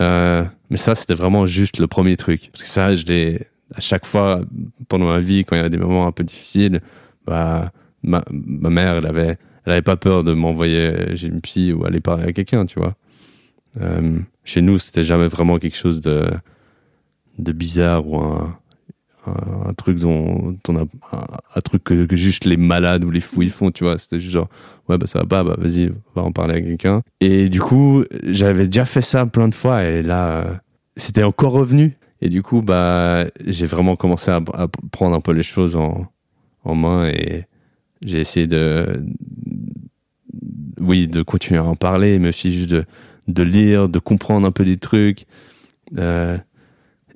Euh, 0.00 0.44
mais 0.70 0.76
ça, 0.76 0.94
c'était 0.94 1.14
vraiment 1.14 1.46
juste 1.46 1.78
le 1.78 1.86
premier 1.86 2.16
truc. 2.16 2.50
Parce 2.52 2.64
que 2.64 2.68
ça, 2.68 2.96
je 2.96 3.04
l'ai, 3.06 3.46
à 3.74 3.80
chaque 3.80 4.06
fois, 4.06 4.42
pendant 4.88 5.06
ma 5.06 5.20
vie, 5.20 5.44
quand 5.44 5.56
il 5.56 5.62
y 5.62 5.64
a 5.64 5.68
des 5.68 5.78
moments 5.78 6.06
un 6.06 6.12
peu 6.12 6.24
difficiles, 6.24 6.80
bah, 7.26 7.72
ma, 8.02 8.24
ma 8.30 8.70
mère, 8.70 8.96
elle 8.96 9.06
avait, 9.06 9.38
elle 9.64 9.72
avait 9.72 9.82
pas 9.82 9.96
peur 9.96 10.24
de 10.24 10.32
m'envoyer 10.34 11.16
chez 11.16 11.28
une 11.28 11.40
psy 11.40 11.72
ou 11.72 11.84
aller 11.84 12.00
parler 12.00 12.24
à 12.24 12.32
quelqu'un, 12.32 12.66
tu 12.66 12.78
vois. 12.78 12.94
Euh, 13.80 14.18
chez 14.44 14.60
nous, 14.60 14.78
c'était 14.78 15.04
jamais 15.04 15.26
vraiment 15.26 15.58
quelque 15.58 15.76
chose 15.76 16.00
de, 16.00 16.30
de 17.38 17.52
bizarre 17.52 18.06
ou 18.06 18.18
un, 18.18 18.56
un, 19.26 19.72
truc 19.74 19.98
dont, 19.98 20.56
on 20.68 20.76
a, 20.76 20.84
un, 21.54 21.60
truc 21.60 21.84
que, 21.84 22.06
que 22.06 22.16
juste 22.16 22.44
les 22.44 22.56
malades 22.56 23.04
ou 23.04 23.10
les 23.10 23.20
fous 23.20 23.42
ils 23.42 23.50
font, 23.50 23.70
tu 23.70 23.84
vois. 23.84 23.98
C'était 23.98 24.20
juste 24.20 24.34
genre, 24.34 24.48
ouais, 24.88 24.98
bah 24.98 25.06
ça 25.06 25.20
va 25.20 25.26
pas, 25.26 25.44
bah 25.44 25.56
vas-y, 25.58 25.92
va 26.14 26.22
en 26.22 26.32
parler 26.32 26.54
à 26.54 26.60
quelqu'un. 26.60 27.02
Et 27.20 27.48
du 27.48 27.60
coup, 27.60 28.04
j'avais 28.24 28.66
déjà 28.66 28.84
fait 28.84 29.02
ça 29.02 29.26
plein 29.26 29.48
de 29.48 29.54
fois 29.54 29.84
et 29.84 30.02
là, 30.02 30.28
euh, 30.28 30.54
c'était 30.96 31.24
encore 31.24 31.52
revenu. 31.52 31.96
Et 32.24 32.30
du 32.30 32.42
coup, 32.42 32.62
bah, 32.62 33.26
j'ai 33.44 33.66
vraiment 33.66 33.96
commencé 33.96 34.30
à, 34.30 34.40
à 34.54 34.66
prendre 34.90 35.14
un 35.14 35.20
peu 35.20 35.32
les 35.32 35.42
choses 35.42 35.76
en, 35.76 36.06
en 36.64 36.74
main 36.74 37.06
et 37.06 37.44
j'ai 38.00 38.18
essayé 38.18 38.46
de, 38.46 39.04
oui, 40.80 41.06
de 41.06 41.20
continuer 41.20 41.60
à 41.60 41.64
en 41.64 41.74
parler, 41.74 42.18
mais 42.18 42.28
aussi 42.28 42.50
juste 42.50 42.70
de, 42.70 42.86
de 43.28 43.42
lire, 43.42 43.90
de 43.90 43.98
comprendre 43.98 44.46
un 44.46 44.52
peu 44.52 44.64
des 44.64 44.78
trucs 44.78 45.26
euh, 45.98 46.38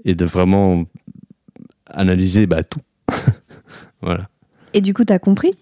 et 0.05 0.14
de 0.14 0.27
vraiment 0.27 0.85
analyser 1.87 2.47
bah, 2.47 2.62
tout. 2.62 2.83
voilà. 4.03 4.29
Et 4.75 4.83
du 4.83 4.92
coup, 4.92 5.07
t'as 5.07 5.18
compris 5.18 5.53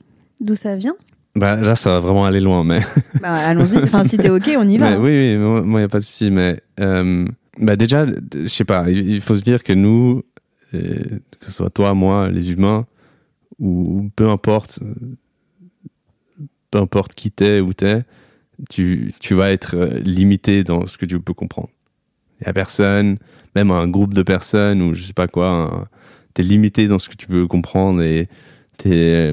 d'où 0.41 0.57
ça 0.57 0.75
vient? 0.75 0.97
Bah, 1.37 1.55
là, 1.55 1.77
ça 1.77 1.91
va 1.91 2.01
vraiment 2.01 2.25
aller 2.25 2.41
loin, 2.41 2.65
mais. 2.65 2.81
Bah, 3.21 3.33
allons-y. 3.33 3.79
Enfin, 3.79 4.05
si 4.05 4.17
t'es 4.17 4.31
OK, 4.31 4.51
on 4.59 4.67
y 4.67 4.77
va. 4.77 4.91
mais 4.91 4.97
oui, 4.97 5.37
oui, 5.37 5.39
moi, 5.39 5.81
il 5.81 5.83
n'y 5.83 5.85
a 5.85 5.89
pas 5.89 6.01
de 6.01 6.05
souci. 6.05 6.33
Mais 6.33 6.61
euh, 6.81 7.27
bah 7.59 7.77
déjà, 7.77 8.07
je 8.07 8.49
sais 8.49 8.65
pas, 8.65 8.91
il 8.91 9.21
faut 9.21 9.37
se 9.37 9.43
dire 9.43 9.63
que 9.63 9.73
nous, 9.73 10.23
euh, 10.75 10.95
que 11.41 11.47
ce 11.47 11.53
soit 11.53 11.71
toi, 11.71 11.95
moi, 11.95 12.29
les 12.29 12.53
humains, 12.53 12.87
ou 13.59 14.11
peu 14.17 14.29
importe, 14.29 14.81
peu 16.71 16.79
importe 16.79 17.15
qui 17.15 17.31
t'es 17.31 17.61
ou 17.61 17.73
t'es, 17.73 18.05
tu, 18.71 19.13
tu 19.21 19.35
vas 19.35 19.53
être 19.53 19.77
euh, 19.77 19.99
limité 20.01 20.65
dans 20.65 20.87
ce 20.87 20.99
que 20.99 21.07
tu 21.07 21.19
peux 21.21 21.35
comprendre. 21.35 21.71
Il 22.41 22.47
y 22.47 22.51
a 22.51 22.53
personne, 22.53 23.19
même 23.55 23.71
un 23.71 23.89
groupe 23.89 24.13
de 24.13 24.23
personnes 24.23 24.83
ou 24.83 24.95
je 24.95 25.03
sais 25.03 25.15
pas 25.15 25.29
quoi, 25.29 25.89
tu 26.35 26.43
es 26.43 26.45
limité 26.45 26.89
dans 26.89 26.99
ce 26.99 27.09
que 27.09 27.17
tu 27.17 27.27
peux 27.27 27.47
comprendre 27.47 28.03
et 28.03 28.29
es, 28.85 28.89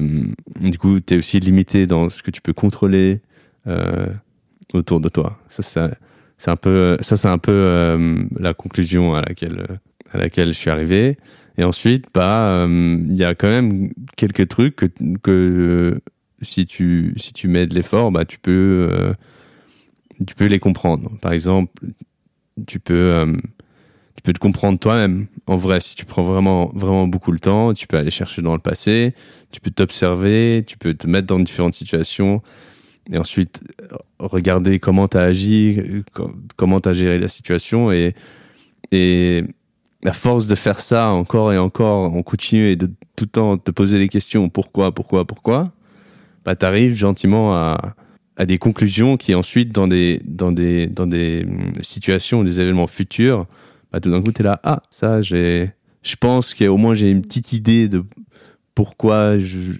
du 0.60 0.78
coup, 0.78 1.00
tu 1.00 1.14
es 1.14 1.18
aussi 1.18 1.40
limité 1.40 1.86
dans 1.86 2.08
ce 2.08 2.22
que 2.22 2.30
tu 2.30 2.40
peux 2.40 2.54
contrôler 2.54 3.20
autour 4.72 5.00
de 5.00 5.08
toi. 5.08 5.38
Ça, 5.48 5.90
c'est 6.38 6.50
un 6.50 6.56
peu, 6.56 6.98
ça, 7.00 7.16
c'est 7.16 7.28
un 7.28 7.38
peu 7.38 7.52
euh, 7.52 8.24
la 8.38 8.54
conclusion 8.54 9.14
à 9.14 9.22
laquelle, 9.22 9.80
à 10.12 10.18
laquelle 10.18 10.48
je 10.48 10.58
suis 10.58 10.70
arrivé. 10.70 11.16
Et 11.56 11.64
ensuite, 11.64 12.06
bah, 12.12 12.66
il 12.68 13.14
y 13.14 13.24
a 13.24 13.34
quand 13.34 13.48
même 13.48 13.88
quelques 14.16 14.48
trucs 14.48 14.74
que, 14.74 14.88
que 15.22 16.00
si 16.42 16.66
tu, 16.66 17.14
si 17.16 17.32
tu 17.32 17.46
mets 17.46 17.66
de 17.66 17.74
l'effort, 17.74 18.10
bah, 18.10 18.24
tu 18.24 18.38
peux, 18.38 19.14
tu 20.26 20.34
peux 20.34 20.46
les 20.46 20.58
comprendre. 20.58 21.12
Par 21.20 21.32
exemple, 21.32 21.72
tu 22.66 22.80
peux, 22.80 23.36
tu 24.16 24.22
peux 24.22 24.32
te 24.32 24.40
comprendre 24.40 24.80
toi-même. 24.80 25.26
En 25.46 25.56
vrai, 25.56 25.78
si 25.78 25.94
tu 25.94 26.04
prends 26.04 26.24
vraiment, 26.24 26.72
vraiment 26.74 27.06
beaucoup 27.06 27.30
le 27.30 27.38
temps, 27.38 27.72
tu 27.72 27.86
peux 27.86 27.96
aller 27.96 28.10
chercher 28.10 28.42
dans 28.42 28.54
le 28.54 28.60
passé, 28.60 29.14
tu 29.52 29.60
peux 29.60 29.70
t'observer, 29.70 30.64
tu 30.66 30.76
peux 30.76 30.94
te 30.94 31.06
mettre 31.06 31.28
dans 31.28 31.38
différentes 31.38 31.74
situations 31.74 32.42
et 33.12 33.18
ensuite 33.18 33.62
regarder 34.18 34.78
comment 34.78 35.08
tu 35.08 35.16
as 35.16 35.22
agi, 35.22 35.78
comment 36.56 36.80
tu 36.80 36.88
as 36.88 36.94
géré 36.94 37.18
la 37.18 37.28
situation 37.28 37.92
et, 37.92 38.14
et 38.92 39.44
à 40.04 40.12
force 40.12 40.46
de 40.46 40.54
faire 40.54 40.80
ça 40.80 41.08
encore 41.08 41.52
et 41.52 41.58
encore, 41.58 42.14
on 42.14 42.22
continue 42.22 42.68
et 42.68 42.76
de 42.76 42.86
tout 43.16 43.24
le 43.24 43.30
temps 43.30 43.56
te 43.56 43.70
poser 43.70 43.98
les 43.98 44.08
questions 44.08 44.48
pourquoi, 44.48 44.92
pourquoi, 44.92 45.24
pourquoi, 45.26 45.72
bah, 46.44 46.56
tu 46.56 46.66
arrives 46.66 46.94
gentiment 46.94 47.54
à, 47.54 47.94
des 48.46 48.58
conclusions 48.58 49.16
qui 49.16 49.34
ensuite 49.34 49.72
dans 49.72 49.86
des, 49.86 50.20
hum, 50.40 51.72
situations, 51.82 52.42
des 52.42 52.60
événements 52.60 52.86
futurs, 52.86 53.46
bah, 53.92 54.00
tout 54.00 54.10
d'un 54.10 54.22
coup, 54.22 54.32
tu 54.32 54.42
es 54.42 54.44
là, 54.44 54.60
ah, 54.64 54.82
ça, 54.90 55.22
j'ai, 55.22 55.70
je 56.02 56.16
pense 56.16 56.54
qu'au 56.54 56.76
moins 56.76 56.94
j'ai 56.94 57.10
une 57.10 57.22
petite 57.22 57.52
idée 57.52 57.88
de 57.88 58.04
pourquoi 58.74 59.38
je, 59.38 59.72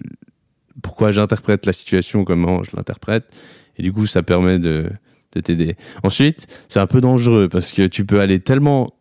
pourquoi 0.85 1.11
j'interprète 1.11 1.65
la 1.65 1.73
situation, 1.73 2.23
comment 2.23 2.63
je 2.63 2.69
l'interprète. 2.77 3.25
Et 3.77 3.81
du 3.81 3.91
coup, 3.91 4.05
ça 4.05 4.21
permet 4.21 4.59
de, 4.59 4.87
de 5.31 5.39
t'aider. 5.41 5.75
Ensuite, 6.03 6.45
c'est 6.69 6.79
un 6.79 6.85
peu 6.85 7.01
dangereux 7.01 7.49
parce 7.49 7.73
que 7.73 7.87
tu 7.87 8.05
peux 8.05 8.19
aller 8.19 8.39
tellement, 8.39 8.91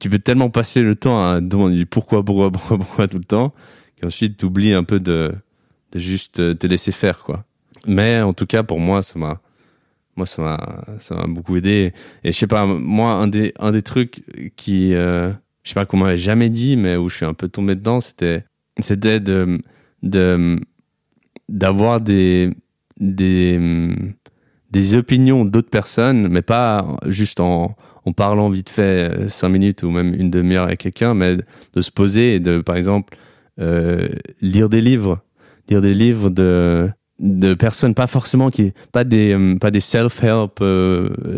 tu 0.00 0.08
peux 0.08 0.18
tellement 0.18 0.48
passer 0.48 0.80
le 0.80 0.94
temps 0.96 1.22
à 1.22 1.42
demander 1.42 1.84
pourquoi, 1.84 2.24
pourquoi, 2.24 2.50
pourquoi, 2.50 2.78
pourquoi 2.78 3.08
tout 3.08 3.18
le 3.18 3.24
temps, 3.24 3.52
qu'ensuite 4.00 4.38
tu 4.38 4.46
oublies 4.46 4.72
un 4.72 4.84
peu 4.84 5.00
de, 5.00 5.34
de 5.92 5.98
juste 5.98 6.58
te 6.58 6.66
laisser 6.66 6.92
faire, 6.92 7.18
quoi. 7.18 7.44
Mais 7.86 8.22
en 8.22 8.32
tout 8.32 8.46
cas, 8.46 8.62
pour 8.62 8.80
moi, 8.80 9.02
ça 9.02 9.18
m'a, 9.18 9.42
moi 10.16 10.24
ça 10.24 10.40
m'a 10.40 10.84
ça 10.98 11.14
m'a 11.14 11.26
beaucoup 11.26 11.56
aidé 11.56 11.92
et 12.22 12.32
je 12.32 12.38
sais 12.38 12.46
pas 12.46 12.64
moi 12.64 13.12
un 13.12 13.26
des 13.26 13.52
un 13.58 13.72
des 13.72 13.82
trucs 13.82 14.22
qui 14.56 14.94
euh, 14.94 15.30
je 15.64 15.70
sais 15.70 15.74
pas 15.74 15.86
qu'on 15.86 15.96
m'avait 15.96 16.18
jamais 16.18 16.50
dit 16.50 16.76
mais 16.76 16.96
où 16.96 17.08
je 17.08 17.16
suis 17.16 17.26
un 17.26 17.34
peu 17.34 17.48
tombé 17.48 17.74
dedans 17.74 18.00
c'était 18.00 18.44
c'était 18.78 19.18
de 19.18 19.58
de 20.04 20.60
d'avoir 21.48 22.00
des 22.00 22.50
des 22.98 23.60
des 24.70 24.94
opinions 24.94 25.44
d'autres 25.44 25.70
personnes 25.70 26.28
mais 26.28 26.42
pas 26.42 26.96
juste 27.06 27.40
en 27.40 27.76
en 28.06 28.12
parlant 28.12 28.50
vite 28.50 28.68
fait 28.68 29.10
euh, 29.10 29.28
cinq 29.28 29.48
minutes 29.48 29.82
ou 29.82 29.90
même 29.90 30.14
une 30.14 30.30
demi-heure 30.30 30.64
avec 30.64 30.80
quelqu'un 30.80 31.14
mais 31.14 31.36
de 31.36 31.80
se 31.80 31.90
poser 31.90 32.34
et 32.34 32.40
de 32.40 32.60
par 32.60 32.76
exemple 32.76 33.16
euh, 33.60 34.08
lire 34.40 34.68
des 34.68 34.80
livres. 34.80 35.20
Lire 35.68 35.80
des 35.80 35.94
livres 35.94 36.30
de 36.30 36.90
de 37.20 37.54
personnes 37.54 37.94
pas 37.94 38.08
forcément 38.08 38.50
qui 38.50 38.72
pas 38.90 39.04
des 39.04 39.32
euh, 39.34 39.56
pas 39.56 39.70
des 39.70 39.80
self-help 39.80 40.58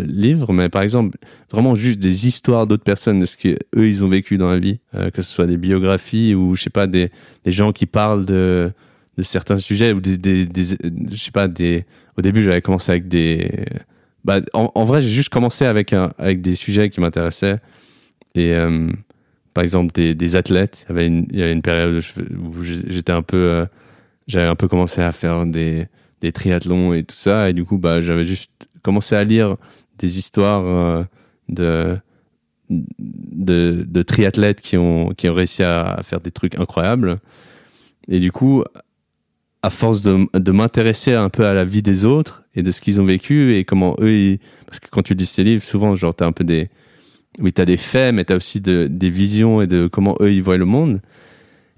livres 0.07 0.55
mais 0.55 0.71
par 0.71 0.81
exemple 0.81 1.19
vraiment 1.53 1.75
juste 1.75 1.99
des 1.99 2.27
histoires 2.27 2.67
d'autres 2.67 2.83
personnes 2.83 3.21
de 3.21 3.27
ce 3.27 3.37
que 3.37 3.59
eux 3.77 3.87
ils 3.87 4.03
ont 4.03 4.09
vécu 4.09 4.39
dans 4.39 4.49
la 4.49 4.59
vie 4.59 4.81
que 5.13 5.21
ce 5.21 5.31
soit 5.31 5.47
des 5.47 5.59
biographies 5.59 6.35
ou 6.35 6.57
je 6.57 6.63
sais 6.63 6.71
pas 6.71 6.87
des 6.87 7.11
des 7.45 7.53
gens 7.53 7.73
qui 7.73 7.85
parlent 7.85 8.25
de 8.25 8.73
de 9.17 9.23
certains 9.23 9.57
sujets 9.57 9.93
ou 9.93 10.01
des, 10.01 10.17
des, 10.17 10.47
des 10.47 10.65
je 10.65 11.17
sais 11.17 11.31
pas 11.31 11.49
des 11.49 11.85
au 12.19 12.23
début 12.23 12.43
j'avais 12.43 12.63
commencé 12.63 12.91
avec 12.93 13.09
des 13.09 13.67
bah 14.25 14.41
en, 14.53 14.71
en 14.75 14.85
vrai 14.85 15.03
j'ai 15.03 15.11
juste 15.11 15.31
commencé 15.31 15.65
avec 15.65 15.93
un 15.93 16.13
avec 16.19 16.43
des 16.43 16.55
sujets 16.55 16.91
qui 16.91 17.01
m'intéressaient 17.01 17.59
et 18.35 18.55
par 19.55 19.65
exemple 19.65 19.93
des, 19.95 20.15
des 20.15 20.37
athlètes 20.37 20.85
il 20.85 20.89
y 20.89 20.93
avait 20.93 21.07
une 21.07 21.27
il 21.31 21.39
y 21.39 21.43
avait 21.43 21.53
une 21.53 21.63
période 21.63 22.03
où 22.39 22.63
j'étais 22.63 23.13
un 23.13 23.23
peu 23.23 23.67
j'avais 24.27 24.47
un 24.47 24.57
peu 24.57 24.69
commencé 24.69 25.01
à 25.01 25.13
faire 25.13 25.47
des, 25.47 25.87
des 26.21 26.33
triathlons 26.33 26.93
et 26.93 27.05
tout 27.05 27.17
ça. 27.17 27.51
Et 27.51 27.53
du 27.53 27.65
coup, 27.65 27.79
bah, 27.79 28.01
j'avais 28.01 28.25
juste 28.25 28.69
commencé 28.83 29.15
à 29.15 29.25
lire 29.25 29.57
des 29.99 30.19
histoires 30.19 30.67
euh, 30.67 31.05
de, 31.49 31.97
de, 32.69 33.85
de, 33.87 34.03
triathlètes 34.03 34.61
qui 34.61 34.77
ont, 34.77 35.11
qui 35.11 35.29
ont 35.29 35.35
réussi 35.35 35.63
à, 35.63 36.01
faire 36.03 36.21
des 36.21 36.31
trucs 36.31 36.59
incroyables. 36.59 37.19
Et 38.09 38.21
du 38.21 38.33
coup, 38.33 38.65
à 39.67 39.71
force 39.71 40.03
de, 40.03 40.27
de 40.33 40.53
m'intéresser 40.53 41.13
un 41.13 41.29
peu 41.29 41.45
à 41.45 41.53
la 41.53 41.65
vie 41.65 41.83
des 41.83 42.05
autres 42.05 42.45
et 42.55 42.63
de 42.63 42.71
ce 42.71 42.81
qu'ils 42.81 43.01
ont 43.01 43.05
vécu 43.05 43.57
et 43.57 43.65
comment 43.65 43.97
eux, 44.01 44.39
parce 44.65 44.79
que 44.79 44.87
quand 44.89 45.03
tu 45.03 45.15
lis 45.15 45.27
ces 45.27 45.43
livres, 45.43 45.63
souvent, 45.63 45.97
genre, 45.97 46.15
t'as 46.15 46.27
un 46.27 46.33
peu 46.33 46.45
des, 46.45 46.71
oui, 47.41 47.53
t'as 47.53 47.65
des 47.65 47.77
faits, 47.77 48.15
mais 48.15 48.25
t'as 48.25 48.37
aussi 48.37 48.61
de, 48.61 48.87
des 48.89 49.11
visions 49.11 49.61
et 49.61 49.67
de 49.67 49.89
comment 49.89 50.17
eux, 50.21 50.33
ils 50.33 50.43
voient 50.43 50.57
le 50.57 50.65
monde. 50.65 51.01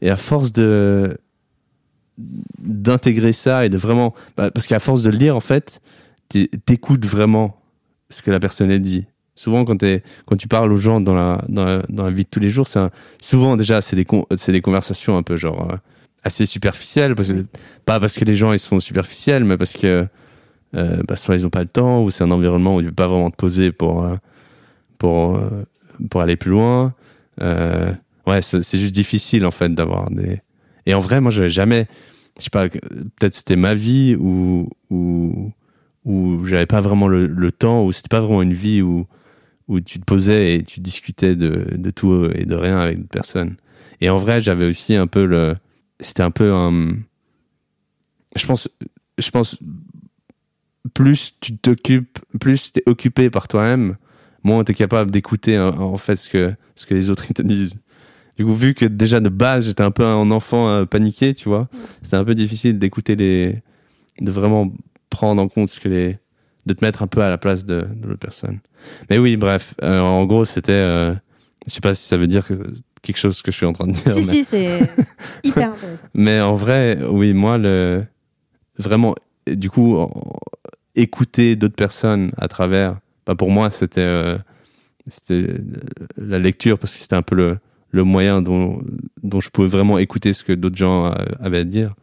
Et 0.02 0.10
à 0.10 0.18
force 0.18 0.52
de, 0.52 1.18
d'intégrer 2.58 3.32
ça 3.32 3.64
et 3.64 3.70
de 3.70 3.78
vraiment 3.78 4.14
bah, 4.36 4.50
parce 4.50 4.66
qu'à 4.66 4.80
force 4.80 5.02
de 5.02 5.10
le 5.10 5.16
lire 5.16 5.36
en 5.36 5.40
fait 5.40 5.80
t'écoutes 6.28 7.06
vraiment 7.06 7.56
ce 8.10 8.22
que 8.22 8.30
la 8.30 8.40
personne 8.40 8.76
dit 8.78 9.06
souvent 9.34 9.64
quand 9.64 9.82
es, 9.82 10.02
quand 10.26 10.36
tu 10.36 10.48
parles 10.48 10.72
aux 10.72 10.78
gens 10.78 11.00
dans 11.00 11.14
la 11.14 11.44
dans 11.48 11.64
la, 11.64 12.10
vie 12.10 12.24
de 12.24 12.28
tous 12.28 12.40
les 12.40 12.50
jours 12.50 12.66
c'est 12.66 12.80
souvent 13.22 13.56
déjà 13.56 13.80
c'est 13.80 13.96
des 13.96 14.06
c'est 14.36 14.52
des 14.52 14.60
conversations 14.60 15.16
un 15.16 15.22
peu 15.22 15.36
genre 15.36 15.70
euh, 15.70 15.76
assez 16.24 16.46
superficielles 16.46 17.14
parce 17.14 17.32
que 17.32 17.46
pas 17.84 18.00
parce 18.00 18.18
que 18.18 18.24
les 18.24 18.34
gens 18.34 18.52
ils 18.52 18.58
sont 18.58 18.80
superficiels 18.80 19.44
mais 19.44 19.56
parce 19.56 19.72
que 19.72 20.06
euh, 20.74 21.02
bah, 21.06 21.16
soit 21.16 21.36
ils 21.36 21.46
ont 21.46 21.50
pas 21.50 21.62
le 21.62 21.68
temps 21.68 22.02
ou 22.02 22.10
c'est 22.10 22.24
un 22.24 22.30
environnement 22.30 22.76
où 22.76 22.82
tu 22.82 22.88
peux 22.88 22.94
pas 22.94 23.08
vraiment 23.08 23.30
te 23.30 23.36
poser 23.36 23.72
pour 23.72 24.04
euh, 24.04 24.16
pour 24.98 25.36
euh, 25.36 25.64
pour 26.10 26.20
aller 26.20 26.36
plus 26.36 26.50
loin 26.50 26.94
ouais 27.40 28.42
c'est 28.42 28.78
juste 28.78 28.94
difficile 28.94 29.46
en 29.46 29.50
fait 29.50 29.72
d'avoir 29.74 30.10
des 30.10 30.42
et 30.86 30.94
en 30.94 31.00
vrai 31.00 31.20
moi 31.20 31.30
je 31.30 31.48
jamais 31.48 31.86
je 32.38 32.44
sais 32.44 32.50
pas, 32.50 32.68
peut-être 32.68 33.34
c'était 33.34 33.56
ma 33.56 33.74
vie 33.74 34.16
ou 34.18 34.70
où, 34.90 35.52
où 36.04 36.46
j'avais 36.46 36.66
pas 36.66 36.80
vraiment 36.80 37.08
le, 37.08 37.52
temps, 37.52 37.84
ou 37.84 37.92
c'était 37.92 38.08
pas 38.08 38.20
vraiment 38.20 38.42
une 38.42 38.54
vie 38.54 38.80
où, 38.80 39.06
où 39.66 39.80
tu 39.80 39.98
te 39.98 40.04
posais 40.04 40.56
et 40.56 40.62
tu 40.62 40.80
discutais 40.80 41.34
de, 41.36 41.66
de 41.76 41.90
tout 41.90 42.30
et 42.34 42.44
de 42.44 42.54
rien 42.54 42.78
avec 42.78 42.98
d'autres 42.98 43.10
personnes. 43.10 43.56
Et 44.00 44.08
en 44.08 44.18
vrai, 44.18 44.40
j'avais 44.40 44.66
aussi 44.66 44.94
un 44.94 45.06
peu 45.06 45.24
le. 45.26 45.56
C'était 46.00 46.22
un 46.22 46.30
peu 46.30 46.52
un. 46.52 46.96
Je 48.36 48.46
pense, 48.46 48.68
je 49.18 49.30
pense, 49.30 49.58
plus 50.94 51.34
tu 51.40 51.56
t'occupes, 51.56 52.18
plus 52.38 52.72
tu 52.72 52.80
es 52.80 52.82
occupé 52.88 53.30
par 53.30 53.48
toi-même, 53.48 53.96
moins 54.42 54.64
tu 54.64 54.72
es 54.72 54.74
capable 54.74 55.10
d'écouter 55.10 55.58
en 55.58 55.96
fait 55.98 56.16
ce 56.16 56.28
que, 56.28 56.54
ce 56.74 56.86
que 56.86 56.94
les 56.94 57.10
autres 57.10 57.26
te 57.32 57.42
disent. 57.42 57.78
Du 58.38 58.44
coup, 58.44 58.54
vu 58.54 58.72
que 58.72 58.84
déjà 58.84 59.18
de 59.18 59.28
base, 59.28 59.66
j'étais 59.66 59.82
un 59.82 59.90
peu 59.90 60.04
un 60.04 60.30
enfant 60.30 60.68
euh, 60.68 60.84
paniqué, 60.84 61.34
tu 61.34 61.48
vois, 61.48 61.68
c'était 62.02 62.16
un 62.16 62.24
peu 62.24 62.36
difficile 62.36 62.78
d'écouter 62.78 63.16
les. 63.16 63.62
de 64.20 64.30
vraiment 64.30 64.72
prendre 65.10 65.42
en 65.42 65.48
compte 65.48 65.70
ce 65.70 65.80
que 65.80 65.88
les. 65.88 66.18
de 66.64 66.72
te 66.72 66.84
mettre 66.84 67.02
un 67.02 67.08
peu 67.08 67.20
à 67.20 67.28
la 67.28 67.36
place 67.36 67.66
de, 67.66 67.86
de 67.92 68.06
l'autre 68.06 68.20
personne. 68.20 68.60
Mais 69.10 69.18
oui, 69.18 69.36
bref, 69.36 69.74
euh, 69.82 69.98
en 69.98 70.24
gros, 70.24 70.44
c'était. 70.44 70.70
Euh, 70.70 71.14
je 71.66 71.72
sais 71.72 71.80
pas 71.80 71.94
si 71.94 72.06
ça 72.06 72.16
veut 72.16 72.28
dire 72.28 72.46
que 72.46 72.54
quelque 73.00 73.18
chose 73.18 73.42
que 73.42 73.50
je 73.50 73.56
suis 73.56 73.66
en 73.66 73.72
train 73.72 73.86
de 73.86 73.92
dire. 73.92 74.12
Si, 74.12 74.22
si, 74.22 74.44
c'est 74.44 74.80
hyper 75.44 75.72
intéressant. 75.72 76.06
Mais 76.14 76.40
en 76.40 76.54
vrai, 76.54 76.98
oui, 77.08 77.32
moi, 77.32 77.58
le. 77.58 78.04
Vraiment, 78.78 79.14
du 79.46 79.70
coup, 79.70 79.98
écouter 80.94 81.56
d'autres 81.56 81.74
personnes 81.74 82.30
à 82.36 82.48
travers. 82.48 82.98
Bah, 83.26 83.34
pour 83.34 83.50
moi, 83.50 83.70
c'était. 83.70 84.36
c'était 85.06 85.54
la 86.16 86.38
lecture 86.38 86.78
parce 86.78 86.92
que 86.94 87.00
c'était 87.00 87.16
un 87.16 87.22
peu 87.22 87.34
le 87.34 87.58
le 87.90 88.04
moyen 88.04 88.42
dont, 88.42 88.82
dont 89.22 89.40
je 89.40 89.50
pouvais 89.50 89.68
vraiment 89.68 89.98
écouter 89.98 90.32
ce 90.32 90.44
que 90.44 90.52
d'autres 90.52 90.76
gens 90.76 91.06
avaient 91.40 91.58
à 91.58 91.64
dire. 91.64 91.94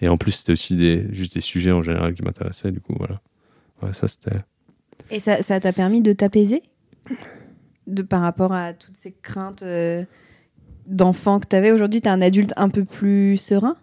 Et 0.00 0.08
en 0.08 0.16
plus, 0.16 0.32
c'était 0.32 0.52
aussi 0.52 0.76
des, 0.76 1.06
juste 1.12 1.34
des 1.34 1.40
sujets 1.40 1.72
en 1.72 1.82
général 1.82 2.14
qui 2.14 2.22
m'intéressaient, 2.22 2.72
du 2.72 2.80
coup, 2.80 2.94
voilà. 2.98 3.20
Ouais, 3.82 3.92
ça, 3.92 4.08
c'était. 4.08 4.38
Et 5.10 5.18
ça, 5.18 5.42
ça 5.42 5.60
t'a 5.60 5.72
permis 5.72 6.00
de 6.00 6.12
t'apaiser? 6.12 6.62
De, 7.86 8.02
par 8.02 8.22
rapport 8.22 8.52
à 8.52 8.72
toutes 8.72 8.96
ces 8.96 9.12
craintes 9.22 9.62
euh, 9.62 10.04
d'enfant 10.86 11.40
que 11.40 11.48
tu 11.48 11.56
avais 11.56 11.72
aujourd'hui 11.72 12.00
Tu 12.00 12.08
es 12.08 12.10
un 12.10 12.22
adulte 12.22 12.52
un 12.56 12.68
peu 12.68 12.84
plus 12.84 13.36
serein? 13.36 13.76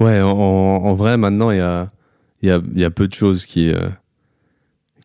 Ouais, 0.00 0.20
en, 0.20 0.30
en, 0.30 0.94
vrai, 0.94 1.16
maintenant, 1.16 1.50
il 1.50 1.58
y 1.58 1.60
a, 1.60 1.90
y, 2.42 2.50
a, 2.50 2.60
y 2.74 2.84
a 2.84 2.90
peu 2.90 3.08
de 3.08 3.14
choses 3.14 3.46
qui, 3.46 3.72
euh, 3.72 3.88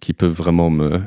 qui 0.02 0.14
peuvent 0.14 0.34
vraiment 0.34 0.70
me, 0.70 1.02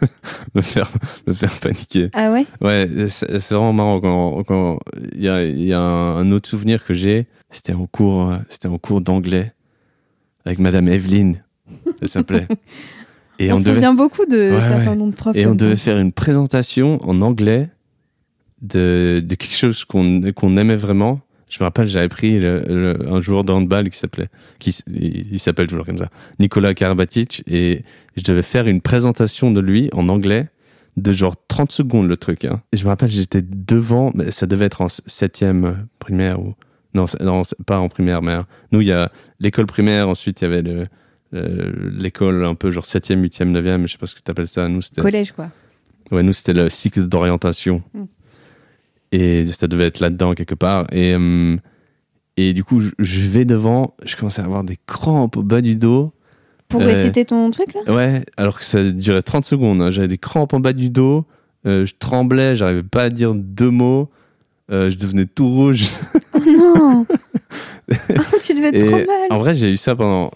me, 0.54 0.60
faire, 0.60 0.90
me 1.26 1.32
faire 1.32 1.58
paniquer. 1.58 2.10
Ah 2.14 2.30
ouais? 2.30 2.46
Ouais, 2.60 2.88
c'est 3.08 3.50
vraiment 3.50 3.72
marrant 3.72 4.00
quand 4.00 4.44
quand 4.44 4.78
il 5.12 5.22
y 5.22 5.28
a, 5.28 5.44
y 5.44 5.72
a 5.72 5.80
un, 5.80 6.16
un 6.18 6.30
autre 6.30 6.48
souvenir 6.48 6.84
que 6.84 6.94
j'ai. 6.94 7.26
C'était 7.50 7.74
en 7.74 7.86
cours, 7.86 8.32
c'était 8.48 8.68
en 8.68 8.78
cours 8.78 9.00
d'anglais 9.00 9.52
avec 10.44 10.58
Madame 10.58 10.88
Evelyne, 10.88 11.42
elle 12.00 12.08
s'appelait. 12.08 12.46
Et 13.38 13.50
On, 13.52 13.56
on, 13.56 13.58
se 13.58 13.64
devait 13.64 13.74
souvient 13.76 13.94
beaucoup 13.94 14.26
de 14.26 14.54
Ouais, 14.54 14.60
certains 14.60 14.90
ouais. 14.90 14.96
noms 14.96 15.08
de 15.08 15.14
profs. 15.14 15.36
et 15.36 15.46
on 15.46 15.50
ça. 15.50 15.54
devait 15.56 15.76
faire 15.76 15.98
une 15.98 16.12
présentation 16.12 17.00
en 17.08 17.20
anglais 17.20 17.68
de, 18.62 19.22
de 19.24 19.34
quelque 19.34 19.56
chose 19.56 19.84
qu'on 19.84 20.56
aimait 20.56 20.76
vraiment. 20.76 21.20
Je 21.48 21.58
me 21.60 21.64
rappelle, 21.64 21.86
j'avais 21.86 22.08
pris 22.08 22.38
le- 22.40 22.64
le- 22.66 23.08
un 23.08 23.20
joueur 23.20 23.44
de 23.44 23.52
handball 23.52 23.90
qui 23.90 23.98
s'appelait, 23.98 24.28
qui 24.58 24.76
il, 24.88 25.32
il 25.34 25.38
s'appelle 25.38 25.66
toujours 25.68 25.84
comme 25.86 25.98
ça, 25.98 26.08
Nicolas 26.40 26.74
Karabatic, 26.74 27.44
et 27.46 27.84
je 28.16 28.22
devais 28.24 28.42
faire 28.42 28.66
une 28.66 28.80
présentation 28.80 29.50
de 29.52 29.60
lui 29.60 29.88
en 29.92 30.08
anglais 30.08 30.48
de 30.96 31.12
genre 31.12 31.34
30 31.48 31.70
secondes 31.72 32.08
le 32.08 32.16
truc. 32.16 32.44
Hein. 32.44 32.60
Et 32.72 32.76
je 32.76 32.84
me 32.84 32.88
rappelle, 32.88 33.10
j'étais 33.10 33.42
devant, 33.42 34.10
mais 34.14 34.30
ça 34.30 34.46
devait 34.46 34.64
être 34.66 34.80
en 34.80 34.88
septième 35.06 35.86
primaire 35.98 36.40
ou 36.40 36.54
non, 36.94 37.06
non 37.20 37.42
pas 37.66 37.78
en 37.78 37.88
primaire, 37.88 38.22
mais 38.22 38.32
hein. 38.32 38.46
nous 38.72 38.80
il 38.80 38.86
y 38.88 38.92
a 38.92 39.10
l'école 39.40 39.66
primaire, 39.66 40.08
ensuite 40.08 40.40
il 40.40 40.44
y 40.44 40.46
avait 40.46 40.62
le- 40.62 40.86
l'école 41.34 42.44
un 42.44 42.54
peu 42.54 42.70
genre 42.70 42.84
7e, 42.84 43.20
8e, 43.22 43.52
9e, 43.52 43.86
je 43.86 43.92
sais 43.92 43.98
pas 43.98 44.06
ce 44.06 44.14
que 44.14 44.20
tu 44.24 44.30
appelles 44.30 44.48
ça. 44.48 44.68
Nous, 44.68 44.82
c'était 44.82 45.00
Collège, 45.02 45.32
quoi. 45.32 45.48
Ouais, 46.10 46.22
nous, 46.22 46.32
c'était 46.32 46.52
le 46.52 46.68
cycle 46.70 47.06
d'orientation. 47.06 47.82
Mm. 47.94 48.04
Et 49.12 49.46
ça 49.46 49.66
devait 49.68 49.86
être 49.86 50.00
là-dedans 50.00 50.34
quelque 50.34 50.54
part. 50.54 50.86
Et, 50.92 51.14
euh, 51.14 51.56
et 52.36 52.52
du 52.52 52.64
coup, 52.64 52.80
je, 52.80 52.90
je 52.98 53.20
vais 53.28 53.44
devant, 53.44 53.94
je 54.04 54.16
commence 54.16 54.38
à 54.38 54.44
avoir 54.44 54.64
des 54.64 54.78
crampes 54.86 55.36
au 55.36 55.42
bas 55.42 55.60
du 55.60 55.76
dos. 55.76 56.12
Pour 56.68 56.80
Euh, 56.82 56.86
réciter 56.86 57.24
ton 57.24 57.50
truc, 57.50 57.68
là? 57.74 57.92
Ouais, 57.94 58.24
alors 58.36 58.58
que 58.58 58.64
ça 58.64 58.82
durait 58.82 59.22
30 59.22 59.44
secondes. 59.44 59.80
hein. 59.82 59.90
J'avais 59.90 60.08
des 60.08 60.18
crampes 60.18 60.52
en 60.54 60.60
bas 60.60 60.72
du 60.72 60.90
dos. 60.90 61.26
euh, 61.66 61.86
je 61.86 61.94
tremblais, 61.98 62.56
j'arrivais 62.56 62.82
pas 62.82 63.04
à 63.04 63.08
dire 63.10 63.34
deux 63.34 63.70
mots. 63.70 64.10
euh, 64.70 64.90
je 64.90 64.96
devenais 64.96 65.26
tout 65.26 65.46
rouge. 65.48 65.86
Oh 66.34 66.38
non 66.46 67.06
Tu 68.42 68.54
devais 68.54 68.68
être 68.68 68.74
Et 68.76 68.78
trop 68.86 68.96
mal. 68.96 69.06
en 69.30 69.38
vrai, 69.38 69.54
j'ai 69.54 69.72
eu 69.72 69.76
ça 69.76 69.94
pendant, 69.94 70.30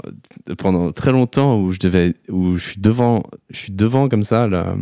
pendant 0.59 0.93
très 0.93 1.13
longtemps 1.13 1.59
où 1.61 1.73
je 1.73 1.79
devais, 1.79 2.15
où 2.29 2.57
je 2.57 2.65
suis 2.71 2.81
devant, 2.81 3.23
je 3.51 3.57
suis 3.59 3.73
devant 3.73 4.09
comme 4.09 4.23
ça, 4.23 4.49
là, 4.49 4.77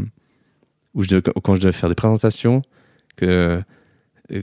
où 0.94 1.02
je 1.02 1.08
devais- 1.08 1.22
quand 1.42 1.54
je 1.54 1.60
devais 1.60 1.72
faire 1.72 1.88
des 1.88 1.94
présentations, 1.94 2.62
que, 3.16 3.60
euh, 4.32 4.42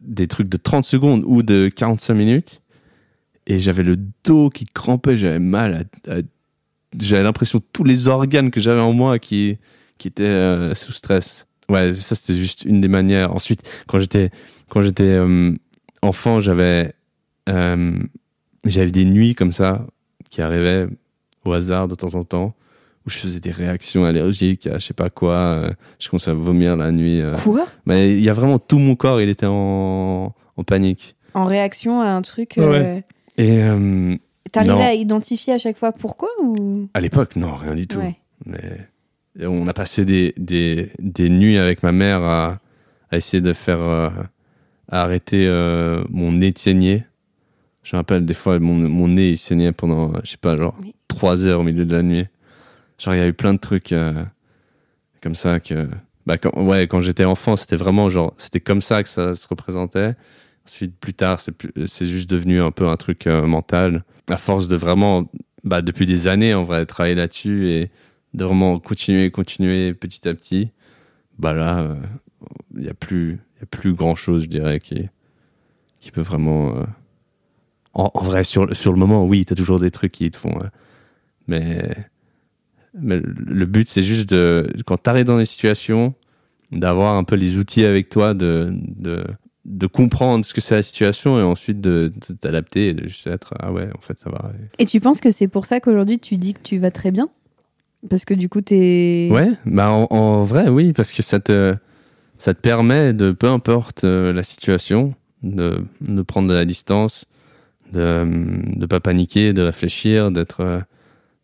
des 0.00 0.26
trucs 0.26 0.48
de 0.48 0.56
30 0.56 0.84
secondes 0.84 1.22
ou 1.26 1.42
de 1.42 1.68
45 1.68 2.14
minutes, 2.14 2.60
et 3.46 3.58
j'avais 3.58 3.82
le 3.82 3.96
dos 4.24 4.50
qui 4.50 4.64
crampait, 4.66 5.16
j'avais 5.16 5.38
mal 5.38 5.86
à, 6.08 6.12
à- 6.12 6.20
j'avais 7.00 7.22
l'impression 7.22 7.58
que 7.60 7.64
tous 7.72 7.84
les 7.84 8.08
organes 8.08 8.50
que 8.50 8.60
j'avais 8.60 8.80
en 8.80 8.92
moi 8.92 9.18
qui, 9.18 9.56
qui 9.98 10.08
étaient 10.08 10.24
euh, 10.24 10.74
sous 10.74 10.92
stress. 10.92 11.46
Ouais, 11.68 11.94
ça 11.94 12.14
c'était 12.14 12.34
juste 12.38 12.64
une 12.64 12.80
des 12.82 12.88
manières. 12.88 13.32
Ensuite, 13.34 13.62
quand 13.88 13.98
j'étais, 13.98 14.30
quand 14.68 14.82
j'étais 14.82 15.04
euh, 15.04 15.54
enfant, 16.02 16.40
j'avais, 16.40 16.92
j'avais 17.46 18.90
des 18.90 19.04
nuits 19.04 19.34
comme 19.34 19.52
ça 19.52 19.86
qui 20.30 20.40
arrivaient 20.42 20.86
au 21.44 21.52
hasard 21.52 21.88
de 21.88 21.94
temps 21.94 22.14
en 22.14 22.22
temps 22.22 22.54
où 23.06 23.10
je 23.10 23.16
faisais 23.18 23.40
des 23.40 23.50
réactions 23.50 24.04
allergiques 24.04 24.68
à 24.68 24.78
je 24.78 24.86
sais 24.86 24.94
pas 24.94 25.10
quoi. 25.10 25.34
euh, 25.34 25.72
je 25.98 26.08
commençais 26.08 26.30
à 26.30 26.34
vomir 26.34 26.76
la 26.76 26.92
nuit. 26.92 27.20
euh. 27.20 27.34
Quoi? 27.42 27.66
Mais 27.84 28.12
il 28.12 28.20
y 28.22 28.28
a 28.28 28.32
vraiment 28.32 28.60
tout 28.60 28.78
mon 28.78 28.94
corps, 28.94 29.20
il 29.20 29.28
était 29.28 29.46
en, 29.48 30.32
en 30.56 30.64
panique. 30.64 31.16
En 31.34 31.44
réaction 31.44 32.00
à 32.00 32.10
un 32.10 32.22
truc. 32.22 32.54
Ouais, 32.58 32.62
euh, 32.64 33.00
Et 33.38 33.62
euh, 33.62 34.14
T'arrivais 34.52 34.84
à 34.84 34.94
identifier 34.94 35.54
à 35.54 35.58
chaque 35.58 35.78
fois 35.78 35.90
pourquoi 35.92 36.28
ou? 36.42 36.88
À 36.94 37.00
l'époque, 37.00 37.34
non, 37.36 37.52
rien 37.52 37.74
du 37.74 37.86
tout. 37.88 37.98
Ouais. 37.98 38.16
Mais 38.46 39.46
on 39.46 39.66
a 39.66 39.72
passé 39.72 40.04
des, 40.04 40.34
des, 40.36 40.90
des 41.00 41.28
nuits 41.28 41.56
avec 41.58 41.82
ma 41.82 41.90
mère 41.90 42.22
à, 42.22 42.60
à 43.10 43.16
essayer 43.16 43.40
de 43.40 43.52
faire 43.52 43.80
euh, 43.82 44.10
à 44.88 45.02
arrêter 45.02 45.46
euh, 45.48 46.04
mon 46.10 46.38
saigner. 46.54 47.02
Je 47.82 47.96
me 47.96 47.98
rappelle 47.98 48.24
des 48.24 48.34
fois 48.34 48.58
mon, 48.58 48.74
mon 48.74 49.08
nez 49.08 49.30
il 49.30 49.38
saignait 49.38 49.72
pendant 49.72 50.12
je 50.24 50.30
sais 50.32 50.36
pas 50.36 50.56
genre 50.56 50.76
Mais- 50.82 50.92
trois 51.08 51.46
heures 51.46 51.60
au 51.60 51.62
milieu 51.62 51.84
de 51.84 51.94
la 51.94 52.02
nuit. 52.02 52.26
Genre 52.98 53.14
il 53.14 53.18
y 53.18 53.22
a 53.22 53.26
eu 53.26 53.32
plein 53.32 53.54
de 53.54 53.58
trucs 53.58 53.92
euh, 53.92 54.24
comme 55.20 55.34
ça 55.34 55.58
que 55.60 55.88
bah 56.26 56.38
quand, 56.38 56.52
ouais 56.62 56.86
quand 56.86 57.00
j'étais 57.00 57.24
enfant 57.24 57.56
c'était 57.56 57.76
vraiment 57.76 58.08
genre 58.08 58.34
c'était 58.38 58.60
comme 58.60 58.82
ça 58.82 59.02
que 59.02 59.08
ça 59.08 59.34
se 59.34 59.46
représentait. 59.48 60.14
Ensuite 60.66 60.96
plus 60.98 61.14
tard 61.14 61.40
c'est 61.40 62.06
juste 62.06 62.30
devenu 62.30 62.60
un 62.60 62.70
peu 62.70 62.86
un 62.86 62.96
truc 62.96 63.26
euh, 63.26 63.46
mental. 63.46 64.04
À 64.28 64.36
force 64.36 64.68
de 64.68 64.76
vraiment 64.76 65.28
bah 65.64 65.82
depuis 65.82 66.06
des 66.06 66.28
années 66.28 66.54
on 66.54 66.64
va 66.64 66.86
travailler 66.86 67.16
là-dessus 67.16 67.68
et 67.70 67.90
de 68.34 68.44
vraiment 68.44 68.78
continuer, 68.78 69.30
continuer 69.30 69.92
petit 69.92 70.26
à 70.26 70.32
petit, 70.34 70.70
bah 71.38 71.52
là, 71.52 71.80
euh, 71.80 71.94
il 72.74 72.80
n'y 72.82 72.88
a 72.88 72.94
plus, 72.94 73.40
y 73.60 73.62
a 73.62 73.66
plus 73.66 73.92
grand 73.92 74.14
chose, 74.14 74.44
je 74.44 74.48
dirais, 74.48 74.80
qui, 74.80 75.08
qui 76.00 76.10
peut 76.10 76.22
vraiment. 76.22 76.74
En, 77.94 78.10
en 78.14 78.22
vrai, 78.22 78.44
sur, 78.44 78.66
le- 78.66 78.74
sur 78.74 78.92
le 78.92 78.98
moment, 78.98 79.24
oui, 79.26 79.44
tu 79.44 79.52
as 79.52 79.56
toujours 79.56 79.78
des 79.80 79.90
trucs 79.90 80.12
qui 80.12 80.30
te 80.30 80.36
font. 80.36 80.56
euh, 80.62 80.66
mais, 81.48 81.94
mais 82.94 83.20
le- 83.20 83.66
but, 83.66 83.88
c'est 83.88 84.02
juste 84.02 84.30
de, 84.30 84.68
quand 84.86 85.02
tu 85.02 85.10
arrives 85.10 85.24
dans 85.26 85.38
des 85.38 85.44
situations, 85.44 86.14
d'avoir 86.70 87.16
un 87.16 87.24
peu 87.24 87.36
les 87.36 87.58
outils 87.58 87.84
avec 87.84 88.08
toi, 88.08 88.32
de, 88.34 88.70
de, 88.72 89.24
de 89.64 89.86
comprendre 89.86 90.44
ce 90.44 90.54
que 90.54 90.60
c'est 90.60 90.74
la 90.74 90.82
situation 90.82 91.38
et 91.38 91.42
ensuite 91.42 91.80
de, 91.80 92.12
de 92.28 92.34
t'adapter 92.34 92.88
et 92.88 92.94
de 92.94 93.06
juste 93.08 93.26
être, 93.26 93.54
ah 93.60 93.72
ouais, 93.72 93.88
en 93.96 94.00
fait, 94.00 94.18
ça 94.18 94.30
va. 94.30 94.52
Et 94.78 94.86
tu 94.86 95.00
penses 95.00 95.20
que 95.20 95.30
c'est 95.30 95.48
pour 95.48 95.66
ça 95.66 95.80
qu'aujourd'hui 95.80 96.18
tu 96.18 96.36
dis 96.38 96.54
que 96.54 96.62
tu 96.62 96.78
vas 96.78 96.90
très 96.90 97.10
bien? 97.10 97.28
Parce 98.10 98.24
que 98.24 98.34
du 98.34 98.48
coup 98.48 98.60
t'es. 98.62 99.28
Ouais, 99.30 99.50
bah 99.66 99.90
en, 99.90 100.06
en 100.10 100.42
vrai, 100.44 100.68
oui, 100.68 100.92
parce 100.92 101.12
que 101.12 101.22
ça 101.22 101.38
te, 101.40 101.76
ça 102.38 102.52
te 102.54 102.60
permet 102.60 103.12
de, 103.12 103.30
peu 103.32 103.46
importe 103.48 104.02
euh, 104.04 104.32
la 104.32 104.42
situation, 104.42 105.14
de, 105.42 105.84
de 106.00 106.22
prendre 106.22 106.48
de 106.48 106.54
la 106.54 106.64
distance, 106.64 107.26
de 107.92 108.24
ne 108.24 108.86
pas 108.86 109.00
paniquer, 109.00 109.52
de 109.52 109.62
réfléchir, 109.62 110.30
d'être 110.30 110.60
euh, 110.60 110.80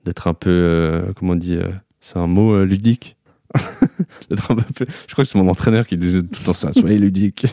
d'être 0.05 0.26
un 0.28 0.34
peu, 0.34 0.51
euh, 0.51 1.12
comment 1.16 1.32
on 1.32 1.36
dit, 1.36 1.57
euh, 1.57 1.68
c'est 2.01 2.16
un 2.18 2.26
mot 2.26 2.64
ludique. 2.64 3.16
d'être 4.30 4.51
un 4.51 4.57
peu, 4.57 4.86
je 5.07 5.12
crois 5.12 5.24
que 5.24 5.28
c'est 5.30 5.38
mon 5.38 5.49
entraîneur 5.49 5.86
qui 5.86 5.96
disait 5.96 6.20
tout 6.22 6.40
le 6.40 6.44
temps 6.46 6.53
ça, 6.53 6.72
soyez 6.72 6.99
ludique. 6.99 7.46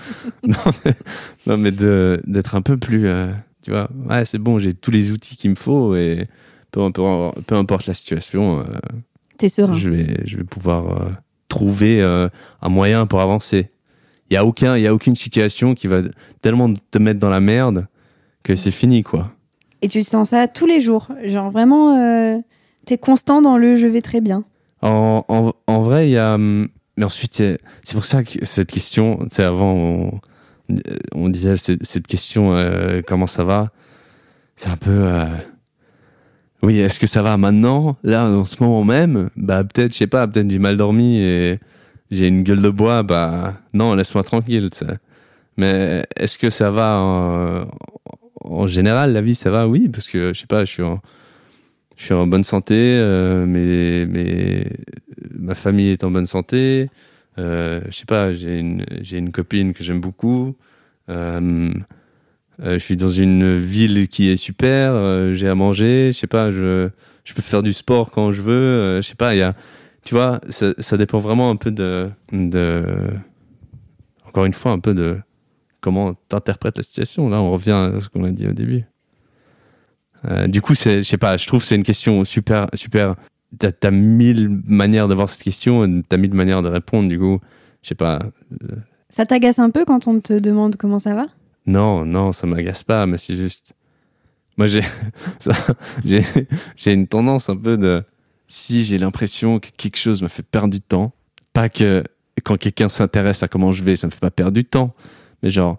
non, 0.46 0.56
mais, 0.84 0.92
non, 1.46 1.56
mais 1.58 1.70
de- 1.72 2.20
d'être 2.26 2.54
un 2.54 2.62
peu 2.62 2.76
plus, 2.76 3.08
tu 3.62 3.70
vois, 3.72 3.88
ouais, 4.08 4.24
c'est 4.24 4.38
bon, 4.38 4.58
j'ai 4.60 4.74
tous 4.74 4.92
les 4.92 5.10
outils 5.10 5.36
qu'il 5.36 5.50
me 5.50 5.56
faut 5.56 5.96
et 5.96 6.28
peu 6.70 6.80
importe, 6.82 7.40
peu 7.46 7.56
importe 7.56 7.86
la 7.86 7.94
situation, 7.94 8.64
T'es 9.38 9.48
serein. 9.48 9.76
je 9.76 9.90
vais, 9.90 10.20
je 10.24 10.36
vais 10.36 10.44
pouvoir 10.44 11.02
euh, 11.02 11.10
trouver 11.48 12.00
euh, 12.00 12.28
un 12.62 12.68
moyen 12.68 13.06
pour 13.06 13.20
avancer. 13.20 13.70
Il 14.30 14.34
y 14.34 14.36
a 14.36 14.44
aucun, 14.44 14.76
il 14.76 14.82
y 14.82 14.86
a 14.86 14.94
aucune 14.94 15.16
situation 15.16 15.74
qui 15.74 15.88
va 15.88 16.02
tellement 16.42 16.72
te 16.92 16.98
mettre 16.98 17.18
dans 17.18 17.28
la 17.30 17.40
merde 17.40 17.88
que 18.42 18.56
c'est 18.56 18.70
fini 18.70 19.02
quoi. 19.02 19.30
Et 19.82 19.88
tu 19.88 20.04
te 20.04 20.10
sens 20.10 20.30
ça 20.30 20.48
tous 20.48 20.66
les 20.66 20.80
jours. 20.80 21.08
Genre 21.24 21.50
vraiment, 21.50 21.96
euh, 21.98 22.38
t'es 22.86 22.98
constant 22.98 23.42
dans 23.42 23.56
le 23.56 23.76
je 23.76 23.86
vais 23.86 24.02
très 24.02 24.20
bien. 24.20 24.44
En, 24.82 25.24
en, 25.28 25.52
en 25.66 25.80
vrai, 25.80 26.08
il 26.08 26.12
y 26.12 26.18
a, 26.18 26.34
hum, 26.34 26.68
mais 26.96 27.04
ensuite 27.04 27.34
c'est 27.34 27.58
pour 27.92 28.04
ça 28.04 28.22
que 28.24 28.44
cette 28.44 28.70
question, 28.70 29.18
tu 29.22 29.36
sais 29.36 29.42
avant 29.42 29.74
on, 29.74 30.20
on 31.14 31.28
disait 31.28 31.56
cette, 31.56 31.84
cette 31.84 32.06
question 32.06 32.54
euh, 32.54 33.02
comment 33.06 33.26
ça 33.26 33.44
va, 33.44 33.70
c'est 34.56 34.68
un 34.68 34.76
peu 34.76 34.90
euh, 34.90 35.24
oui, 36.62 36.78
est-ce 36.78 37.00
que 37.00 37.06
ça 37.06 37.22
va 37.22 37.38
maintenant, 37.38 37.96
là, 38.02 38.26
en 38.26 38.44
ce 38.44 38.62
moment 38.62 38.84
même? 38.84 39.30
Bah 39.36 39.64
peut-être, 39.64 39.92
je 39.92 39.98
sais 39.98 40.06
pas, 40.06 40.28
peut-être 40.28 40.50
j'ai 40.50 40.58
mal 40.58 40.76
dormi 40.76 41.18
et 41.18 41.58
j'ai 42.10 42.28
une 42.28 42.42
gueule 42.42 42.60
de 42.60 42.68
bois, 42.68 43.02
bah 43.02 43.54
non, 43.72 43.94
laisse-moi 43.94 44.22
tranquille, 44.24 44.68
tu 44.70 44.84
sais. 44.84 44.98
Mais 45.56 46.04
est-ce 46.16 46.36
que 46.36 46.50
ça 46.50 46.70
va 46.70 46.98
en, 47.00 47.66
en 48.40 48.66
général, 48.66 49.12
la 49.12 49.20
vie, 49.20 49.34
ça 49.34 49.50
va 49.50 49.68
Oui, 49.68 49.88
parce 49.88 50.08
que, 50.08 50.32
je 50.32 50.40
sais 50.40 50.46
pas, 50.46 50.64
je 50.64 50.72
suis 51.96 52.14
en, 52.14 52.26
bonne 52.26 52.44
santé, 52.44 52.74
euh, 52.76 53.44
mais, 53.46 54.66
ma 55.34 55.54
famille 55.54 55.90
est 55.90 56.04
en 56.04 56.10
bonne 56.10 56.26
santé, 56.26 56.88
euh, 57.38 57.80
je 57.86 57.96
sais 57.96 58.06
pas, 58.06 58.32
j'ai 58.32 58.58
une, 58.58 59.32
copine 59.32 59.72
que 59.74 59.84
j'aime 59.84 60.00
beaucoup, 60.00 60.56
euh, 61.08 61.70
euh, 62.62 62.74
je 62.74 62.78
suis 62.78 62.96
dans 62.96 63.08
une 63.08 63.58
ville 63.58 64.08
qui 64.08 64.28
est 64.28 64.36
super, 64.36 65.34
j'ai 65.34 65.48
à 65.48 65.54
manger, 65.54 66.10
je 66.12 66.18
sais 66.18 66.26
pas, 66.26 66.50
je, 66.50 66.88
peux 67.34 67.42
faire 67.42 67.62
du 67.62 67.72
sport 67.72 68.10
quand 68.10 68.32
je 68.32 68.42
veux, 68.42 69.00
je 69.02 69.06
sais 69.06 69.14
pas, 69.14 69.34
il 69.34 69.38
y 69.38 69.42
a, 69.42 69.54
tu 70.04 70.14
vois, 70.14 70.40
ça, 70.50 70.96
dépend 70.96 71.18
vraiment 71.18 71.50
un 71.50 71.56
peu 71.56 71.70
de, 71.70 72.10
encore 74.26 74.46
une 74.46 74.54
fois, 74.54 74.72
un 74.72 74.78
peu 74.80 74.94
de 74.94 75.18
comment 75.80 76.14
t'interprètes 76.28 76.76
la 76.76 76.82
situation. 76.82 77.28
Là, 77.28 77.40
on 77.40 77.50
revient 77.50 77.92
à 77.94 78.00
ce 78.00 78.08
qu'on 78.08 78.24
a 78.24 78.30
dit 78.30 78.46
au 78.46 78.52
début. 78.52 78.84
Euh, 80.28 80.46
du 80.46 80.60
coup, 80.60 80.74
c'est, 80.74 80.98
je 80.98 81.08
sais 81.08 81.18
pas, 81.18 81.36
je 81.36 81.46
trouve 81.46 81.62
que 81.62 81.66
c'est 81.66 81.76
une 81.76 81.82
question 81.82 82.24
super, 82.24 82.68
super. 82.74 83.16
T'as, 83.58 83.72
t'as 83.72 83.90
mille 83.90 84.48
manières 84.66 85.08
d'avoir 85.08 85.28
cette 85.28 85.42
question, 85.42 85.84
et 85.84 86.02
t'as 86.08 86.16
mille 86.16 86.34
manières 86.34 86.62
de 86.62 86.68
répondre. 86.68 87.08
Du 87.08 87.18
coup, 87.18 87.40
je 87.82 87.88
sais 87.88 87.94
pas. 87.94 88.20
Ça 89.08 89.26
t'agace 89.26 89.58
un 89.58 89.70
peu 89.70 89.84
quand 89.84 90.06
on 90.06 90.20
te 90.20 90.38
demande 90.38 90.76
comment 90.76 90.98
ça 90.98 91.14
va? 91.14 91.26
Non, 91.66 92.04
non, 92.04 92.32
ça 92.32 92.46
m'agace 92.46 92.84
pas, 92.84 93.06
mais 93.06 93.18
c'est 93.18 93.36
juste. 93.36 93.74
Moi, 94.56 94.66
j'ai, 96.04 96.22
j'ai 96.76 96.92
une 96.92 97.08
tendance 97.08 97.48
un 97.48 97.56
peu 97.56 97.76
de. 97.76 98.04
si 98.46 98.84
j'ai 98.84 98.98
l'impression 98.98 99.58
que 99.58 99.68
quelque 99.76 99.96
chose 99.96 100.22
me 100.22 100.28
fait 100.28 100.42
perdre 100.42 100.70
du 100.70 100.80
temps, 100.80 101.12
pas 101.52 101.68
que 101.68 102.04
quand 102.44 102.56
quelqu'un 102.56 102.88
s'intéresse 102.88 103.42
à 103.42 103.48
comment 103.48 103.72
je 103.72 103.82
vais, 103.82 103.96
ça 103.96 104.06
me 104.06 104.12
fait 104.12 104.20
pas 104.20 104.30
perdre 104.30 104.52
du 104.52 104.64
temps, 104.64 104.94
mais 105.42 105.50
genre, 105.50 105.78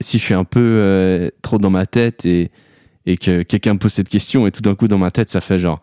si 0.00 0.18
je 0.18 0.24
suis 0.24 0.34
un 0.34 0.44
peu 0.44 0.60
euh, 0.60 1.30
trop 1.42 1.58
dans 1.58 1.70
ma 1.70 1.86
tête 1.86 2.24
et, 2.26 2.50
et 3.06 3.16
que 3.16 3.42
quelqu'un 3.42 3.74
me 3.74 3.78
pose 3.78 3.92
cette 3.92 4.08
question 4.08 4.46
et 4.46 4.52
tout 4.52 4.62
d'un 4.62 4.74
coup 4.74 4.88
dans 4.88 4.98
ma 4.98 5.10
tête 5.10 5.30
ça 5.30 5.40
fait 5.40 5.58
genre, 5.58 5.80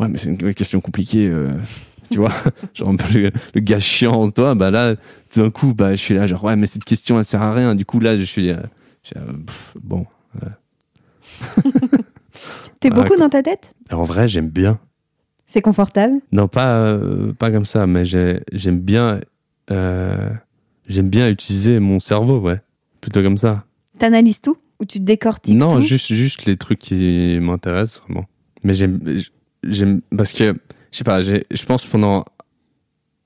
ouais 0.00 0.08
mais 0.08 0.18
c'est 0.18 0.28
une 0.30 0.54
question 0.54 0.80
compliquée, 0.80 1.28
euh, 1.28 1.50
tu 2.10 2.18
vois, 2.18 2.32
genre 2.74 2.88
un 2.88 2.96
peu 2.96 3.12
le, 3.18 3.30
le 3.54 3.60
gars 3.60 3.80
chiant 3.80 4.30
toi, 4.30 4.54
bah 4.54 4.70
là 4.70 4.96
tout 5.30 5.42
d'un 5.42 5.50
coup 5.50 5.74
bah 5.74 5.92
je 5.92 6.00
suis 6.00 6.14
là 6.14 6.26
genre 6.26 6.42
ouais 6.44 6.56
mais 6.56 6.66
cette 6.66 6.84
question 6.84 7.18
elle 7.18 7.24
sert 7.24 7.42
à 7.42 7.52
rien, 7.52 7.74
du 7.74 7.84
coup 7.84 8.00
là 8.00 8.16
je 8.16 8.22
suis, 8.24 8.50
euh, 8.50 8.56
je 9.02 9.08
suis, 9.08 9.16
euh, 9.18 9.32
pff, 9.46 9.74
bon. 9.82 10.06
T'es 12.80 12.88
Voilà, 12.90 13.04
beaucoup 13.04 13.14
quoi. 13.16 13.24
dans 13.24 13.28
ta 13.28 13.42
tête? 13.42 13.74
En 13.92 14.04
vrai 14.04 14.28
j'aime 14.28 14.48
bien. 14.48 14.78
C'est 15.44 15.62
confortable? 15.62 16.14
Non, 16.30 16.46
pas, 16.46 16.76
euh, 16.76 17.32
pas 17.32 17.50
comme 17.50 17.64
ça, 17.64 17.86
mais 17.86 18.04
j'ai- 18.04 18.40
j'aime 18.52 18.80
bien, 18.80 19.20
euh, 19.70 20.28
j'aime 20.88 21.08
bien 21.08 21.28
utiliser 21.28 21.78
mon 21.80 22.00
cerveau, 22.00 22.40
ouais. 22.40 22.60
Plutôt 23.00 23.22
comme 23.22 23.38
ça. 23.38 23.64
T'analyses 23.98 24.40
tout 24.40 24.56
Ou 24.80 24.84
tu 24.84 25.00
décortiques 25.00 25.56
non, 25.56 25.76
tout 25.76 25.80
juste, 25.80 26.12
juste 26.12 26.46
les 26.46 26.56
trucs 26.56 26.78
qui 26.78 27.38
m'intéressent, 27.40 28.00
vraiment. 28.02 28.26
Mais 28.64 28.74
j'aime, 28.74 29.00
j'aime, 29.62 30.00
parce 30.16 30.32
que, 30.32 30.54
je 30.90 30.98
sais 30.98 31.04
pas, 31.04 31.20
je 31.20 31.64
pense 31.64 31.86
pendant, 31.86 32.24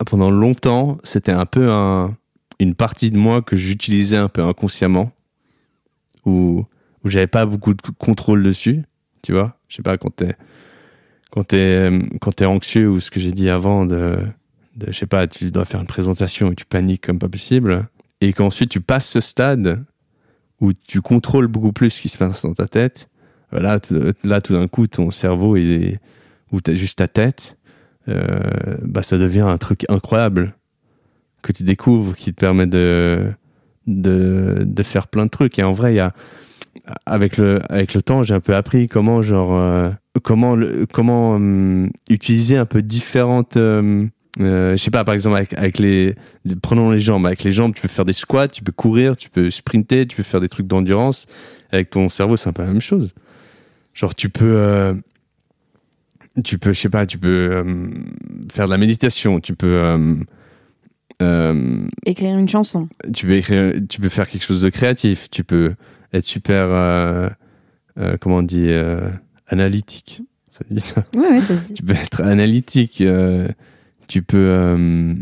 pendant 0.04 0.30
longtemps, 0.30 0.98
c'était 1.04 1.32
un 1.32 1.46
peu 1.46 1.70
un, 1.70 2.16
une 2.58 2.74
partie 2.74 3.10
de 3.10 3.16
moi 3.16 3.42
que 3.42 3.56
j'utilisais 3.56 4.16
un 4.16 4.28
peu 4.28 4.42
inconsciemment, 4.42 5.12
où, 6.26 6.64
où 7.04 7.08
j'avais 7.08 7.26
pas 7.26 7.46
beaucoup 7.46 7.74
de 7.74 7.82
contrôle 7.98 8.42
dessus, 8.42 8.82
tu 9.22 9.32
vois. 9.32 9.56
Je 9.68 9.76
sais 9.76 9.82
pas, 9.82 9.96
quand 9.96 10.14
t'es, 10.14 10.36
quand 11.30 11.44
t'es, 11.44 11.88
quand 12.20 12.32
t'es 12.32 12.44
anxieux 12.44 12.90
ou 12.90 13.00
ce 13.00 13.10
que 13.10 13.20
j'ai 13.20 13.32
dit 13.32 13.48
avant 13.48 13.86
de, 13.86 14.18
de, 14.76 14.86
je 14.90 14.98
sais 14.98 15.06
pas, 15.06 15.26
tu 15.26 15.50
dois 15.50 15.64
faire 15.64 15.80
une 15.80 15.86
présentation 15.86 16.52
et 16.52 16.54
tu 16.54 16.64
paniques 16.64 17.06
comme 17.06 17.18
pas 17.18 17.28
possible, 17.28 17.86
et 18.20 18.32
qu'ensuite 18.32 18.70
tu 18.70 18.80
passes 18.80 19.08
ce 19.08 19.20
stade 19.20 19.84
où 20.60 20.72
tu 20.72 21.00
contrôles 21.00 21.48
beaucoup 21.48 21.72
plus 21.72 21.90
ce 21.90 22.00
qui 22.00 22.08
se 22.08 22.18
passe 22.18 22.42
dans 22.42 22.54
ta 22.54 22.68
tête. 22.68 23.08
Là, 23.50 23.80
là 24.22 24.40
tout 24.40 24.54
d'un 24.54 24.68
coup, 24.68 24.86
ton 24.86 25.10
cerveau, 25.10 25.56
est, 25.56 25.98
ou 26.52 26.60
t'as 26.60 26.74
juste 26.74 26.98
ta 26.98 27.08
tête, 27.08 27.58
euh, 28.08 28.78
bah, 28.82 29.02
ça 29.02 29.18
devient 29.18 29.40
un 29.40 29.58
truc 29.58 29.84
incroyable 29.88 30.54
que 31.42 31.52
tu 31.52 31.64
découvres 31.64 32.14
qui 32.14 32.32
te 32.32 32.40
permet 32.40 32.66
de, 32.66 33.32
de, 33.86 34.82
faire 34.82 35.08
plein 35.08 35.26
de 35.26 35.30
trucs. 35.30 35.58
Et 35.58 35.62
en 35.64 35.72
vrai, 35.72 35.92
il 35.92 35.96
y 35.96 36.00
a, 36.00 36.14
avec 37.04 37.36
le, 37.36 37.60
avec 37.70 37.94
le 37.94 38.02
temps, 38.02 38.22
j'ai 38.22 38.34
un 38.34 38.40
peu 38.40 38.54
appris 38.54 38.86
comment, 38.86 39.22
genre, 39.22 39.58
euh, 39.58 39.90
comment, 40.22 40.56
comment 40.92 41.34
hum, 41.34 41.90
utiliser 42.08 42.56
un 42.56 42.66
peu 42.66 42.82
différentes. 42.82 43.56
euh, 43.56 44.06
euh, 44.40 44.72
je 44.72 44.76
sais 44.82 44.90
pas, 44.90 45.04
par 45.04 45.14
exemple, 45.14 45.36
avec, 45.36 45.52
avec 45.54 45.78
les. 45.78 46.14
Prenons 46.62 46.90
les 46.90 47.00
jambes. 47.00 47.26
Avec 47.26 47.44
les 47.44 47.52
jambes, 47.52 47.74
tu 47.74 47.82
peux 47.82 47.88
faire 47.88 48.04
des 48.04 48.12
squats, 48.12 48.48
tu 48.48 48.62
peux 48.62 48.72
courir, 48.72 49.16
tu 49.16 49.28
peux 49.28 49.50
sprinter, 49.50 50.06
tu 50.06 50.16
peux 50.16 50.22
faire 50.22 50.40
des 50.40 50.48
trucs 50.48 50.66
d'endurance. 50.66 51.26
Avec 51.70 51.90
ton 51.90 52.08
cerveau, 52.08 52.36
c'est 52.36 52.48
un 52.48 52.52
peu 52.52 52.62
la 52.62 52.68
même 52.68 52.80
chose. 52.80 53.12
Genre, 53.94 54.14
tu 54.14 54.30
peux. 54.30 54.56
euh, 54.56 54.94
tu 56.44 56.58
peux, 56.58 56.72
je 56.72 56.80
sais 56.80 56.88
pas, 56.88 57.04
tu 57.04 57.18
peux 57.18 57.28
euh, 57.28 57.90
faire 58.50 58.66
de 58.66 58.70
la 58.70 58.78
méditation, 58.78 59.40
tu 59.40 59.54
peux. 59.54 59.98
Écrire 62.04 62.36
une 62.36 62.48
chanson. 62.48 62.88
tu 63.14 63.26
peux 63.26 63.36
écrire, 63.36 63.74
tu 63.88 64.00
peux 64.00 64.08
faire 64.08 64.28
quelque 64.28 64.42
chose 64.44 64.62
de 64.62 64.70
créatif, 64.70 65.30
tu 65.30 65.44
peux 65.44 65.74
être 66.12 66.24
super, 66.24 67.30
comment 68.20 68.38
on 68.38 68.42
dit, 68.42 68.68
analytique. 69.46 70.22
Ça 70.50 70.64
dit 70.68 70.80
ça. 70.80 71.04
Ouais, 71.14 71.28
ouais, 71.28 71.40
ça 71.40 71.56
se 71.56 71.62
dit. 71.62 71.74
Tu 71.74 71.82
peux 71.82 71.94
être 71.94 72.22
analytique, 72.22 73.02
tu 74.12 74.22
peux 74.22 74.36
euh, 74.36 75.14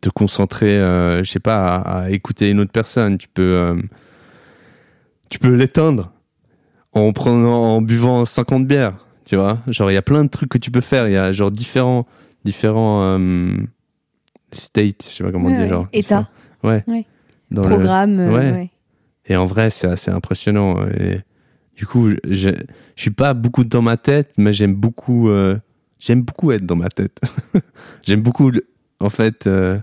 te 0.00 0.08
concentrer, 0.08 0.78
euh, 0.78 1.22
je 1.22 1.30
sais 1.30 1.38
pas, 1.38 1.76
à, 1.76 2.02
à 2.04 2.10
écouter 2.10 2.48
une 2.50 2.60
autre 2.60 2.72
personne, 2.72 3.18
tu 3.18 3.28
peux, 3.28 3.42
euh, 3.42 3.76
tu 5.28 5.38
peux 5.38 5.52
l'éteindre 5.54 6.12
en 6.94 7.12
prenant, 7.12 7.76
en 7.76 7.82
buvant 7.82 8.24
50 8.24 8.66
bières, 8.66 9.04
tu 9.26 9.36
vois. 9.36 9.58
Genre, 9.66 9.90
il 9.90 9.94
y 9.94 9.98
a 9.98 10.02
plein 10.02 10.24
de 10.24 10.30
trucs 10.30 10.48
que 10.48 10.56
tu 10.56 10.70
peux 10.70 10.80
faire, 10.80 11.08
il 11.08 11.12
y 11.12 11.16
a 11.18 11.30
genre 11.32 11.50
différents, 11.50 12.06
différents 12.42 13.18
states, 14.50 15.04
je 15.10 15.16
sais 15.16 15.24
pas 15.24 15.30
comment 15.30 15.48
Ouais, 15.48 15.56
dire, 15.58 15.68
genre. 15.68 15.88
État, 15.92 16.26
Ouais. 16.64 16.82
Ouais. 16.86 17.04
Dans 17.50 17.62
le- 17.64 17.68
programme. 17.68 18.18
Ouais. 18.18 18.50
ouais. 18.52 18.70
et 19.26 19.36
en 19.36 19.44
vrai, 19.44 19.68
c'est 19.68 19.86
assez 19.88 20.10
impressionnant. 20.10 20.86
Et 20.98 21.20
du 21.76 21.84
coup, 21.86 22.08
je, 22.10 22.48
je 22.48 22.50
suis 22.96 23.10
pas 23.10 23.34
beaucoup 23.34 23.64
dans 23.64 23.82
ma 23.82 23.98
tête, 23.98 24.32
mais 24.38 24.54
j'aime 24.54 24.74
beaucoup, 24.74 25.28
euh, 25.28 25.58
j'aime 25.98 26.22
beaucoup 26.22 26.52
être 26.52 26.64
dans 26.66 26.76
ma 26.76 26.88
tête. 26.88 27.20
j'aime 28.06 28.20
beaucoup, 28.20 28.50
en 29.00 29.10
fait, 29.10 29.46
euh, 29.46 29.78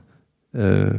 euh, 0.55 0.91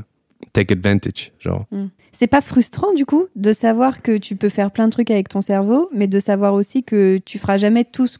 take 0.52 0.72
advantage, 0.72 1.32
genre. 1.40 1.66
C'est 2.12 2.26
pas 2.26 2.40
frustrant 2.40 2.92
du 2.94 3.04
coup 3.04 3.26
de 3.36 3.52
savoir 3.52 4.02
que 4.02 4.16
tu 4.16 4.36
peux 4.36 4.48
faire 4.48 4.70
plein 4.70 4.86
de 4.86 4.92
trucs 4.92 5.10
avec 5.10 5.28
ton 5.28 5.40
cerveau, 5.40 5.90
mais 5.94 6.06
de 6.06 6.18
savoir 6.20 6.54
aussi 6.54 6.82
que 6.82 7.18
tu 7.18 7.38
feras 7.38 7.56
jamais 7.58 7.84
tout 7.84 8.06
ce 8.06 8.18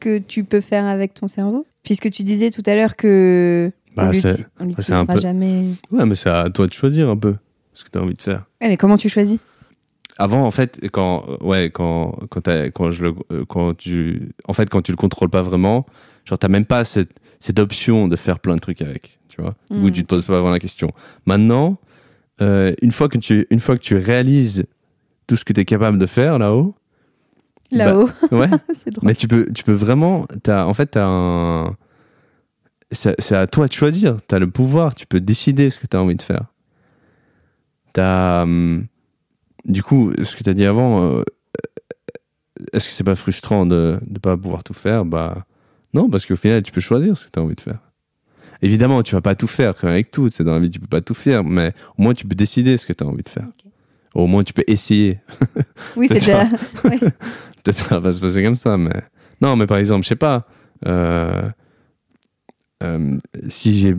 que 0.00 0.18
tu 0.18 0.44
peux 0.44 0.60
faire 0.60 0.84
avec 0.86 1.14
ton 1.14 1.28
cerveau? 1.28 1.66
Puisque 1.82 2.10
tu 2.10 2.22
disais 2.22 2.50
tout 2.50 2.62
à 2.66 2.74
l'heure 2.74 2.96
que 2.96 3.70
Bah, 3.96 4.06
on 4.08 4.12
c'est- 4.12 4.44
un 4.58 4.64
l'utilisera 4.66 5.06
peu- 5.06 5.20
jamais. 5.20 5.70
Ouais, 5.90 6.04
mais 6.06 6.14
c'est 6.14 6.28
à 6.30 6.48
toi 6.50 6.66
de 6.66 6.72
choisir 6.72 7.08
un 7.08 7.16
peu 7.16 7.34
ce 7.72 7.84
que 7.84 7.90
tu 7.90 7.98
as 7.98 8.02
envie 8.02 8.14
de 8.14 8.22
faire. 8.22 8.44
Ouais, 8.60 8.68
mais 8.68 8.76
comment 8.76 8.96
tu 8.96 9.08
choisis? 9.08 9.38
Avant, 10.20 10.44
en 10.44 10.50
fait, 10.50 10.80
quand, 10.92 11.24
ouais, 11.40 11.70
quand, 11.72 12.18
quand, 12.30 12.40
t'as- 12.40 12.70
quand 12.70 12.90
je 12.90 13.04
le, 13.04 13.14
euh, 13.32 13.44
quand 13.48 13.74
tu, 13.76 14.32
en 14.48 14.52
fait, 14.52 14.68
quand 14.68 14.82
tu 14.82 14.90
le 14.90 14.96
contrôles 14.96 15.30
pas 15.30 15.42
vraiment, 15.42 15.86
genre, 16.28 16.38
t'as 16.38 16.48
même 16.48 16.66
pas 16.66 16.84
cette, 16.84 17.10
cette 17.40 17.58
option 17.58 18.08
de 18.08 18.16
faire 18.16 18.38
plein 18.38 18.54
de 18.54 18.60
trucs 18.60 18.82
avec, 18.82 19.18
tu 19.28 19.40
vois, 19.40 19.54
où 19.70 19.90
tu 19.90 20.02
te 20.02 20.08
poses 20.08 20.24
pas 20.24 20.34
vraiment 20.34 20.50
la 20.50 20.58
question. 20.58 20.92
Maintenant, 21.26 21.78
euh, 22.40 22.74
une 22.82 22.92
fois 22.92 23.08
que 23.08 23.18
tu, 23.18 23.46
une 23.50 23.60
fois 23.60 23.76
que 23.76 23.82
tu 23.82 23.96
réalises 23.96 24.66
tout 25.26 25.36
ce 25.36 25.44
que 25.44 25.52
tu 25.52 25.60
es 25.60 25.64
capable 25.64 25.98
de 25.98 26.06
faire 26.06 26.38
là-haut, 26.38 26.74
là-haut 27.72 28.10
ouais, 28.32 28.48
C'est 28.74 28.90
drôle. 28.90 29.08
mais 29.08 29.14
tu 29.14 29.26
peux, 29.28 29.50
tu 29.52 29.64
peux 29.64 29.72
vraiment, 29.72 30.26
t'as, 30.42 30.64
en 30.64 30.74
fait, 30.74 30.86
t'as 30.86 31.06
un, 31.06 31.76
c'est 32.90 33.32
à 33.32 33.46
toi 33.46 33.66
de 33.68 33.72
choisir. 33.72 34.16
T'as 34.26 34.38
le 34.38 34.50
pouvoir, 34.50 34.94
tu 34.94 35.06
peux 35.06 35.20
décider 35.20 35.70
ce 35.70 35.78
que 35.78 35.86
t'as 35.86 35.98
envie 35.98 36.14
de 36.14 36.22
faire. 36.22 36.46
T'as, 37.92 38.42
hum, 38.42 38.86
du 39.64 39.82
coup, 39.82 40.12
ce 40.22 40.36
que 40.36 40.42
t'as 40.42 40.54
dit 40.54 40.64
avant, 40.64 41.02
euh, 41.02 41.22
est-ce 42.72 42.88
que 42.88 42.94
c'est 42.94 43.04
pas 43.04 43.16
frustrant 43.16 43.66
de 43.66 43.98
ne 44.06 44.18
pas 44.18 44.36
pouvoir 44.36 44.64
tout 44.64 44.74
faire? 44.74 45.04
Bah, 45.04 45.44
non, 45.94 46.08
parce 46.10 46.26
qu'au 46.26 46.36
final, 46.36 46.62
tu 46.62 46.72
peux 46.72 46.80
choisir 46.80 47.16
ce 47.16 47.26
que 47.26 47.30
t'as 47.30 47.40
envie 47.40 47.54
de 47.54 47.60
faire. 47.60 47.78
Évidemment, 48.60 49.02
tu 49.02 49.14
vas 49.14 49.20
pas 49.20 49.34
tout 49.34 49.46
faire, 49.46 49.76
comme 49.76 49.90
avec 49.90 50.10
tout, 50.10 50.28
c'est 50.30 50.42
dans 50.44 50.52
la 50.54 50.58
vie, 50.60 50.70
tu 50.70 50.80
peux 50.80 50.86
pas 50.88 51.00
tout 51.00 51.14
faire, 51.14 51.44
mais 51.44 51.72
au 51.96 52.02
moins 52.02 52.14
tu 52.14 52.26
peux 52.26 52.34
décider 52.34 52.76
ce 52.76 52.86
que 52.86 52.92
tu 52.92 53.04
as 53.04 53.06
envie 53.06 53.22
de 53.22 53.28
faire. 53.28 53.46
Au 54.14 54.26
moins 54.26 54.42
tu 54.42 54.52
peux 54.52 54.64
essayer. 54.66 55.20
Oui, 55.96 56.08
c'est 56.08 56.14
déjà. 56.14 56.42
ouais. 56.84 56.98
Peut-être 57.62 57.78
ça 57.88 58.00
va 58.00 58.10
se 58.12 58.20
passer 58.20 58.42
comme 58.42 58.56
ça, 58.56 58.76
mais. 58.76 59.02
Non, 59.40 59.54
mais 59.56 59.66
par 59.66 59.78
exemple, 59.78 60.02
je 60.04 60.08
sais 60.08 60.16
pas. 60.16 60.46
euh, 60.86 61.48
euh, 62.82 63.18
si 63.48 63.74
j'ai 63.78 63.94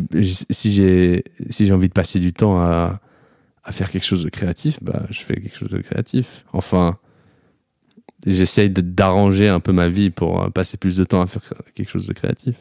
si 0.50 0.72
j'ai 0.72 1.24
si 1.50 1.66
j'ai 1.68 1.74
envie 1.74 1.90
de 1.90 1.94
passer 1.94 2.20
du 2.20 2.32
temps 2.34 2.60
à, 2.62 3.00
à 3.64 3.72
faire 3.72 3.92
quelque 3.92 4.06
chose 4.06 4.24
de 4.24 4.30
créatif, 4.30 4.80
bah 4.82 5.04
je 5.10 5.20
fais 5.22 5.36
quelque 5.36 5.58
chose 5.58 5.72
de 5.72 5.80
créatif. 5.80 6.46
Enfin, 6.54 6.98
j'essaye 8.26 8.70
d'arranger 8.70 9.48
un 9.48 9.60
peu 9.60 9.72
ma 9.72 9.90
vie 9.90 10.10
pour 10.10 10.44
euh, 10.44 10.50
passer 10.50 10.78
plus 10.78 10.98
de 10.98 11.04
temps 11.04 11.22
à 11.22 11.28
faire 11.28 11.44
quelque 11.74 11.90
chose 11.90 12.08
de 12.08 12.14
créatif. 12.14 12.56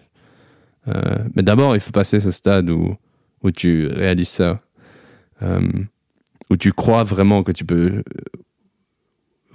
Euh, 0.88 1.18
mais 1.34 1.42
d'abord, 1.42 1.74
il 1.74 1.80
faut 1.80 1.90
passer 1.90 2.20
ce 2.20 2.30
stade 2.30 2.70
où 2.70 2.96
où 3.44 3.52
tu 3.52 3.86
réalises 3.86 4.28
ça, 4.28 4.60
euh, 5.42 5.60
où 6.50 6.56
tu 6.56 6.72
crois 6.72 7.04
vraiment 7.04 7.44
que 7.44 7.52
tu 7.52 7.64
peux 7.64 8.02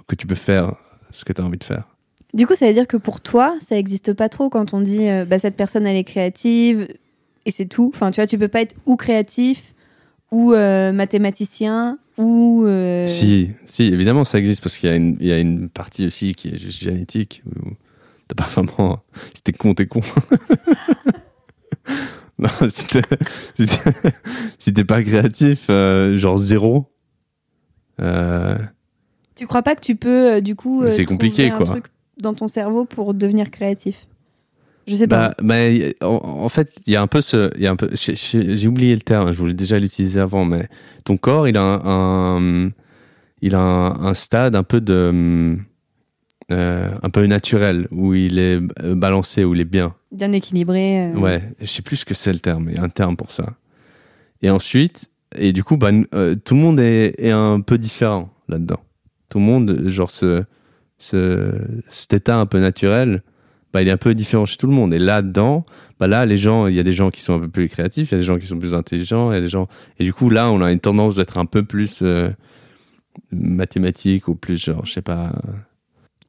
que 0.06 0.14
tu 0.14 0.26
peux 0.26 0.34
faire 0.34 0.74
ce 1.10 1.24
que 1.24 1.32
tu 1.32 1.40
as 1.40 1.44
envie 1.44 1.58
de 1.58 1.64
faire. 1.64 1.84
Du 2.32 2.46
coup, 2.46 2.54
ça 2.54 2.66
veut 2.66 2.72
dire 2.72 2.86
que 2.86 2.96
pour 2.96 3.20
toi, 3.20 3.56
ça 3.60 3.74
n'existe 3.74 4.12
pas 4.12 4.28
trop 4.28 4.48
quand 4.48 4.74
on 4.74 4.80
dit 4.80 5.08
euh, 5.08 5.24
bah, 5.24 5.38
cette 5.38 5.56
personne, 5.56 5.86
elle 5.86 5.96
est 5.96 6.04
créative 6.04 6.88
et 7.46 7.50
c'est 7.50 7.66
tout. 7.66 7.90
Enfin, 7.94 8.10
tu 8.10 8.20
vois, 8.20 8.26
tu 8.26 8.38
peux 8.38 8.48
pas 8.48 8.62
être 8.62 8.74
ou 8.86 8.96
créatif 8.96 9.74
ou 10.30 10.50
mathématicien 10.50 11.98
ou. 12.18 12.64
euh, 12.66 13.06
Si, 13.08 13.50
si, 13.66 13.84
évidemment, 13.84 14.24
ça 14.24 14.38
existe 14.38 14.62
parce 14.62 14.76
qu'il 14.76 14.88
y, 14.88 14.92
a 14.92 14.96
une- 14.96 15.16
il 15.20 15.26
y 15.26 15.32
a 15.32 15.38
une 15.38 15.68
partie 15.68 16.06
aussi 16.06 16.34
qui 16.34 16.48
est 16.48 16.56
juste 16.56 16.80
génétique 16.82 17.42
t'as 18.28 18.34
pas 18.44 18.48
vraiment. 18.50 19.00
Si 19.34 19.42
t'es 19.42 19.52
con, 19.52 19.74
t'es 19.74 19.86
con. 19.86 20.00
non, 22.38 22.48
si 22.68 22.86
t'es, 22.86 23.02
si 23.58 23.66
si 24.58 24.72
pas 24.84 25.02
créatif, 25.02 25.66
euh, 25.70 26.16
genre 26.16 26.38
zéro. 26.38 26.90
euh, 28.00 28.56
Tu 29.36 29.46
crois 29.46 29.62
pas 29.62 29.74
que 29.74 29.80
tu 29.82 29.96
peux, 29.96 30.40
du 30.40 30.56
coup, 30.56 30.84
c'est 30.90 31.04
compliqué, 31.04 31.48
trouver 31.48 31.50
un 31.50 31.56
quoi. 31.64 31.80
truc 31.80 31.84
dans 32.18 32.34
ton 32.34 32.46
cerveau 32.46 32.84
pour 32.84 33.14
devenir 33.14 33.50
créatif? 33.50 34.06
Je 34.86 34.94
sais 34.96 35.06
pas. 35.08 35.28
Bah, 35.28 35.34
mais 35.42 35.94
en, 36.02 36.06
en 36.44 36.48
fait, 36.48 36.72
il 36.86 36.92
y 36.92 36.96
a 36.96 37.02
un 37.02 37.06
peu 37.06 37.20
ce, 37.20 37.50
il 37.56 37.62
y 37.62 37.66
a 37.66 37.70
un 37.70 37.76
peu, 37.76 37.88
j'ai- 37.94 38.66
oublié 38.68 38.94
le 38.94 39.00
terme, 39.00 39.28
je 39.32 39.38
voulais 39.38 39.54
déjà 39.54 39.78
l'utiliser 39.78 40.20
avant, 40.20 40.44
mais 40.44 40.68
ton 41.04 41.16
corps, 41.16 41.48
il 41.48 41.56
a 41.56 41.62
un, 41.62 42.36
un- 42.36 42.70
il 43.40 43.54
a 43.54 43.60
un, 43.60 44.06
un 44.06 44.14
stade 44.14 44.54
un 44.56 44.62
peu 44.62 44.80
de, 44.80 45.56
euh, 46.50 46.90
un 47.02 47.10
peu 47.10 47.26
naturel, 47.26 47.88
où 47.90 48.14
il 48.14 48.38
est 48.38 48.60
euh, 48.82 48.94
balancé, 48.94 49.44
où 49.44 49.54
il 49.54 49.60
est 49.60 49.64
bien. 49.64 49.94
Bien 50.12 50.32
équilibré. 50.32 51.08
euh. 51.12 51.14
Ouais, 51.16 51.42
je 51.60 51.66
sais 51.66 51.82
plus 51.82 51.96
ce 51.96 52.04
que 52.04 52.14
c'est 52.14 52.32
le 52.32 52.38
terme, 52.38 52.68
il 52.70 52.76
y 52.76 52.78
a 52.78 52.82
un 52.82 52.88
terme 52.90 53.16
pour 53.16 53.30
ça. 53.32 53.54
Et 54.42 54.50
ensuite, 54.50 55.10
et 55.36 55.52
du 55.52 55.64
coup, 55.64 55.76
bah, 55.76 55.90
euh, 56.14 56.34
tout 56.36 56.54
le 56.54 56.60
monde 56.60 56.78
est, 56.80 57.14
est 57.18 57.30
un 57.30 57.60
peu 57.60 57.78
différent 57.78 58.30
là-dedans. 58.48 58.80
Tout 59.30 59.38
le 59.38 59.44
monde, 59.44 59.84
genre, 59.88 60.10
ce, 60.10 60.44
ce, 60.98 61.52
cet 61.88 62.12
état 62.12 62.36
un 62.36 62.46
peu 62.46 62.60
naturel, 62.60 63.22
bah, 63.74 63.82
il 63.82 63.88
est 63.88 63.90
un 63.90 63.96
peu 63.96 64.14
différent 64.14 64.46
chez 64.46 64.56
tout 64.56 64.68
le 64.68 64.72
monde. 64.72 64.94
Et 64.94 65.00
là-dedans, 65.00 65.64
bah, 65.98 66.06
là, 66.06 66.24
les 66.24 66.36
gens, 66.36 66.68
il 66.68 66.76
y 66.76 66.80
a 66.80 66.84
des 66.84 66.92
gens 66.92 67.10
qui 67.10 67.20
sont 67.20 67.34
un 67.34 67.40
peu 67.40 67.48
plus 67.48 67.68
créatifs, 67.68 68.12
il 68.12 68.14
y 68.14 68.14
a 68.14 68.18
des 68.18 68.24
gens 68.24 68.38
qui 68.38 68.46
sont 68.46 68.58
plus 68.58 68.72
intelligents, 68.72 69.32
il 69.32 69.34
y 69.34 69.38
a 69.38 69.40
des 69.40 69.48
gens. 69.48 69.66
Et 69.98 70.04
du 70.04 70.14
coup, 70.14 70.30
là, 70.30 70.48
on 70.48 70.62
a 70.62 70.70
une 70.70 70.78
tendance 70.78 71.16
d'être 71.16 71.38
un 71.38 71.44
peu 71.44 71.64
plus 71.64 72.00
euh, 72.02 72.30
mathématique 73.32 74.28
ou 74.28 74.36
plus, 74.36 74.64
genre, 74.64 74.86
je 74.86 74.92
sais 74.92 75.02
pas. 75.02 75.32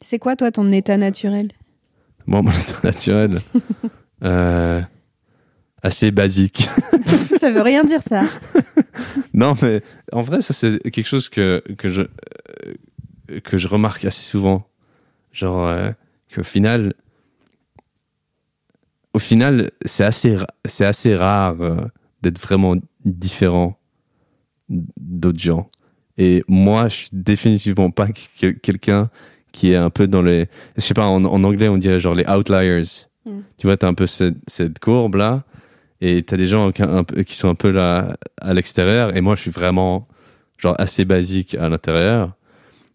C'est 0.02 0.18
quoi, 0.18 0.36
toi, 0.36 0.52
ton 0.52 0.72
état 0.72 0.98
naturel? 0.98 1.52
Moi, 2.26 2.42
mon 2.42 2.50
état 2.70 2.80
naturel, 2.84 3.38
euh, 4.24 4.82
assez 5.84 6.10
basique. 6.10 6.68
Ça 7.40 7.52
veut 7.52 7.62
rien 7.62 7.84
dire, 7.84 8.02
ça. 8.02 8.24
Non, 9.36 9.54
mais 9.62 9.84
en 10.12 10.24
vrai, 10.24 10.42
ça, 10.42 10.52
c'est 10.52 10.80
quelque 10.90 11.06
chose 11.06 11.30
que, 11.30 11.64
que, 11.78 11.90
je, 11.90 12.02
euh, 12.02 13.40
que 13.44 13.58
je 13.58 13.68
remarque 13.68 14.04
assez 14.04 14.24
souvent. 14.24 14.68
Genre, 15.32 15.68
euh, 15.68 15.92
qu'au 16.34 16.44
final, 16.44 16.94
au 19.16 19.20
final, 19.20 19.72
c'est 19.86 20.04
assez, 20.04 20.38
c'est 20.66 20.86
assez 20.86 21.16
rare 21.16 21.56
euh, 21.62 21.78
d'être 22.22 22.40
vraiment 22.40 22.76
différent 23.06 23.78
d'autres 24.70 25.40
gens. 25.40 25.70
Et 26.18 26.44
moi, 26.48 26.90
je 26.90 26.96
suis 26.96 27.10
définitivement 27.14 27.92
pas 27.92 28.08
que- 28.10 28.52
quelqu'un 28.52 29.10
qui 29.52 29.72
est 29.72 29.76
un 29.78 29.90
peu 29.90 30.08
dans 30.08 30.22
les. 30.22 30.48
Je 30.76 30.82
sais 30.82 30.94
pas, 30.94 31.06
en, 31.06 31.24
en 31.24 31.44
anglais, 31.44 31.70
on 31.70 31.78
dirait 31.78 32.00
genre 32.00 32.16
les 32.16 32.26
outliers. 32.28 32.84
Mm. 33.26 33.40
Tu 33.58 33.68
vois, 33.68 33.78
t'as 33.78 33.88
un 33.88 33.94
peu 33.94 34.08
cette, 34.08 34.38
cette 34.48 34.80
courbe-là. 34.80 35.44
Et 36.02 36.24
t'as 36.24 36.36
des 36.38 36.48
gens 36.48 36.72
qui, 36.74 36.84
un 36.84 37.04
peu- 37.06 37.24
qui 37.24 37.36
sont 37.36 37.48
un 37.50 37.56
peu 37.56 37.72
là 37.72 38.18
à 38.42 38.54
l'extérieur. 38.54 39.16
Et 39.16 39.22
moi, 39.22 39.36
je 39.36 39.42
suis 39.42 39.52
vraiment 39.52 40.08
genre 40.58 40.76
assez 40.78 41.06
basique 41.06 41.56
à 41.56 41.70
l'intérieur. 41.70 42.34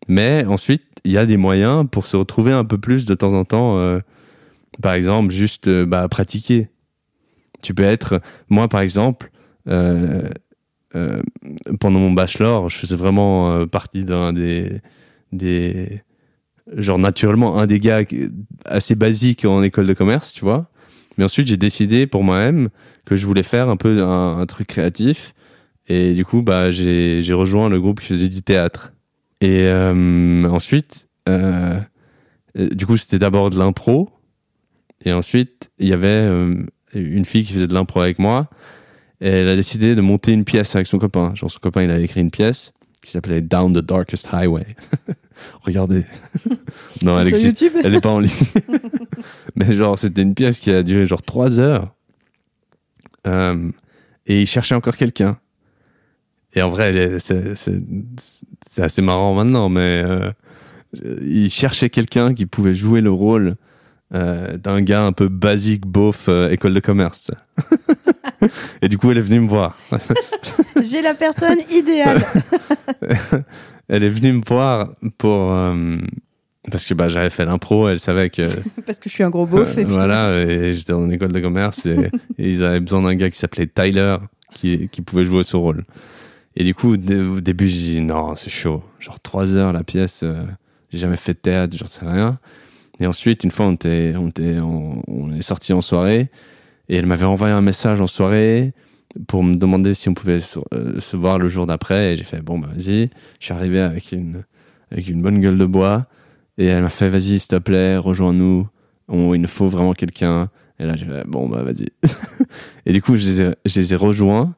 Mais 0.08 0.44
ensuite, 0.46 0.82
il 1.04 1.12
y 1.12 1.18
a 1.18 1.24
des 1.24 1.38
moyens 1.38 1.86
pour 1.90 2.04
se 2.06 2.16
retrouver 2.16 2.52
un 2.52 2.64
peu 2.64 2.76
plus 2.78 3.06
de 3.06 3.14
temps 3.14 3.32
en 3.32 3.44
temps. 3.44 3.78
euh, 3.78 4.00
par 4.80 4.94
exemple, 4.94 5.32
juste 5.32 5.68
euh, 5.68 5.86
bah, 5.86 6.08
pratiquer. 6.08 6.68
Tu 7.62 7.74
peux 7.74 7.82
être. 7.82 8.20
Moi, 8.48 8.68
par 8.68 8.80
exemple, 8.80 9.30
euh, 9.68 10.28
euh, 10.94 11.22
pendant 11.78 11.98
mon 11.98 12.12
bachelor, 12.12 12.68
je 12.68 12.76
faisais 12.76 12.96
vraiment 12.96 13.66
partie 13.66 14.04
d'un 14.04 14.32
des, 14.32 14.80
des. 15.32 16.02
Genre, 16.74 16.98
naturellement, 16.98 17.58
un 17.58 17.66
des 17.66 17.80
gars 17.80 18.02
assez 18.64 18.94
basiques 18.94 19.44
en 19.44 19.62
école 19.62 19.86
de 19.86 19.92
commerce, 19.92 20.32
tu 20.32 20.42
vois. 20.42 20.70
Mais 21.18 21.24
ensuite, 21.24 21.48
j'ai 21.48 21.56
décidé 21.56 22.06
pour 22.06 22.24
moi-même 22.24 22.70
que 23.04 23.16
je 23.16 23.26
voulais 23.26 23.42
faire 23.42 23.68
un 23.68 23.76
peu 23.76 24.02
un, 24.02 24.46
truc 24.46 24.68
créatif. 24.68 25.34
Et 25.88 26.14
du 26.14 26.24
coup, 26.24 26.42
bah, 26.42 26.70
j'ai 26.70 27.32
rejoint 27.32 27.68
le 27.68 27.80
groupe 27.80 28.00
qui 28.00 28.06
faisait 28.06 28.28
du 28.28 28.42
théâtre. 28.42 28.92
Et 29.42 29.68
ensuite, 30.48 31.08
du 31.26 32.86
coup, 32.86 32.96
c'était 32.96 33.18
d'abord 33.18 33.50
de 33.50 33.58
l'impro. 33.58 34.08
Et 35.04 35.12
ensuite, 35.12 35.70
il 35.78 35.88
y 35.88 35.92
avait 35.92 36.08
euh, 36.08 36.64
une 36.94 37.24
fille 37.24 37.44
qui 37.44 37.52
faisait 37.52 37.68
de 37.68 37.74
l'impro 37.74 38.00
avec 38.00 38.18
moi. 38.18 38.48
Et 39.20 39.28
elle 39.28 39.48
a 39.48 39.56
décidé 39.56 39.94
de 39.94 40.00
monter 40.00 40.32
une 40.32 40.44
pièce 40.44 40.74
avec 40.74 40.86
son 40.86 40.98
copain. 40.98 41.34
Genre, 41.34 41.50
son 41.50 41.58
copain, 41.58 41.82
il 41.82 41.90
avait 41.90 42.04
écrit 42.04 42.20
une 42.20 42.30
pièce 42.30 42.72
qui 43.02 43.10
s'appelait 43.10 43.40
Down 43.40 43.72
the 43.72 43.84
Darkest 43.84 44.28
Highway. 44.32 44.66
Regardez. 45.62 46.04
non, 47.02 47.18
elle 47.18 47.28
existe. 47.28 47.60
YouTube? 47.60 47.80
Elle 47.82 47.92
n'est 47.92 48.00
pas 48.00 48.10
en 48.10 48.20
ligne. 48.20 48.30
Mais 49.56 49.74
genre, 49.74 49.98
c'était 49.98 50.22
une 50.22 50.34
pièce 50.34 50.58
qui 50.58 50.70
a 50.70 50.82
duré 50.82 51.06
genre 51.06 51.22
trois 51.22 51.60
heures. 51.60 51.94
Euh, 53.26 53.70
et 54.26 54.42
il 54.42 54.46
cherchait 54.46 54.74
encore 54.74 54.96
quelqu'un. 54.96 55.38
Et 56.54 56.62
en 56.62 56.68
vrai, 56.68 57.18
c'est 57.20 58.82
assez 58.82 59.02
marrant 59.02 59.34
maintenant, 59.34 59.68
mais 59.68 60.02
euh, 60.04 60.32
il 61.22 61.48
cherchait 61.48 61.90
quelqu'un 61.90 62.34
qui 62.34 62.46
pouvait 62.46 62.74
jouer 62.74 63.00
le 63.02 63.10
rôle 63.12 63.56
euh, 64.12 64.56
d'un 64.56 64.82
gars 64.82 65.04
un 65.04 65.12
peu 65.12 65.28
basique, 65.28 65.86
beauf, 65.86 66.26
euh, 66.28 66.50
école 66.50 66.74
de 66.74 66.80
commerce. 66.80 67.30
et 68.82 68.88
du 68.88 68.98
coup, 68.98 69.10
elle 69.10 69.18
est 69.18 69.22
venue 69.22 69.40
me 69.40 69.48
voir. 69.48 69.78
J'ai 70.82 71.00
la 71.00 71.14
personne 71.14 71.58
idéale. 71.70 72.22
Elle 73.92 74.04
est 74.04 74.08
venue 74.08 74.34
me 74.34 74.42
voir 74.46 74.92
pour... 75.18 75.52
euh, 75.52 75.96
parce 76.70 76.84
que 76.84 76.94
bah, 76.94 77.08
j'avais 77.08 77.30
fait 77.30 77.44
l'impro, 77.44 77.88
elle 77.88 77.98
savait 77.98 78.30
que... 78.30 78.42
Parce 78.86 79.00
que 79.00 79.08
je 79.08 79.14
suis 79.14 79.24
un 79.24 79.30
gros 79.30 79.46
beauf. 79.46 79.76
et 79.76 79.82
voilà, 79.82 80.38
et 80.38 80.74
j'étais 80.74 80.92
en 80.92 81.10
école 81.10 81.32
de 81.32 81.40
commerce 81.40 81.86
et, 81.86 81.96
et 82.38 82.50
ils 82.50 82.62
avaient 82.62 82.78
besoin 82.78 83.02
d'un 83.02 83.16
gars 83.16 83.30
qui 83.30 83.38
s'appelait 83.38 83.66
Tyler 83.66 84.16
qui, 84.54 84.88
qui 84.90 85.02
pouvait 85.02 85.24
jouer 85.24 85.42
ce 85.42 85.56
rôle. 85.56 85.84
Et 86.54 86.62
du 86.62 86.72
coup, 86.72 86.92
au 86.92 86.96
début, 87.40 87.66
j'ai 87.66 87.94
dit 87.94 88.00
non, 88.00 88.36
c'est 88.36 88.50
chaud. 88.50 88.84
Genre 89.00 89.18
trois 89.18 89.56
heures 89.56 89.72
la 89.72 89.82
pièce, 89.82 90.24
j'ai 90.90 90.98
jamais 90.98 91.16
fait 91.16 91.32
de 91.32 91.38
théâtre, 91.38 91.76
j'en 91.76 91.86
sais 91.86 92.06
rien. 92.06 92.38
Et 93.00 93.06
ensuite, 93.06 93.44
une 93.44 93.50
fois, 93.50 93.66
on, 93.66 93.72
était, 93.72 94.14
on, 94.16 94.28
était 94.28 95.38
est 95.38 95.42
sorti 95.42 95.72
en 95.72 95.80
soirée 95.80 96.30
et 96.88 96.96
elle 96.96 97.06
m'avait 97.06 97.24
envoyé 97.24 97.54
un 97.54 97.62
message 97.62 98.00
en 98.00 98.06
soirée 98.06 98.72
pour 99.26 99.42
me 99.42 99.56
demander 99.56 99.94
si 99.94 100.08
on 100.08 100.14
pouvait 100.14 100.40
se, 100.40 100.58
euh, 100.74 101.00
se 101.00 101.16
voir 101.16 101.38
le 101.38 101.48
jour 101.48 101.66
d'après. 101.66 102.12
Et 102.12 102.16
j'ai 102.16 102.24
fait 102.24 102.42
bon, 102.42 102.58
bah 102.58 102.68
vas-y. 102.74 103.10
Je 103.38 103.46
suis 103.46 103.54
arrivé 103.54 103.80
avec 103.80 104.12
une, 104.12 104.44
avec 104.90 105.08
une 105.08 105.22
bonne 105.22 105.40
gueule 105.40 105.56
de 105.56 105.64
bois 105.64 106.06
et 106.58 106.66
elle 106.66 106.82
m'a 106.82 106.90
fait 106.90 107.08
vas-y, 107.08 107.38
s'il 107.38 107.48
te 107.48 107.56
plaît, 107.56 107.96
rejoins-nous. 107.96 108.68
Il 109.12 109.40
nous 109.40 109.48
faut 109.48 109.68
vraiment 109.68 109.94
quelqu'un. 109.94 110.50
Et 110.78 110.84
là, 110.84 110.94
j'ai 110.96 111.06
fait, 111.06 111.24
bon, 111.26 111.48
bah, 111.48 111.62
vas-y. 111.62 111.86
et 112.86 112.92
du 112.92 113.02
coup, 113.02 113.16
je 113.16 113.28
les 113.28 113.40
ai, 113.40 113.54
je 113.64 113.80
les 113.80 113.92
ai 113.94 113.96
rejoints. 113.96 114.54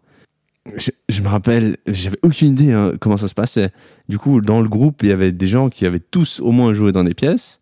Je, 0.76 0.90
je 1.08 1.22
me 1.22 1.28
rappelle, 1.28 1.76
j'avais 1.86 2.18
aucune 2.22 2.48
idée 2.50 2.72
hein, 2.72 2.92
comment 3.00 3.16
ça 3.16 3.28
se 3.28 3.34
passait. 3.34 3.70
Du 4.08 4.18
coup, 4.18 4.40
dans 4.40 4.60
le 4.60 4.68
groupe, 4.68 5.02
il 5.02 5.08
y 5.08 5.12
avait 5.12 5.32
des 5.32 5.46
gens 5.46 5.68
qui 5.68 5.86
avaient 5.86 6.00
tous 6.00 6.40
au 6.40 6.52
moins 6.52 6.74
joué 6.74 6.92
dans 6.92 7.04
des 7.04 7.14
pièces. 7.14 7.61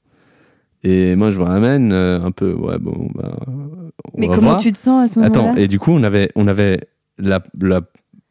Et 0.83 1.15
moi, 1.17 1.31
je 1.31 1.39
me 1.39 1.45
ramène 1.45 1.93
euh, 1.93 2.21
un 2.23 2.31
peu, 2.31 2.53
ouais, 2.55 2.79
bon, 2.79 3.11
bah. 3.15 3.37
on 3.47 3.91
Mais 4.21 4.29
va 4.29 4.35
comment 4.35 4.49
voir. 4.51 4.61
tu 4.61 4.73
te 4.73 4.79
sens 4.79 5.05
à 5.05 5.09
ce 5.13 5.19
moment-là? 5.19 5.41
Attends, 5.51 5.57
et 5.57 5.69
du 5.69 5.79
coup, 5.79 5.91
on 5.93 6.03
avait, 6.03 6.31
on 6.37 6.47
avait 6.49 6.81
la, 7.19 7.43
la, 7.61 7.83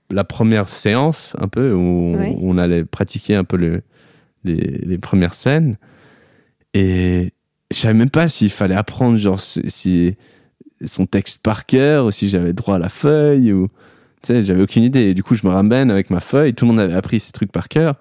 la 0.10 0.24
première 0.24 0.68
séance, 0.68 1.34
un 1.40 1.48
peu, 1.48 1.72
où 1.74 1.80
on, 1.80 2.16
Ouais. 2.16 2.36
où 2.36 2.50
on 2.52 2.58
allait 2.58 2.86
pratiquer 2.86 3.36
un 3.36 3.44
peu 3.44 3.58
le, 3.58 3.84
les, 4.44 4.56
les 4.84 4.98
premières 4.98 5.36
scènes. 5.36 5.78
Et 6.74 7.34
je 7.72 7.78
savais 7.78 7.94
même 7.94 8.10
pas 8.10 8.28
s'il 8.28 8.50
fallait 8.50 8.76
apprendre, 8.76 9.18
genre, 9.20 9.40
si, 9.40 9.62
si- 9.68 10.16
son 10.86 11.06
texte 11.06 11.42
par 11.44 11.66
cœur, 11.66 12.06
ou 12.06 12.12
si 12.12 12.30
j'avais 12.30 12.54
droit 12.54 12.76
à 12.76 12.80
la 12.80 12.90
feuille, 12.90 13.52
ou. 13.54 13.68
Tu 14.22 14.34
sais, 14.34 14.44
j'avais 14.44 14.62
aucune 14.64 14.84
idée. 14.84 15.04
Et 15.12 15.14
du 15.14 15.24
coup, 15.24 15.36
je 15.36 15.48
me 15.48 15.52
ramène 15.52 15.90
avec 15.92 16.10
ma 16.10 16.20
feuille, 16.20 16.54
tout 16.54 16.66
le 16.66 16.72
monde 16.72 16.80
avait 16.82 16.94
appris 16.94 17.22
ces 17.22 17.32
trucs 17.32 17.52
par 17.54 17.70
cœur. 17.70 17.96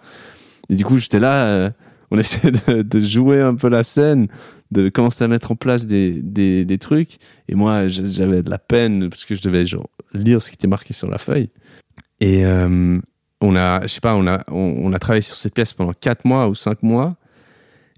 Et 0.68 0.74
du 0.74 0.84
coup, 0.84 0.99
j'étais 0.99 1.20
là, 1.20 1.44
euh, 1.44 1.70
on 2.11 2.18
essayait 2.18 2.52
de, 2.52 2.82
de 2.82 3.00
jouer 3.00 3.40
un 3.40 3.54
peu 3.54 3.68
la 3.68 3.84
scène, 3.84 4.28
de 4.70 4.88
commencer 4.88 5.24
à 5.24 5.28
mettre 5.28 5.52
en 5.52 5.56
place 5.56 5.86
des, 5.86 6.20
des, 6.22 6.64
des 6.64 6.78
trucs. 6.78 7.18
Et 7.48 7.54
moi, 7.54 7.86
j'avais 7.86 8.42
de 8.42 8.50
la 8.50 8.59
peine 8.59 9.09
parce 9.09 9.24
que 9.24 9.34
je 9.34 9.42
devais 9.42 9.66
genre, 9.66 9.88
lire 10.12 10.42
ce 10.42 10.50
qui 10.50 10.54
était 10.54 10.68
marqué 10.68 10.92
sur 10.92 11.09
la 11.09 11.18
feuille. 11.18 11.50
Et 12.20 12.44
euh, 12.44 12.98
on 13.40 13.56
a, 13.56 13.82
je 13.82 13.88
sais 13.88 14.00
pas, 14.00 14.14
on 14.14 14.26
a, 14.26 14.44
on, 14.48 14.74
on 14.78 14.92
a 14.92 14.98
travaillé 14.98 15.22
sur 15.22 15.36
cette 15.36 15.54
pièce 15.54 15.72
pendant 15.72 15.92
4 15.92 16.24
mois 16.24 16.48
ou 16.48 16.54
5 16.54 16.82
mois. 16.82 17.16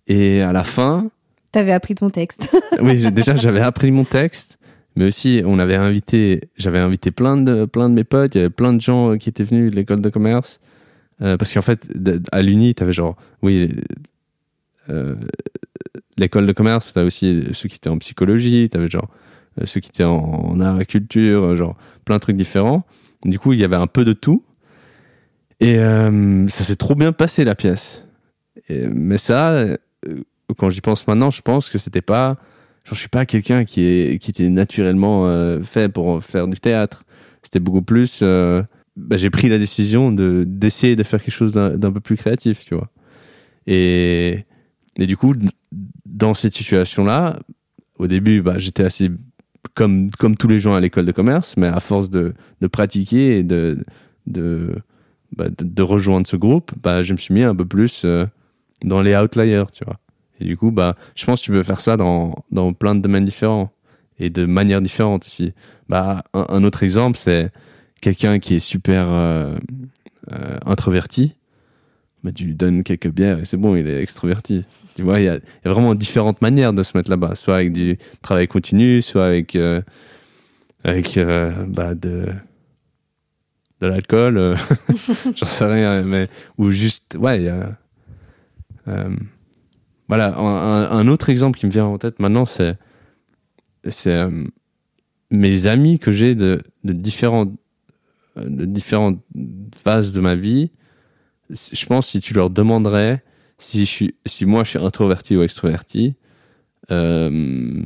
Et 0.07 0.43
à 0.43 0.53
la 0.53 0.65
fin, 0.65 1.11
T'avais 1.53 1.73
appris 1.73 1.97
ton 1.97 2.11
texte. 2.11 2.57
oui, 2.81 3.11
déjà 3.11 3.35
j'avais 3.35 3.61
appris 3.61 3.91
mon 3.91 4.05
texte, 4.05 4.59
mais 4.95 5.07
aussi 5.07 5.43
on 5.45 5.59
avait 5.59 5.75
invité, 5.75 6.43
j'avais 6.57 6.79
invité 6.79 7.11
plein 7.11 7.37
de, 7.37 7.65
plein 7.65 7.89
de 7.89 7.95
mes 7.95 8.05
potes, 8.05 8.35
il 8.37 8.39
y 8.39 8.41
avait 8.41 8.51
plein 8.51 8.73
de 8.73 8.81
gens 8.81 9.19
qui 9.19 9.29
étaient 9.29 9.43
venus 9.43 9.71
de 9.73 9.77
l'école 9.77 10.01
de 10.01 10.09
commerce. 10.11 10.61
Euh, 11.23 11.37
parce 11.37 11.53
qu'en 11.53 11.63
fait, 11.63 11.89
à 12.33 12.43
l'Uni, 12.43 12.75
tu 12.75 12.83
avais 12.83 12.93
genre, 12.93 13.17
oui, 13.43 13.75
euh, 14.89 15.17
l'école 16.17 16.47
de 16.47 16.53
commerce, 16.53 16.93
tu 16.93 16.99
avais 16.99 17.07
aussi 17.07 17.45
ceux 17.53 17.69
qui 17.69 17.77
étaient 17.77 17.91
en 17.91 17.99
psychologie, 17.99 18.69
tu 18.71 18.77
avais 18.77 18.89
genre 18.89 19.09
euh, 19.61 19.67
ceux 19.67 19.81
qui 19.81 19.91
étaient 19.91 20.05
en, 20.05 20.17
en 20.17 20.61
art 20.61 20.81
et 20.81 20.87
culture, 20.87 21.57
genre 21.57 21.77
plein 22.05 22.17
de 22.17 22.21
trucs 22.21 22.37
différents. 22.37 22.85
Du 23.25 23.39
coup, 23.39 23.53
il 23.53 23.59
y 23.59 23.65
avait 23.65 23.77
un 23.77 23.87
peu 23.87 24.05
de 24.05 24.13
tout. 24.13 24.43
Et 25.63 25.77
ça 25.77 26.65
s'est 26.65 26.77
trop 26.77 26.95
bien 26.95 27.13
passé 27.13 27.45
la 27.45 27.55
pièce. 27.55 28.07
Mais 28.71 29.19
ça, 29.19 29.67
quand 30.57 30.71
j'y 30.71 30.81
pense 30.81 31.07
maintenant, 31.07 31.31
je 31.31 31.43
pense 31.43 31.69
que 31.69 31.77
c'était 31.77 32.01
pas. 32.01 32.39
Genre, 32.87 32.95
je 32.95 32.99
suis 33.01 33.11
pas 33.11 33.27
quelqu'un 33.27 33.67
qui, 33.67 34.19
qui 34.23 34.31
était 34.31 34.49
naturellement 34.49 35.61
fait 35.63 35.91
pour 35.91 36.25
faire 36.25 36.49
du 36.49 36.59
théâtre. 36.59 37.05
C'était 37.43 37.61
beaucoup 37.61 37.83
plus. 37.83 38.25
Bah, 38.97 39.17
j'ai 39.17 39.31
pris 39.31 39.49
la 39.49 39.59
décision 39.59 40.13
de 40.13 40.45
d'essayer 40.47 40.97
de 40.97 41.03
faire 41.03 41.23
quelque 41.23 41.35
chose 41.35 41.53
d'un 41.53 41.93
peu 41.93 42.01
plus 42.01 42.17
créatif, 42.17 42.65
tu 42.65 42.75
vois. 42.75 42.91
Et, 43.67 44.45
et 44.99 45.07
du 45.07 45.17
coup, 45.17 45.35
dans 46.07 46.35
cette 46.35 46.55
situation-là, 46.55 47.39
au 47.99 48.07
début, 48.07 48.43
bah, 48.43 48.59
j'étais 48.59 48.83
assez 48.83 49.11
comme, 49.75 50.11
comme 50.13 50.37
tous 50.37 50.49
les 50.49 50.59
gens 50.59 50.75
à 50.75 50.81
l'école 50.81 51.07
de 51.07 51.13
commerce, 51.13 51.57
mais 51.57 51.67
à 51.67 51.81
force 51.81 52.11
de, 52.11 52.35
de 52.61 52.67
pratiquer 52.67 53.39
et 53.39 53.43
de, 53.43 53.79
de, 54.27 54.75
bah, 55.37 55.47
de, 55.51 55.83
rejoindre 55.83 56.27
ce 56.27 56.37
groupe, 56.37 56.73
bah, 56.83 57.03
je 57.03 57.13
me 57.13 57.19
suis 57.19 57.35
mis 57.35 57.43
un 57.43 57.55
peu 57.55 57.65
plus 57.65 58.03
euh, 58.05 58.27
dans 58.83 59.03
les 59.03 59.17
outliers, 59.17 59.65
tu 59.73 59.85
vois. 59.85 59.99
Et 60.41 60.45
du 60.45 60.57
coup, 60.57 60.71
bah, 60.71 60.97
je 61.15 61.25
pense 61.27 61.41
que 61.41 61.45
tu 61.47 61.53
peux 61.53 61.63
faire 61.63 61.81
ça 61.81 61.97
dans, 61.97 62.35
dans 62.51 62.73
plein 62.73 62.95
de 62.95 63.01
domaines 63.01 63.27
différents 63.27 63.71
et 64.19 64.31
de 64.31 64.47
manières 64.47 64.81
différentes 64.81 65.27
aussi. 65.27 65.53
Bah, 65.89 66.25
un 66.33 66.65
autre 66.65 66.83
exemple, 66.83 67.19
c'est 67.19 67.51
quelqu'un 68.01 68.39
qui 68.39 68.55
est 68.55 68.61
super 68.61 69.13
euh, 69.13 69.57
euh, 70.33 70.59
introverti. 70.65 71.37
Bah, 72.23 72.33
tu 72.35 72.45
lui 72.45 72.55
donnes 72.55 72.83
quelques 72.83 73.09
bières 73.09 73.39
et 73.39 73.45
c'est 73.45 73.57
bon, 73.57 73.77
il 73.77 73.87
est 73.87 74.03
extroverti. 74.03 74.65
Tu 74.95 75.03
vois, 75.03 75.21
il 75.21 75.25
y, 75.25 75.29
a, 75.29 75.39
vraiment 75.65 75.95
différentes 75.95 76.43
manières 76.43 76.73
de 76.73 76.83
se 76.83 76.97
mettre 76.97 77.11
là-bas, 77.11 77.35
soit 77.35 77.57
avec 77.57 77.73
du 77.73 77.99
travail 78.21 78.47
continu, 78.47 79.01
soit 79.01 79.27
avec 79.27 79.57
euh, 79.57 79.81
avec 80.85 81.19
bah, 81.69 81.95
de 81.95 82.27
de 83.81 83.87
l'alcool, 83.87 84.57
j'en 85.37 85.47
sais 85.47 85.65
rien, 85.65 86.03
mais 86.03 86.29
ou 86.59 86.71
juste 86.71 87.17
ouais, 87.19 87.51
voilà 90.07 90.37
un, 90.37 91.09
autre 91.09 91.31
exemple 91.31 91.59
qui 91.59 91.65
me 91.65 91.71
vient 91.71 91.87
en 91.87 91.97
tête 91.97 92.21
maintenant, 92.21 92.45
c'est 92.45 92.77
mes 95.31 95.67
amis 95.67 95.99
que 95.99 96.13
j'ai 96.13 96.35
de, 96.35 96.63
de 96.85 96.93
différentes 96.93 97.53
de 98.47 98.65
différentes 98.65 99.21
phases 99.75 100.13
de 100.13 100.21
ma 100.21 100.35
vie. 100.35 100.71
Je 101.51 101.87
pense 101.87 102.09
si 102.09 102.21
tu 102.21 102.35
leur 102.35 102.51
demanderais 102.51 103.23
si 103.61 103.81
je 103.81 103.91
suis 103.91 104.15
si 104.27 104.47
moi 104.47 104.65
je 104.65 104.71
suis 104.71 104.79
introverti 104.79 105.37
ou 105.37 105.43
extroverti, 105.43 106.15
euh, 106.91 107.83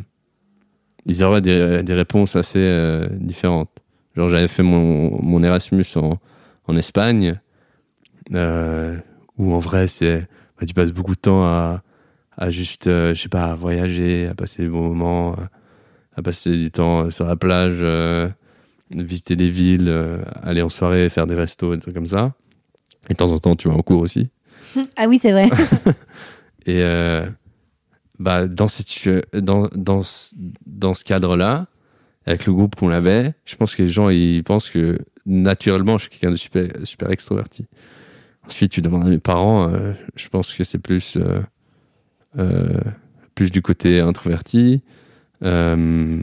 ils 1.07 1.25
auraient 1.25 1.43
des, 1.43 1.83
des 1.83 1.95
réponses 1.95 2.37
assez 2.37 2.61
euh, 2.61 3.09
différentes. 3.11 3.71
Genre 4.17 4.29
j'avais 4.29 4.49
fait 4.49 4.63
mon, 4.63 5.21
mon 5.23 5.43
Erasmus 5.43 5.85
en, 5.97 6.19
en 6.67 6.77
Espagne, 6.77 7.41
euh, 8.33 8.97
où 9.37 9.53
en 9.53 9.59
vrai 9.59 9.87
bah, 10.01 10.67
tu 10.67 10.75
passes 10.75 10.93
beaucoup 10.93 11.17
de 11.17 11.21
temps 11.21 11.45
à, 11.45 11.83
à 12.37 12.51
juste 12.51 12.87
euh, 12.87 13.15
je 13.15 13.23
sais 13.23 13.29
pas 13.29 13.47
à 13.47 13.55
voyager, 13.57 14.29
à 14.29 14.35
passer 14.35 14.63
des 14.63 14.69
bons 14.69 14.89
moments, 14.89 15.37
à 16.17 16.23
passer 16.23 16.53
du 16.53 16.71
temps 16.71 17.11
sur 17.11 17.27
la 17.27 17.35
plage, 17.35 17.81
visiter 18.91 19.37
des 19.37 19.51
villes, 19.51 19.89
euh, 19.89 20.19
aller 20.43 20.63
en 20.63 20.69
soirée, 20.69 21.09
faire 21.09 21.27
des 21.27 21.35
restos, 21.35 21.75
des 21.75 21.81
trucs 21.81 21.95
comme 21.95 22.07
ça. 22.07 22.35
Et 23.09 23.15
de 23.15 23.17
temps 23.19 23.33
en 23.33 23.39
temps 23.39 23.55
tu 23.57 23.69
vas 23.69 23.75
en 23.75 23.83
cours 23.83 24.01
aussi. 24.01 24.31
Ah 24.97 25.07
oui, 25.09 25.19
c'est 25.19 25.33
vrai. 25.33 25.49
Et 26.67 26.83
euh, 26.83 27.27
bah, 28.19 28.47
dans, 28.47 28.69
cette, 28.69 29.09
dans, 29.35 29.69
dans, 29.75 30.03
ce- 30.03 30.35
dans 30.67 30.95
ce 30.95 31.05
cadre-là, 31.05 31.67
avec 32.27 32.47
le 32.47 32.53
groupe 32.55 32.75
qu'on 32.75 32.91
avait, 32.91 33.35
je 33.45 33.55
pense 33.57 33.75
que 33.75 33.83
les 33.83 33.89
gens 33.91 34.09
ils 34.09 34.43
pensent 34.43 34.71
que 34.71 34.99
naturellement 35.27 35.99
je 35.99 36.05
suis 36.05 36.11
quelqu'un 36.11 36.31
de 36.31 36.37
super, 36.37 36.71
super 36.85 37.11
extroverti. 37.11 37.67
Ensuite, 38.47 38.73
tu 38.73 38.81
demandes 38.83 39.05
à 39.05 39.09
mes 39.11 39.19
parents, 39.19 39.71
euh, 39.73 39.93
je 40.17 40.29
pense 40.29 40.53
que 40.55 40.65
c'est 40.65 40.79
plus, 40.79 41.17
plus 43.35 43.51
du 43.51 43.63
côté 43.63 44.01
introverti. 44.01 44.83
Euh, 45.43 46.21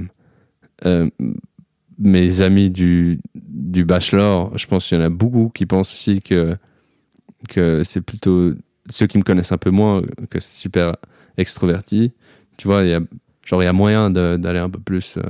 mes 2.02 2.42
amis 2.42 2.70
du, 2.70 3.20
du 3.36 3.86
bachelor, 3.86 4.58
je 4.58 4.66
pense 4.68 4.88
qu'il 4.88 4.98
y 4.98 5.02
en 5.02 5.04
a 5.04 5.10
beaucoup 5.10 5.50
qui 5.54 5.66
pensent 5.66 5.94
aussi 5.94 6.22
que, 6.22 6.58
que 7.50 7.84
c'est 7.84 8.02
plutôt 8.02 8.52
ceux 8.90 9.08
qui 9.08 9.18
me 9.18 9.24
connaissent 9.24 9.52
un 9.52 9.58
peu 9.58 9.70
moins 9.70 10.02
que 10.30 10.40
c'est 10.40 10.58
super 10.58 10.96
extroverti. 11.38 12.12
Tu 12.58 12.68
vois, 12.68 12.84
il 12.84 12.90
y 12.90 12.94
a, 12.94 13.00
genre, 13.46 13.62
il 13.62 13.66
y 13.66 13.70
a 13.70 13.74
moyen 13.74 14.10
d'aller 14.10 14.60
un 14.60 14.70
peu 14.70 14.80
plus. 14.80 15.16
euh, 15.18 15.22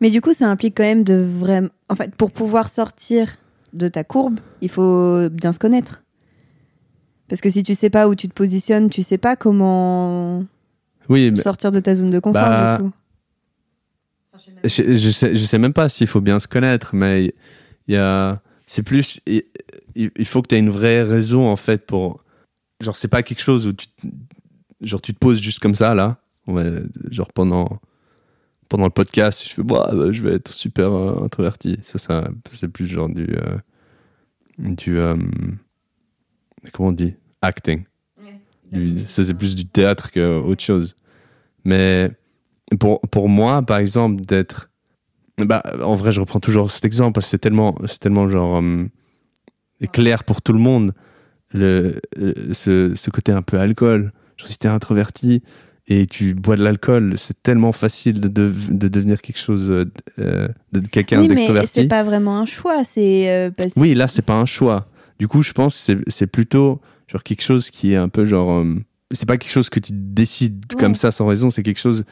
Mais 0.00 0.10
du 0.10 0.20
coup, 0.20 0.32
ça 0.32 0.48
implique 0.50 0.76
quand 0.76 0.82
même 0.84 1.04
de 1.04 1.14
vraiment. 1.14 1.68
En 1.88 1.96
fait, 1.96 2.14
pour 2.14 2.30
pouvoir 2.30 2.68
sortir 2.68 3.36
de 3.72 3.88
ta 3.88 4.04
courbe, 4.04 4.38
il 4.60 4.68
faut 4.68 5.28
bien 5.30 5.52
se 5.52 5.58
connaître. 5.58 6.02
Parce 7.28 7.40
que 7.40 7.48
si 7.50 7.62
tu 7.62 7.74
sais 7.74 7.88
pas 7.90 8.08
où 8.08 8.14
tu 8.14 8.28
te 8.28 8.34
positionnes, 8.34 8.90
tu 8.90 9.02
sais 9.02 9.16
pas 9.18 9.36
comment 9.36 10.44
Oui, 11.08 11.34
sortir 11.36 11.72
de 11.72 11.80
ta 11.80 11.94
zone 11.94 12.10
de 12.10 12.18
confort, 12.18 12.42
Bah, 12.42 12.76
du 12.76 12.84
coup. 12.84 12.92
Je, 14.64 14.96
je 14.96 15.10
sais, 15.10 15.36
je 15.36 15.42
sais 15.44 15.58
même 15.58 15.72
pas 15.72 15.88
s'il 15.88 16.06
faut 16.06 16.20
bien 16.20 16.38
se 16.38 16.48
connaître, 16.48 16.94
mais 16.94 17.34
il 17.88 17.94
y 17.94 17.96
a. 17.96 18.40
C'est 18.66 18.82
plus. 18.82 19.20
Il, 19.26 19.42
il- 19.94 20.24
faut 20.24 20.40
que 20.42 20.48
tu 20.48 20.54
aies 20.54 20.58
une 20.60 20.70
vraie 20.70 21.02
raison, 21.02 21.46
en 21.48 21.56
fait, 21.56 21.84
pour. 21.86 22.24
Genre, 22.80 22.96
c'est 22.96 23.08
pas 23.08 23.22
quelque 23.22 23.42
chose 23.42 23.66
où 23.66 23.72
tu. 23.72 23.86
Genre, 24.80 25.00
tu 25.02 25.12
te 25.14 25.18
poses 25.18 25.40
juste 25.40 25.58
comme 25.58 25.74
ça, 25.74 25.94
là. 25.94 26.18
Genre, 27.10 27.32
pendant. 27.32 27.80
Pendant 28.68 28.84
le 28.84 28.90
podcast, 28.90 29.46
je 29.46 29.52
fais, 29.52 29.62
bah, 29.62 29.90
bah, 29.92 30.12
je 30.12 30.22
vais 30.22 30.32
être 30.36 30.50
super 30.54 30.92
euh, 30.94 31.22
introverti. 31.24 31.78
Ça, 31.82 31.98
ça 31.98 32.30
c'est 32.54 32.68
plus 32.68 32.86
genre 32.86 33.10
du. 33.10 33.26
euh, 33.36 33.58
du. 34.58 34.98
euh, 34.98 35.16
comment 36.72 36.88
on 36.88 36.92
dit? 36.92 37.14
Acting. 37.42 37.84
Du- 38.70 39.00
ça, 39.08 39.22
c'est 39.24 39.34
plus 39.34 39.54
du 39.54 39.66
théâtre 39.66 40.10
qu'autre 40.10 40.62
chose. 40.62 40.96
Mais 41.64 42.10
pour, 42.78 43.00
pour 43.02 43.28
moi, 43.28 43.62
par 43.62 43.78
exemple, 43.78 44.22
d'être. 44.24 44.70
Bah, 45.38 45.62
en 45.82 45.94
vrai, 45.94 46.12
je 46.12 46.20
reprends 46.20 46.40
toujours 46.40 46.70
cet 46.70 46.84
exemple 46.84 47.14
parce 47.14 47.26
que 47.26 47.30
c'est 47.30 47.38
tellement, 47.38 47.74
c'est 47.86 47.98
tellement 47.98 48.28
genre 48.28 48.54
hum, 48.56 48.88
clair 49.92 50.24
pour 50.24 50.42
tout 50.42 50.52
le 50.52 50.58
monde. 50.58 50.92
Le, 51.54 52.00
le- 52.16 52.54
ce, 52.54 52.94
ce 52.94 53.10
côté 53.10 53.30
un 53.32 53.42
peu 53.42 53.58
alcool. 53.58 54.12
Genre, 54.38 54.48
si 54.48 54.56
t'es 54.58 54.68
introverti 54.68 55.42
et 55.88 56.06
tu 56.06 56.32
bois 56.34 56.56
de 56.56 56.62
l'alcool, 56.64 57.14
c'est 57.18 57.42
tellement 57.42 57.72
facile 57.72 58.20
de, 58.20 58.28
de, 58.28 58.52
de 58.70 58.88
devenir 58.88 59.20
quelque 59.20 59.38
chose, 59.38 59.70
euh, 59.70 59.84
euh, 60.18 60.48
de 60.72 60.80
quelqu'un 60.80 61.18
Oui, 61.20 61.28
mais 61.28 61.34
d'extroverti. 61.34 61.70
c'est 61.74 61.88
pas 61.88 62.04
vraiment 62.04 62.38
un 62.38 62.46
choix. 62.46 62.84
C'est 62.84 63.28
euh, 63.30 63.50
parce 63.50 63.74
Oui, 63.76 63.94
là, 63.94 64.08
c'est 64.08 64.22
pas 64.22 64.34
un 64.36 64.46
choix. 64.46 64.86
Du 65.18 65.28
coup, 65.28 65.42
je 65.42 65.52
pense 65.52 65.74
que 65.74 65.80
c'est- 65.80 66.10
c'est 66.10 66.26
plutôt 66.26 66.80
genre 67.08 67.22
quelque 67.22 67.42
chose 67.42 67.68
qui 67.70 67.92
est 67.92 67.96
un 67.96 68.08
peu 68.08 68.24
genre. 68.24 68.50
euh, 68.50 68.74
c'est 69.12 69.26
pas 69.26 69.36
quelque 69.36 69.52
chose 69.52 69.70
que 69.70 69.80
tu 69.80 69.92
décides 69.94 70.64
Ouais. 70.74 70.80
comme 70.80 70.94
ça 70.94 71.10
sans 71.10 71.26
raison, 71.26 71.50
c'est 71.50 71.62
quelque 71.62 71.80
chose. 71.80 72.04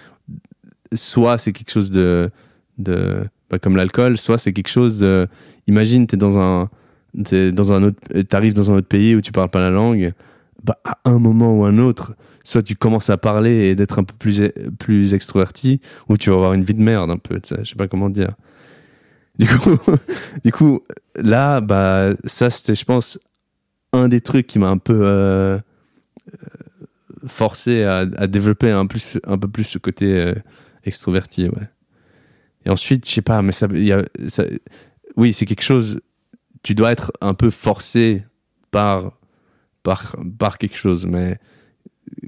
Soit 0.95 1.39
c'est 1.39 1.53
quelque 1.53 1.71
chose 1.71 1.91
de. 1.91 2.31
de 2.79 3.25
pas 3.49 3.59
comme 3.59 3.77
l'alcool, 3.77 4.17
soit 4.19 4.39
c'est 4.39 4.53
quelque 4.53 4.69
chose 4.69 4.99
de. 4.99 5.29
Imagine, 5.67 6.07
t'es 6.07 6.17
dans 6.17 6.39
un. 6.39 6.69
T'es 7.25 7.53
dans 7.53 7.73
un 7.73 7.83
autre. 7.83 7.99
T'arrives 8.29 8.55
dans 8.55 8.71
un 8.71 8.77
autre 8.77 8.89
pays 8.89 9.15
où 9.17 9.21
tu 9.21 9.33
parles 9.33 9.51
pas 9.51 9.61
la 9.61 9.71
langue. 9.71 10.13
Bah, 10.63 10.79
à 10.85 10.99
un 11.05 11.19
moment 11.19 11.59
ou 11.59 11.65
un 11.65 11.79
autre, 11.79 12.15
soit 12.45 12.63
tu 12.63 12.77
commences 12.77 13.09
à 13.09 13.17
parler 13.17 13.69
et 13.69 13.75
d'être 13.75 13.99
un 13.99 14.05
peu 14.05 14.15
plus, 14.19 14.43
plus 14.79 15.15
extroverti, 15.15 15.81
ou 16.09 16.19
tu 16.19 16.29
vas 16.29 16.37
avoir 16.37 16.53
une 16.53 16.65
vie 16.65 16.75
de 16.75 16.83
merde 16.83 17.11
un 17.11 17.17
peu, 17.17 17.41
je 17.49 17.65
sais 17.65 17.77
pas 17.77 17.89
comment 17.89 18.11
dire. 18.11 18.35
Du 19.39 19.47
coup, 19.47 19.79
du 20.45 20.53
coup, 20.53 20.81
là, 21.17 21.63
bah, 21.63 22.11
ça, 22.25 22.51
c'était, 22.51 22.75
je 22.75 22.85
pense, 22.85 23.19
un 23.95 24.09
des 24.09 24.21
trucs 24.21 24.47
qui 24.47 24.59
m'a 24.59 24.69
un 24.69 24.77
peu 24.77 25.01
euh, 25.03 25.59
forcé 27.27 27.85
à, 27.85 28.07
développer 28.27 28.71
un, 28.71 28.87
plus, 28.87 29.19
un 29.25 29.39
peu 29.39 29.49
plus 29.49 29.65
ce 29.65 29.79
côté 29.79 30.07
euh, 30.07 30.35
extroverti, 30.85 31.49
ouais. 31.49 31.69
Et 32.67 32.71
ensuite, 32.71 33.09
je 33.09 33.13
sais 33.13 33.23
pas, 33.23 33.41
mais 33.41 33.53
ça, 33.53 33.69
oui, 35.17 35.33
c'est 35.33 35.47
quelque 35.47 35.63
chose, 35.63 36.01
tu 36.63 36.75
dois 36.75 36.93
être 36.93 37.11
un 37.23 37.33
peu 37.33 37.51
forcé 37.51 38.25
par, 38.71 39.19
par, 39.83 40.17
par 40.39 40.59
quelque 40.59 40.77
chose, 40.77 41.07
mais 41.07 41.39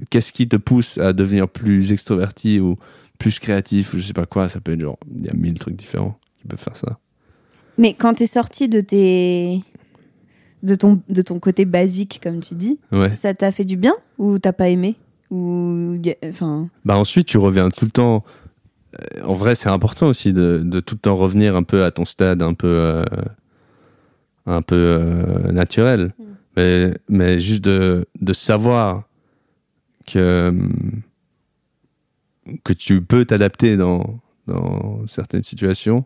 qu'est-ce 0.09 0.31
qui 0.33 0.47
te 0.47 0.55
pousse 0.55 0.97
à 0.97 1.13
devenir 1.13 1.47
plus 1.47 1.91
extroverti 1.91 2.59
ou 2.59 2.77
plus 3.19 3.37
créatif 3.39 3.93
ou 3.93 3.99
je 3.99 4.03
sais 4.03 4.13
pas 4.13 4.25
quoi, 4.25 4.49
ça 4.49 4.59
peut 4.59 4.73
être 4.73 4.81
genre, 4.81 4.97
il 5.15 5.25
y 5.25 5.29
a 5.29 5.33
mille 5.33 5.57
trucs 5.59 5.75
différents 5.75 6.19
qui 6.39 6.47
peuvent 6.47 6.59
faire 6.59 6.75
ça. 6.75 6.99
Mais 7.77 7.93
quand 7.93 8.15
t'es 8.15 8.27
sorti 8.27 8.67
de 8.67 8.81
tes 8.81 9.61
de 10.63 10.75
ton 10.75 11.01
de 11.09 11.21
ton 11.21 11.39
côté 11.39 11.65
basique, 11.65 12.19
comme 12.23 12.39
tu 12.39 12.55
dis, 12.55 12.79
Ouais. 12.91 13.13
ça 13.13 13.33
t'a 13.33 13.51
fait 13.51 13.65
du 13.65 13.77
bien 13.77 13.93
ou 14.17 14.39
t'as 14.39 14.53
pas 14.53 14.69
aimé 14.69 14.95
ou 15.29 15.97
enfin 16.25 16.69
Bah 16.85 16.97
ensuite, 16.97 17.27
tu 17.27 17.37
reviens 17.37 17.69
tout 17.69 17.85
le 17.85 17.91
temps. 17.91 18.23
euh, 18.99 19.23
En 19.23 19.33
vrai, 19.33 19.55
c'est 19.55 19.69
important 19.69 20.07
aussi 20.07 20.31
de, 20.33 20.61
de 20.63 20.79
tout 20.79 20.95
le 20.95 20.99
temps 20.99 21.15
revenir 21.15 21.55
un 21.55 21.63
peu 21.63 21.83
à 21.83 21.91
ton 21.91 22.05
stade 22.05 22.41
un 22.41 22.53
peu, 22.53 22.67
euh, 22.67 23.03
un 24.45 24.61
peu 24.61 24.75
euh, 24.75 25.51
naturel. 25.51 26.13
Mm. 26.17 26.23
Mais, 26.55 26.93
mais 27.09 27.39
juste 27.39 27.63
de, 27.63 28.05
de 28.21 28.33
savoir 28.33 29.03
que, 30.05 30.53
que 32.63 32.73
tu 32.73 33.01
peux 33.01 33.25
t'adapter 33.25 33.75
dans, 33.77 34.19
dans 34.47 35.05
certaines 35.07 35.43
situations. 35.43 36.05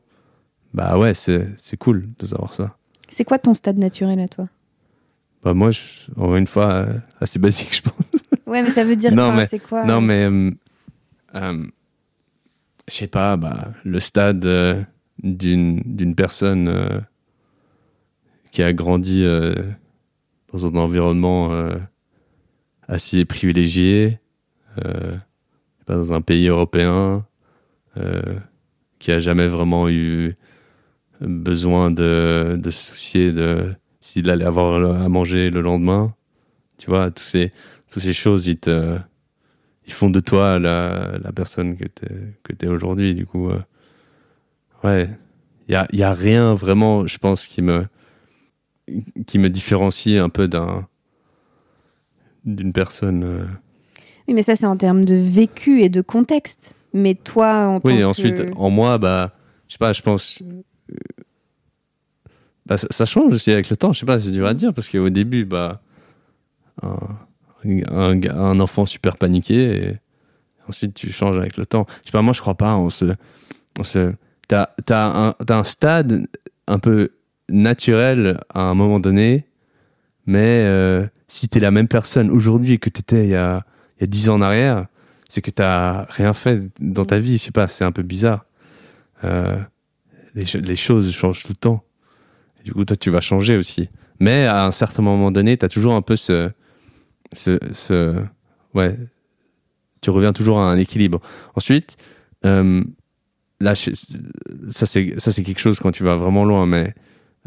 Bah 0.73 0.97
ouais, 0.97 1.13
c'est 1.13 1.77
cool 1.79 2.07
de 2.19 2.25
savoir 2.27 2.53
ça. 2.53 2.77
C'est 3.09 3.23
quoi 3.23 3.39
ton 3.39 3.53
stade 3.53 3.77
naturel 3.77 4.19
à 4.19 4.27
toi 4.27 4.47
Bah 5.43 5.53
moi, 5.53 5.71
je, 5.71 5.81
encore 6.15 6.35
une 6.35 6.47
fois, 6.47 6.71
euh, 6.73 6.93
assez 7.21 7.39
basique, 7.39 7.75
je 7.75 7.81
pense. 7.81 7.93
Ouais, 8.45 8.61
mais 8.63 8.69
ça 8.69 8.83
veut 8.83 8.95
dire 8.95 9.11
Non, 9.15 9.33
mais- 9.33 9.47
c'est 9.47 9.59
quoi 9.59 9.83
Non, 9.85 9.97
euh, 9.97 10.01
mais 10.01 10.25
euh, 10.25 10.51
euh, 11.35 11.67
je 12.87 12.93
sais 12.93 13.07
pas, 13.07 13.37
bah, 13.37 13.73
le 13.83 13.99
stade 13.99 14.45
euh, 14.45 14.81
d'une 15.23 15.81
d'une 15.85 16.15
personne 16.15 17.05
qui 18.51 18.61
a 18.63 18.71
grandi 18.73 19.23
dans 20.53 20.65
un 20.65 20.75
environnement 20.75 21.51
assez 22.87 23.25
privilégié, 23.25 24.19
pas, 24.75 25.95
dans 25.95 26.13
un 26.13 26.21
pays 26.21 26.47
européen, 26.47 27.25
qui 28.99 29.11
a 29.11 29.19
jamais 29.19 29.47
vraiment 29.47 29.89
eu 29.89 30.35
besoin 31.21 31.91
de, 31.91 32.57
de 32.61 32.69
se 32.69 32.91
soucier 32.91 33.31
de 33.31 33.73
s'il 34.01 34.29
allait 34.29 34.45
avoir 34.45 35.01
à 35.01 35.09
manger 35.09 35.49
le 35.49 35.61
lendemain. 35.61 36.13
Tu 36.77 36.89
vois, 36.89 37.11
tous 37.11 37.23
ces, 37.23 37.51
toutes 37.91 38.03
ces 38.03 38.13
choses, 38.13 38.47
ils 38.47 38.57
te, 38.57 38.97
ils 39.85 39.93
font 39.93 40.09
de 40.09 40.19
toi 40.19 40.59
la, 40.59 41.17
la 41.21 41.31
personne 41.31 41.75
que 41.77 41.85
t'es 41.85 42.11
que 42.43 42.53
t'es 42.53 42.67
aujourd'hui. 42.67 43.13
Du 43.15 43.25
coup, 43.25 43.49
euh, 43.49 43.59
ouais, 44.83 45.09
il 45.67 45.71
y 45.73 45.75
a, 45.75 45.87
y 45.91 46.03
a 46.03 46.13
rien 46.13 46.53
vraiment, 46.53 47.07
je 47.07 47.17
pense, 47.17 47.45
qui 47.47 47.61
me 47.61 47.85
qui 49.25 49.39
me 49.39 49.49
différencie 49.49 50.17
un 50.21 50.29
peu 50.29 50.47
d'un 50.47 50.87
d'une 52.45 52.71
personne. 52.71 53.23
euh. 53.23 53.45
Oui, 54.27 54.33
mais 54.33 54.43
ça, 54.43 54.55
c'est 54.55 54.65
en 54.65 54.77
termes 54.77 55.03
de 55.05 55.15
vécu 55.15 55.81
et 55.81 55.89
de 55.89 56.01
contexte. 56.01 56.73
Mais 56.93 57.15
toi, 57.15 57.67
en 57.67 57.79
tant 57.79 57.89
Oui, 57.89 57.95
que... 57.95 57.99
et 57.99 58.03
ensuite, 58.05 58.43
en 58.55 58.69
moi, 58.69 58.97
bah, 58.97 59.33
je 59.67 59.73
sais 59.73 59.77
pas, 59.77 59.93
je 59.93 60.01
pense. 60.01 60.41
Bah, 62.67 62.77
ça, 62.77 63.05
change 63.05 63.33
aussi 63.33 63.51
avec 63.51 63.69
le 63.69 63.77
temps, 63.77 63.93
je 63.93 63.99
sais 63.99 64.05
pas, 64.05 64.19
c'est 64.19 64.31
dur 64.31 64.45
à 64.45 64.53
dire, 64.53 64.73
parce 64.73 64.89
qu'au 64.89 65.09
début, 65.09 65.45
bah, 65.45 65.81
un, 66.83 66.99
un, 67.65 68.59
enfant 68.59 68.85
super 68.85 69.15
paniqué, 69.15 69.55
et 69.55 69.97
ensuite 70.67 70.93
tu 70.93 71.11
changes 71.11 71.37
avec 71.37 71.55
le 71.55 71.65
temps. 71.65 71.85
Je 72.01 72.07
sais 72.07 72.11
pas, 72.11 72.21
moi, 72.21 72.33
je 72.33 72.41
crois 72.41 72.55
pas, 72.55 72.75
on 72.75 72.89
se. 72.89 73.05
On 73.79 73.83
se 73.83 74.13
t'as, 74.47 74.69
t'as, 74.85 75.29
un, 75.29 75.35
un 75.47 75.63
stade 75.63 76.27
un 76.67 76.79
peu 76.79 77.11
naturel 77.49 78.39
à 78.53 78.61
un 78.61 78.73
moment 78.73 78.99
donné, 78.99 79.45
mais 80.25 80.63
euh, 80.65 81.07
si 81.27 81.47
t'es 81.47 81.59
la 81.59 81.71
même 81.71 81.87
personne 81.87 82.29
aujourd'hui 82.29 82.79
que 82.79 82.89
t'étais 82.89 83.25
il 83.25 83.29
y 83.29 83.35
a, 83.35 83.65
il 83.97 84.01
y 84.01 84.03
a 84.03 84.07
10 84.07 84.29
ans 84.29 84.35
en 84.35 84.41
arrière, 84.41 84.87
c'est 85.29 85.41
que 85.41 85.51
t'as 85.51 86.03
rien 86.09 86.33
fait 86.33 86.61
dans 86.79 87.05
ta 87.05 87.19
vie, 87.19 87.37
je 87.37 87.43
sais 87.43 87.51
pas, 87.51 87.67
c'est 87.69 87.85
un 87.85 87.91
peu 87.93 88.03
bizarre. 88.03 88.45
Euh, 89.23 89.57
les 90.33 90.75
choses 90.75 91.11
changent 91.13 91.43
tout 91.43 91.53
le 91.53 91.55
temps. 91.55 91.86
Du 92.67 92.73
coup, 92.73 92.83
toi, 92.83 92.97
tu 92.97 93.09
vas 93.09 93.21
changer 93.21 93.55
aussi. 93.55 93.87
Mais 94.19 94.43
à 94.45 94.65
un 94.65 94.71
certain 94.71 95.01
moment 95.01 95.31
donné, 95.31 95.55
t'as 95.55 95.69
toujours 95.69 95.93
un 95.93 96.01
peu 96.01 96.17
ce, 96.17 96.51
ce, 97.31 98.21
ouais, 98.73 98.97
tu 100.01 100.09
reviens 100.09 100.33
toujours 100.33 100.59
à 100.59 100.69
un 100.69 100.75
équilibre. 100.75 101.21
Ensuite, 101.55 101.95
euh, 102.43 102.83
là, 103.61 103.73
je- 103.73 103.91
ça 104.67 104.85
c'est 104.85 105.43
quelque 105.43 105.59
chose 105.61 105.79
quand 105.79 105.91
tu 105.91 106.03
vas 106.03 106.17
vraiment 106.17 106.43
loin, 106.43 106.65
mais 106.65 106.93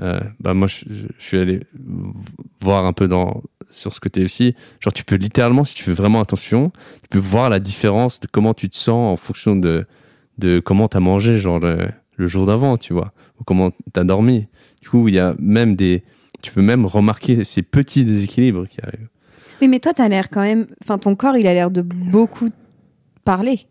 euh, 0.01 0.21
bah 0.41 0.55
moi, 0.55 0.69
je, 0.69 0.87
suis 1.19 1.37
allé 1.37 1.61
voir 2.63 2.87
un 2.87 2.95
peu 2.95 3.09
dans 3.09 3.43
sur 3.71 3.93
ce 3.93 4.01
côté 4.01 4.25
aussi. 4.25 4.55
Genre, 4.81 4.95
tu 4.95 5.05
peux 5.05 5.17
littéralement, 5.17 5.67
si 5.67 5.75
tu 5.75 5.85
fais 5.85 5.93
vraiment 5.93 6.23
attention, 6.23 6.73
tu 7.03 7.09
peux 7.11 7.19
voir 7.19 7.51
la 7.51 7.61
différence 7.61 8.21
de 8.21 8.27
comment 8.27 8.55
tu 8.55 8.71
te 8.71 8.77
sens 8.77 9.13
en 9.13 9.19
fonction 9.19 9.55
de, 9.55 9.87
de 10.39 10.61
comment 10.61 10.89
tu 10.89 10.97
as 10.97 11.01
mangé, 11.01 11.37
genre 11.37 11.59
le, 11.61 11.91
le 12.17 12.27
jour 12.27 12.47
d'avant, 12.47 12.79
tu 12.79 12.95
vois, 12.95 13.13
ou 13.39 13.45
comment 13.45 13.71
tu 13.71 14.01
as 14.01 14.05
dormi. 14.05 14.49
Du 14.81 14.89
coup, 14.89 15.09
il 15.09 15.15
y 15.15 15.19
a 15.19 15.35
même 15.39 15.77
des. 15.77 16.03
Tu 16.43 16.53
peux 16.53 16.63
même 16.63 16.87
remarquer 16.87 17.45
ces 17.45 17.63
petits 17.63 18.05
déséquilibres 18.05 18.67
qui 18.69 18.79
arrivent. 18.83 19.09
Oui, 19.61 19.69
mais 19.69 19.79
toi, 19.79 19.93
t'as 19.93 20.09
l'air 20.09 20.31
quand 20.31 20.41
même. 20.41 20.67
Enfin, 20.83 20.97
ton 20.99 21.15
corps, 21.15 21.37
il 21.37 21.47
a 21.47 21.53
l'air 21.55 21.71
de 21.71 21.83
beaucoup 21.83 22.49
parler. 23.25 23.67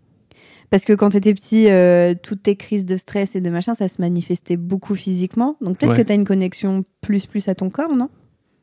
Parce 0.69 0.85
que 0.85 0.93
quand 0.93 1.09
t'étais 1.09 1.33
petit, 1.33 1.67
euh, 1.71 2.13
toutes 2.21 2.43
tes 2.43 2.55
crises 2.55 2.85
de 2.85 2.95
stress 2.95 3.35
et 3.35 3.41
de 3.41 3.49
machin, 3.49 3.73
ça 3.73 3.87
se 3.87 3.99
manifestait 3.99 4.55
beaucoup 4.55 4.93
physiquement. 4.93 5.57
Donc 5.61 5.79
peut-être 5.79 5.93
Ouais. 5.93 5.97
que 5.97 6.07
t'as 6.07 6.13
une 6.13 6.25
connexion 6.25 6.85
plus 7.01 7.25
plus 7.25 7.47
à 7.47 7.55
ton 7.55 7.71
corps, 7.71 7.95
non? 7.95 8.09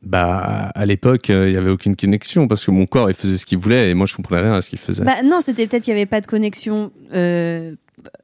Bah, 0.03 0.71
à 0.73 0.85
l'époque, 0.85 1.29
euh, 1.29 1.49
il 1.49 1.55
y 1.55 1.57
avait 1.57 1.69
aucune 1.71 1.97
connexion 1.97 2.47
parce 2.47 2.63
que 2.63 2.71
mon 2.71 2.85
corps, 2.85 3.09
il 3.09 3.13
faisait 3.15 3.37
ce 3.37 3.45
qu'il 3.45 3.57
voulait 3.57 3.89
et 3.89 3.93
moi, 3.93 4.05
je 4.05 4.15
comprenais 4.15 4.43
rien 4.43 4.53
à 4.53 4.61
ce 4.61 4.69
qu'il 4.69 4.79
faisait. 4.79 5.03
Bah 5.03 5.21
non, 5.25 5.41
c'était 5.41 5.67
peut-être 5.67 5.83
qu'il 5.83 5.93
n'y 5.95 5.99
avait 5.99 6.05
pas 6.05 6.21
de 6.21 6.27
connexion 6.27 6.91
euh, 7.13 7.75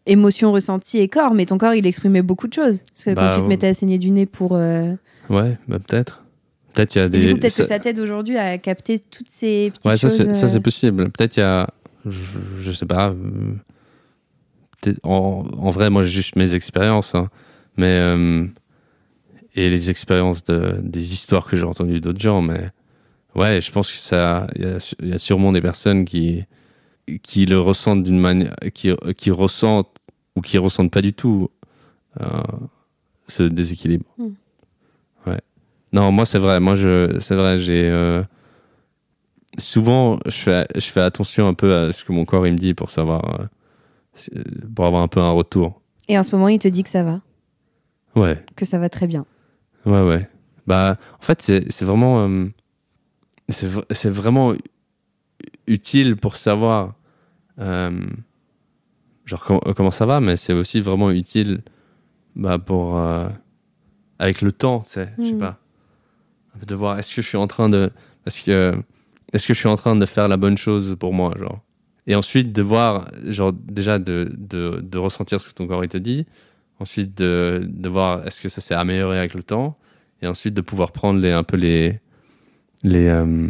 émotion 0.06 0.52
ressentie 0.52 1.00
et 1.00 1.08
corps, 1.08 1.34
mais 1.34 1.46
ton 1.46 1.58
corps, 1.58 1.74
il 1.74 1.86
exprimait 1.88 2.22
beaucoup 2.22 2.48
de 2.48 2.54
choses. 2.54 2.80
Parce 2.94 3.06
que 3.06 3.10
Bah, 3.16 3.22
quand 3.30 3.32
tu 3.32 3.38
te 3.38 3.42
ouais. 3.44 3.50
mettais 3.50 3.68
à 3.68 3.74
saigner 3.74 3.98
du 3.98 4.12
nez 4.12 4.26
pour... 4.26 4.56
euh, 4.56 4.94
Ouais, 5.30 5.58
bah 5.68 5.80
peut-être. 5.80 6.24
Peut-être 6.74 6.96
il 6.96 6.98
y 7.00 7.02
a 7.02 7.06
et 7.06 7.10
des. 7.10 7.20
du 7.20 7.34
coup, 7.34 7.40
peut-être 7.40 7.56
que 7.58 7.64
ça 7.64 7.80
t'aide 7.80 8.00
aujourd'hui 8.00 8.38
à 8.38 8.58
capter 8.58 9.00
toutes 9.00 9.30
ces 9.30 9.70
petites 9.72 9.86
Ouais, 9.86 9.96
ça 9.96 10.10
choses. 10.10 10.18
c'est, 10.18 10.36
ça 10.36 10.46
euh, 10.46 10.50
c'est 10.50 10.60
possible. 10.60 11.10
Peut-être 11.12 11.38
il 11.38 11.42
y 11.42 11.44
a, 11.44 11.70
je, 12.06 12.20
je 12.62 12.72
sais 12.72 12.86
pas. 12.86 13.10
euh, 13.12 14.94
En, 15.04 15.46
en 15.58 15.72
vrai, 15.72 15.90
moi 15.90 16.04
j'ai 16.04 16.12
juste 16.12 16.36
mes 16.36 16.56
expériences, 16.56 17.16
hein. 17.16 17.30
mais 17.78 17.86
euh, 18.00 18.46
et 19.56 19.70
les 19.70 19.90
expériences 19.90 20.44
de, 20.44 20.78
des 20.82 21.14
histoires 21.14 21.46
que 21.46 21.56
j'ai 21.56 21.64
entendues 21.64 22.02
d'autres 22.02 22.20
gens, 22.20 22.42
mais 22.42 22.70
ouais, 23.36 23.62
je 23.62 23.72
pense 23.72 23.92
que 23.92 23.98
ça, 23.98 24.48
il 24.56 24.64
y 25.04 25.08
y 25.10 25.14
a 25.14 25.18
sûrement 25.20 25.52
des 25.54 25.62
personnes 25.62 26.04
qui 26.06 26.44
qui 27.22 27.46
le 27.46 27.60
ressentent 27.60 28.04
d'une 28.04 28.20
manière, 28.20 28.56
qui 28.74 28.92
qui 29.18 29.32
ressentent 29.32 29.96
ou 30.36 30.42
qui 30.42 30.58
ressentent 30.58 30.92
pas 30.92 31.02
du 31.02 31.14
tout 31.14 31.50
euh, 32.22 32.28
ce 33.28 33.44
déséquilibre. 33.44 34.06
Hmm. 34.18 34.30
Ouais. 35.28 35.40
Non, 35.92 36.12
moi 36.12 36.26
c'est 36.26 36.40
vrai. 36.40 36.60
Moi 36.60 36.76
je, 36.76 37.18
c'est 37.20 37.36
vrai, 37.36 37.58
j'ai 37.58 37.90
euh, 37.90 38.24
souvent, 39.58 40.20
je 40.26 40.32
fais, 40.38 40.68
je 40.76 40.88
fais 40.88 41.02
attention 41.02 41.48
un 41.48 41.54
peu 41.54 41.76
à 41.76 41.92
ce 41.92 42.04
que 42.04 42.12
mon 42.12 42.26
corps 42.26 42.48
il 42.48 42.54
me 42.54 42.58
dit 42.58 42.74
pour 42.74 42.90
savoir, 42.90 43.42
euh, 44.36 44.44
pour 44.76 44.86
avoir 44.86 45.02
un 45.04 45.08
peu 45.08 45.20
un 45.20 45.32
retour. 45.32 45.82
Et 46.08 46.18
en 46.18 46.24
ce 46.24 46.36
moment, 46.36 46.48
il 46.50 46.60
te 46.60 46.68
dit 46.68 46.84
que 46.84 46.90
ça 46.90 47.04
va, 47.04 47.22
Ouais, 48.16 48.44
que 48.56 48.66
ça 48.66 48.78
va 48.78 48.90
très 48.90 49.08
bien. 49.08 49.26
ouais, 49.86 50.02
ouais. 50.02 50.30
Bah, 50.68 50.98
en 51.20 51.24
fait, 51.24 51.42
c'est 51.42 51.82
vraiment, 51.84 52.30
c'est 53.50 54.10
vraiment 54.10 54.54
utile 55.68 56.16
pour 56.18 56.36
savoir, 56.38 56.94
euh, 57.60 58.00
genre 59.26 59.44
com- 59.46 59.60
comment 59.76 59.92
ça 59.92 60.06
va, 60.06 60.20
mais 60.20 60.36
c'est 60.36 60.54
aussi 60.54 60.82
vraiment 60.82 61.12
utile, 61.12 61.62
bah, 62.36 62.58
pour 62.60 62.98
euh, 62.98 63.28
avec 64.20 64.42
le 64.42 64.52
temps, 64.52 64.82
tu 64.82 64.92
sais, 64.92 65.10
je 65.18 65.24
sais 65.26 65.34
Mm. 65.34 65.40
pas, 65.40 65.60
de 66.66 66.76
voir 66.76 67.00
est-ce 67.00 67.14
que 67.16 67.22
je 67.22 67.28
suis 67.28 67.38
en 67.38 67.48
train 67.48 67.70
de, 67.70 67.90
parce 68.24 68.40
que 68.40 68.76
est-ce 69.34 69.48
que 69.48 69.54
je 69.54 69.60
suis 69.60 69.70
en 69.70 69.76
train 69.76 69.96
de 69.96 70.06
faire 70.06 70.28
la 70.28 70.38
bonne 70.38 70.58
chose 70.58 70.96
pour 71.00 71.14
moi, 71.14 71.34
genre. 71.40 71.60
Et 72.06 72.16
ensuite 72.16 72.52
de 72.52 72.62
voir, 72.62 73.08
genre 73.26 73.54
déjà 73.54 73.98
de, 73.98 74.30
de, 74.38 74.82
de 74.84 74.98
ressentir 74.98 75.40
ce 75.40 75.48
que 75.50 75.54
ton 75.54 75.66
corps 75.68 75.84
il 75.84 75.90
te 75.90 75.98
dit, 75.98 76.26
ensuite 76.80 77.18
de, 77.18 77.66
de 77.66 77.90
voir 77.90 78.28
est-ce 78.28 78.42
que 78.42 78.50
ça 78.50 78.60
s'est 78.62 78.76
amélioré 78.76 79.18
avec 79.18 79.34
le 79.34 79.42
temps, 79.44 79.78
et 80.22 80.28
ensuite 80.28 80.54
de 80.54 80.62
pouvoir 80.62 80.92
prendre 80.92 81.20
les, 81.20 81.32
un 81.32 81.44
peu 81.44 81.56
les, 81.58 82.00
les, 82.84 83.08
euh, 83.08 83.48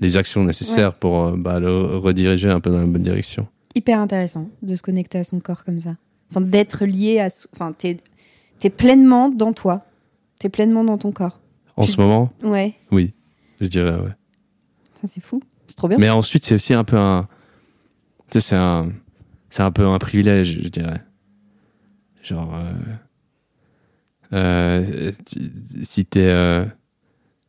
les 0.00 0.16
actions 0.16 0.44
nécessaires 0.44 0.94
pour 0.94 1.24
euh, 1.26 1.36
bah, 1.36 1.60
le 1.60 1.96
rediriger 1.96 2.50
un 2.50 2.60
peu 2.60 2.70
dans 2.70 2.80
la 2.80 2.86
bonne 2.86 3.02
direction. 3.02 3.46
Hyper 3.74 4.00
intéressant 4.00 4.48
de 4.62 4.76
se 4.76 4.82
connecter 4.82 5.18
à 5.18 5.24
son 5.24 5.40
corps 5.40 5.64
comme 5.64 5.80
ça. 5.80 5.96
Enfin, 6.30 6.40
d'être 6.40 6.84
lié 6.84 7.20
à... 7.20 7.28
Enfin, 7.54 7.72
t'es 7.72 7.98
es 8.62 8.70
pleinement 8.70 9.28
dans 9.28 9.52
toi. 9.52 9.84
T'es 10.40 10.48
pleinement 10.48 10.84
dans 10.84 10.96
ton 10.98 11.12
corps. 11.12 11.40
En 11.76 11.84
Tu- 11.84 11.92
ce 11.92 12.00
moment, 12.00 12.32
Ouais, 12.42 12.74
oui, 12.92 13.12
je 13.60 13.66
dirais, 13.66 13.94
ouais. 13.98 14.12
ça 15.00 15.06
c'est 15.08 15.20
fou. 15.22 15.40
C'est 15.66 15.76
trop 15.76 15.88
bien. 15.88 15.98
Mais 15.98 16.08
ensuite, 16.10 16.44
c'est 16.44 16.54
aussi 16.54 16.72
un 16.74 16.84
peu 16.84 16.96
un. 16.96 17.28
Tu 18.30 18.40
sais, 18.40 18.48
c'est 18.50 18.56
un. 18.56 18.92
C'est 19.50 19.62
un 19.62 19.70
peu 19.72 19.86
un 19.86 19.98
privilège, 19.98 20.60
je 20.62 20.68
dirais. 20.68 21.00
Genre. 22.22 22.54
euh, 22.54 22.72
euh, 24.32 25.12
si 25.82 26.04
t'es. 26.04 26.20
euh, 26.28 26.64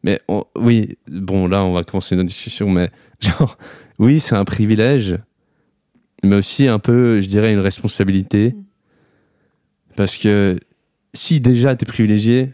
mais 0.05 0.21
on- 0.27 0.43
oui, 0.55 0.97
bon, 1.07 1.47
là, 1.47 1.63
on 1.65 1.73
va 1.73 1.83
commencer 1.83 2.15
notre 2.15 2.27
discussion, 2.27 2.69
mais 2.69 2.91
genre, 3.19 3.57
oui, 3.97 4.19
c'est 4.19 4.35
un 4.35 4.45
privilège, 4.45 5.17
mais 6.23 6.35
aussi 6.35 6.67
un 6.67 6.77
peu, 6.77 7.21
je 7.21 7.27
dirais, 7.27 7.51
une 7.51 7.59
responsabilité. 7.59 8.49
Mm. 8.55 8.63
Parce 9.95 10.15
que 10.15 10.59
si 11.15 11.39
déjà 11.39 11.75
t'es 11.75 11.87
privilégié, 11.87 12.53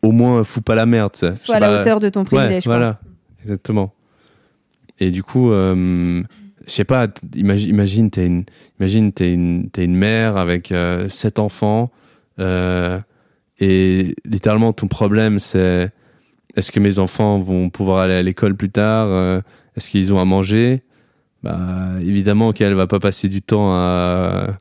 au 0.00 0.10
moins, 0.10 0.42
fous 0.42 0.62
pas 0.62 0.74
la 0.74 0.86
merde. 0.86 1.14
Sois 1.14 1.28
à 1.28 1.34
Je 1.34 1.52
la 1.52 1.60
pas, 1.60 1.80
hauteur 1.80 2.00
de 2.00 2.08
ton 2.08 2.24
privilège. 2.24 2.66
Ouais, 2.66 2.74
voilà, 2.74 2.98
exactement. 3.42 3.92
Et 4.98 5.10
du 5.10 5.22
coup, 5.22 5.52
euh, 5.52 6.22
je 6.66 6.72
sais 6.72 6.84
pas, 6.84 7.08
imagine, 7.34 7.68
imagine 7.68 8.10
t'es 8.10 8.24
une, 8.26 8.44
imagine 8.80 9.12
t'es 9.12 9.34
une, 9.34 9.68
une 9.76 9.96
mère 9.96 10.38
avec 10.38 10.72
euh, 10.72 11.10
sept 11.10 11.38
enfants, 11.38 11.90
euh, 12.38 12.98
et 13.58 14.14
littéralement 14.24 14.72
ton 14.72 14.88
problème 14.88 15.38
c'est 15.38 15.92
est-ce 16.56 16.72
que 16.72 16.80
mes 16.80 16.98
enfants 16.98 17.40
vont 17.40 17.70
pouvoir 17.70 18.00
aller 18.00 18.14
à 18.14 18.22
l'école 18.22 18.56
plus 18.56 18.70
tard, 18.70 19.08
euh, 19.08 19.40
est-ce 19.76 19.90
qu'ils 19.90 20.12
ont 20.12 20.20
à 20.20 20.24
manger? 20.24 20.82
Bah 21.42 21.96
évidemment 22.00 22.52
qu'elle 22.52 22.74
va 22.74 22.86
pas 22.86 23.00
passer 23.00 23.28
du 23.28 23.42
temps 23.42 23.72
à 23.74 24.58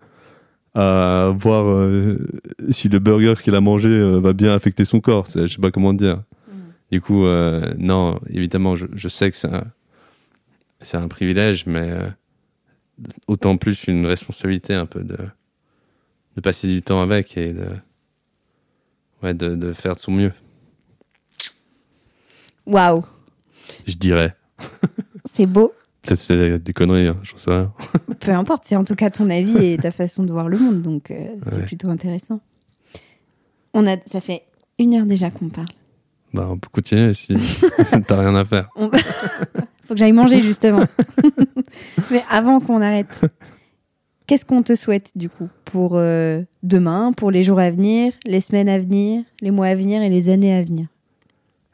à 0.74 1.34
voir 1.36 1.68
euh, 1.68 2.18
si 2.70 2.88
le 2.88 3.00
burger 3.00 3.34
qu'il 3.44 3.56
a 3.56 3.62
mangé 3.62 3.90
euh, 3.90 4.20
va 4.20 4.34
bien 4.34 4.54
affecter 4.54 4.86
son 4.86 5.02
corps. 5.02 5.28
Je 5.36 5.48
sais 5.48 5.62
pas 5.62 5.72
comment 5.72 5.94
dire. 5.94 6.18
Mm. 6.48 6.54
Du 6.92 7.02
coup, 7.02 7.26
euh, 7.26 7.74
non, 7.78 8.20
évidemment, 8.30 8.76
je, 8.76 8.86
je 8.94 9.08
sais 9.10 9.30
que 9.30 9.36
c'est 9.36 9.54
un, 9.54 9.66
c'est 10.80 10.98
un 10.98 11.10
privilège, 11.10 11.66
mais 11.66 11.92
autant 13.28 13.58
plus 13.58 13.84
une 13.86 14.06
responsabilité 14.06 14.74
un 14.74 14.86
peu 14.86 15.04
de, 15.04 15.18
de 16.36 16.42
passer 16.42 16.68
du 16.68 16.82
temps 16.82 17.02
avec 17.02 17.38
et 17.38 17.52
de, 17.54 17.66
ouais, 19.24 19.34
de, 19.34 19.56
de 19.56 19.74
faire 19.74 19.96
de 19.96 20.00
son 20.00 20.12
mieux, 20.12 20.32
Waouh, 22.72 23.04
je 23.88 23.96
dirais. 23.96 24.36
c'est 25.32 25.46
beau. 25.46 25.74
Peut-être 26.02 26.20
c'est 26.20 26.58
des 26.60 26.74
conneries, 26.74 27.08
hein, 27.08 27.18
j'en 27.22 27.38
sais 27.38 27.52
rien. 27.52 27.74
Peu 28.20 28.32
importe, 28.32 28.64
c'est 28.66 28.76
en 28.76 28.84
tout 28.84 28.96
cas 28.96 29.10
ton 29.12 29.30
avis 29.30 29.58
et 29.74 29.78
ta 29.78 29.92
façon 29.92 30.24
de 30.24 30.32
voir 30.32 30.50
le 30.50 30.58
monde, 30.58 30.82
donc 30.82 31.12
euh, 31.12 31.36
c'est 31.46 31.58
Ouais. 31.58 31.66
plutôt 31.66 31.90
intéressant. 31.90 32.40
On 33.74 33.86
a, 33.86 33.98
ça 34.08 34.20
fait 34.20 34.44
une 34.80 34.96
heure 34.96 35.06
déjà 35.06 35.30
qu'on 35.30 35.50
parle. 35.50 35.68
Bah, 36.34 36.48
on 36.50 36.58
peut 36.58 36.70
continuer 36.72 37.14
si 37.14 37.28
t'as 38.08 38.20
rien 38.20 38.34
à 38.36 38.46
faire. 38.46 38.70
On- 38.76 38.90
Faut 39.86 39.94
que 39.94 39.98
j'aille 39.98 40.12
manger 40.14 40.42
justement. 40.42 40.86
Mais 42.12 42.24
avant 42.30 42.62
qu'on 42.62 42.82
arrête, 42.82 43.26
qu'est-ce 44.26 44.46
qu'on 44.46 44.64
te 44.64 44.74
souhaite 44.76 45.12
du 45.16 45.30
coup 45.30 45.50
pour 45.66 45.92
euh, 45.98 46.42
demain, 46.64 47.12
pour 47.14 47.30
les 47.30 47.44
jours 47.44 47.60
à 47.60 47.70
venir, 47.70 48.14
les 48.26 48.40
semaines 48.42 48.70
à 48.70 48.80
venir, 48.80 49.24
les 49.42 49.52
mois 49.52 49.68
à 49.68 49.76
venir 49.76 50.02
et 50.02 50.10
les 50.10 50.30
années 50.30 50.56
à 50.56 50.64
venir? 50.64 50.88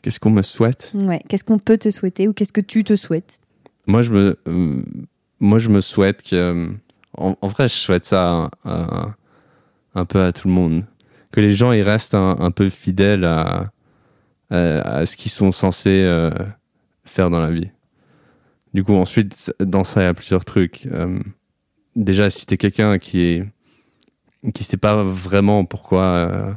Qu'est-ce 0.01 0.19
qu'on 0.19 0.29
me 0.29 0.41
souhaite? 0.41 0.91
Ouais, 0.95 1.21
qu'est-ce 1.27 1.43
qu'on 1.43 1.59
peut 1.59 1.77
te 1.77 1.89
souhaiter 1.91 2.27
ou 2.27 2.33
qu'est-ce 2.33 2.53
que 2.53 2.61
tu 2.61 2.83
te 2.83 2.95
souhaites? 2.95 3.41
Moi, 3.87 4.01
je 4.01 4.11
me, 4.11 4.37
euh, 4.47 4.81
moi, 5.39 5.59
je 5.59 5.69
me 5.69 5.81
souhaite 5.81 6.21
que. 6.23 6.35
euh, 6.35 6.69
En, 7.17 7.35
en 7.41 7.47
vrai, 7.47 7.67
je 7.67 7.73
souhaite 7.73 8.05
ça 8.05 8.49
à- 8.63 8.71
à- 8.71 9.15
un 9.95 10.05
peu 10.05 10.21
à 10.21 10.31
tout 10.31 10.47
le 10.47 10.53
monde. 10.53 10.85
Que 11.31 11.41
les 11.41 11.51
gens 11.53 11.71
ils 11.71 11.81
restent 11.81 12.13
un, 12.13 12.37
un 12.39 12.51
peu 12.51 12.69
fidèles 12.69 13.25
à, 13.25 13.71
à, 14.51 14.57
à 14.99 15.05
ce 15.05 15.17
qu'ils 15.17 15.31
sont 15.31 15.51
censés 15.51 16.03
euh, 16.03 16.29
faire 17.05 17.29
dans 17.31 17.39
la 17.41 17.49
vie. 17.51 17.71
Du 18.73 18.83
coup, 18.83 18.93
ensuite, 18.93 19.51
dans 19.59 19.83
ça, 19.83 20.01
il 20.01 20.03
y 20.03 20.07
a 20.07 20.13
plusieurs 20.13 20.45
trucs. 20.45 20.85
Euh, 20.91 21.19
déjà, 21.95 22.29
si 22.29 22.45
t'es 22.45 22.57
quelqu'un 22.57 22.99
qui 22.99 23.21
est 23.21 23.45
qui 24.53 24.63
sait 24.63 24.77
pas 24.77 25.01
vraiment 25.03 25.65
pourquoi 25.65 26.03
euh, 26.03 26.53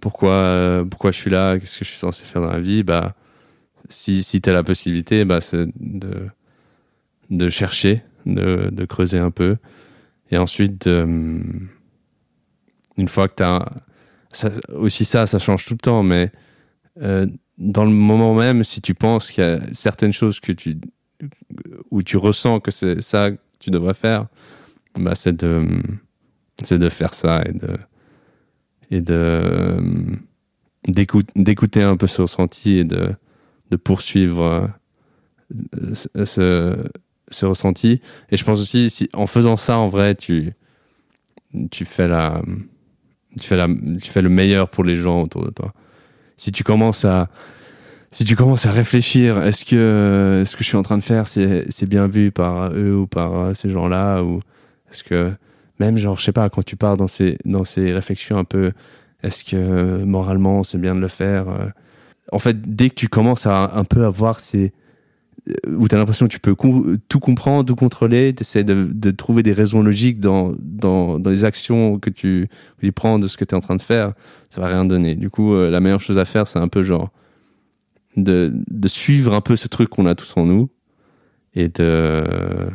pourquoi 0.00 0.32
euh, 0.32 0.84
pourquoi 0.84 1.10
je 1.10 1.18
suis 1.18 1.30
là, 1.30 1.58
qu'est-ce 1.58 1.78
que 1.78 1.84
je 1.84 1.90
suis 1.90 1.98
censé 1.98 2.24
faire 2.24 2.42
dans 2.42 2.50
la 2.50 2.60
vie, 2.60 2.82
bah 2.82 3.14
si 3.88 4.22
si 4.22 4.40
t'as 4.40 4.52
la 4.52 4.62
possibilité, 4.62 5.24
bah 5.24 5.40
c'est 5.40 5.66
de 5.78 6.28
de 7.30 7.48
chercher, 7.48 8.02
de, 8.26 8.68
de 8.72 8.84
creuser 8.84 9.18
un 9.18 9.30
peu, 9.30 9.56
et 10.30 10.36
ensuite 10.36 10.88
de, 10.88 11.40
une 12.96 13.08
fois 13.08 13.28
que 13.28 13.34
t'as 13.34 13.64
ça, 14.32 14.50
aussi 14.74 15.04
ça, 15.04 15.26
ça 15.26 15.38
change 15.38 15.64
tout 15.66 15.74
le 15.74 15.78
temps, 15.78 16.02
mais 16.02 16.30
euh, 17.02 17.26
dans 17.58 17.84
le 17.84 17.90
moment 17.90 18.34
même, 18.34 18.64
si 18.64 18.80
tu 18.80 18.94
penses 18.94 19.30
qu'il 19.30 19.44
y 19.44 19.46
a 19.46 19.60
certaines 19.72 20.12
choses 20.12 20.40
que 20.40 20.52
tu 20.52 20.78
où 21.90 22.02
tu 22.02 22.16
ressens 22.16 22.60
que 22.60 22.70
c'est 22.70 23.00
ça 23.00 23.30
que 23.30 23.38
tu 23.58 23.70
devrais 23.70 23.94
faire, 23.94 24.26
bah 24.98 25.14
c'est 25.14 25.36
de 25.36 25.82
de 26.70 26.88
faire 26.90 27.14
ça 27.14 27.42
et 27.46 27.52
de 27.52 27.78
et 28.90 29.00
de 29.00 29.76
d'écoute- 30.86 31.30
d'écouter 31.36 31.82
un 31.82 31.96
peu 31.96 32.06
ce 32.06 32.22
ressenti 32.22 32.78
et 32.78 32.84
de 32.84 33.12
de 33.70 33.76
poursuivre 33.76 34.68
euh, 35.52 35.94
ce, 36.24 36.76
ce, 37.30 37.46
ressenti. 37.46 38.00
Et 38.30 38.36
je 38.36 38.44
pense 38.44 38.60
aussi 38.60 38.90
si 38.90 39.08
en 39.12 39.26
faisant 39.26 39.56
ça 39.56 39.76
en 39.78 39.88
vrai 39.88 40.14
tu 40.14 40.52
tu 41.70 41.84
fais 41.84 42.08
la 42.08 42.42
tu 43.40 43.46
fais 43.46 43.56
la 43.56 43.68
tu 44.02 44.10
fais 44.10 44.22
le 44.22 44.28
meilleur 44.28 44.68
pour 44.70 44.84
les 44.84 44.96
gens 44.96 45.22
autour 45.22 45.44
de 45.44 45.50
toi. 45.50 45.72
Si 46.36 46.52
tu 46.52 46.64
commences 46.64 47.04
à 47.04 47.28
si 48.12 48.24
tu 48.24 48.34
commences 48.34 48.66
à 48.66 48.70
réfléchir, 48.72 49.40
est-ce 49.42 49.64
que 49.64 50.42
ce 50.44 50.56
que 50.56 50.64
je 50.64 50.68
suis 50.68 50.76
en 50.76 50.82
train 50.82 50.98
de 50.98 51.04
faire, 51.04 51.28
c'est 51.28 51.66
c'est 51.70 51.86
bien 51.86 52.08
vu 52.08 52.32
par 52.32 52.72
eux 52.72 52.94
ou 52.96 53.06
par 53.06 53.34
euh, 53.38 53.54
ces 53.54 53.70
gens-là 53.70 54.22
ou 54.24 54.40
est-ce 54.90 55.04
que 55.04 55.32
même 55.80 55.96
genre 55.96 56.18
je 56.18 56.24
sais 56.24 56.32
pas 56.32 56.48
quand 56.50 56.64
tu 56.64 56.76
pars 56.76 56.96
dans 56.96 57.08
ces 57.08 57.38
dans 57.44 57.64
ces 57.64 57.92
réflexions 57.92 58.38
un 58.38 58.44
peu 58.44 58.72
est-ce 59.22 59.42
que 59.42 60.04
moralement 60.04 60.62
c'est 60.62 60.78
bien 60.78 60.94
de 60.94 61.00
le 61.00 61.08
faire 61.08 61.48
euh, 61.48 61.66
en 62.30 62.38
fait 62.38 62.74
dès 62.76 62.90
que 62.90 62.94
tu 62.94 63.08
commences 63.08 63.46
à 63.46 63.72
un 63.74 63.84
peu 63.84 64.04
avoir 64.04 64.38
ces 64.38 64.72
où 65.66 65.88
tu 65.88 65.94
as 65.94 65.98
l'impression 65.98 66.26
que 66.26 66.32
tu 66.32 66.38
peux 66.38 66.54
tout 67.08 67.18
comprendre, 67.18 67.64
tout 67.64 67.74
contrôler, 67.74 68.34
tu 68.34 68.42
essaies 68.42 68.62
de, 68.62 68.88
de 68.92 69.10
trouver 69.10 69.42
des 69.42 69.54
raisons 69.54 69.82
logiques 69.82 70.20
dans, 70.20 70.54
dans, 70.58 71.18
dans 71.18 71.30
les 71.30 71.44
actions 71.44 71.98
que 71.98 72.10
tu, 72.10 72.48
prends 72.94 73.18
de 73.18 73.26
ce 73.26 73.36
que 73.36 73.44
tu 73.44 73.54
es 73.54 73.56
en 73.56 73.60
train 73.60 73.76
de 73.76 73.82
faire, 73.82 74.12
ça 74.50 74.60
va 74.60 74.68
rien 74.68 74.84
donner. 74.84 75.14
Du 75.14 75.30
coup, 75.30 75.54
euh, 75.54 75.70
la 75.70 75.80
meilleure 75.80 76.00
chose 76.00 76.18
à 76.18 76.26
faire, 76.26 76.46
c'est 76.46 76.58
un 76.58 76.68
peu 76.68 76.82
genre 76.82 77.10
de, 78.16 78.52
de 78.70 78.88
suivre 78.88 79.34
un 79.34 79.40
peu 79.40 79.56
ce 79.56 79.66
truc 79.66 79.88
qu'on 79.88 80.06
a 80.06 80.14
tous 80.14 80.36
en 80.36 80.44
nous 80.44 80.68
et 81.54 81.68
de 81.68 82.68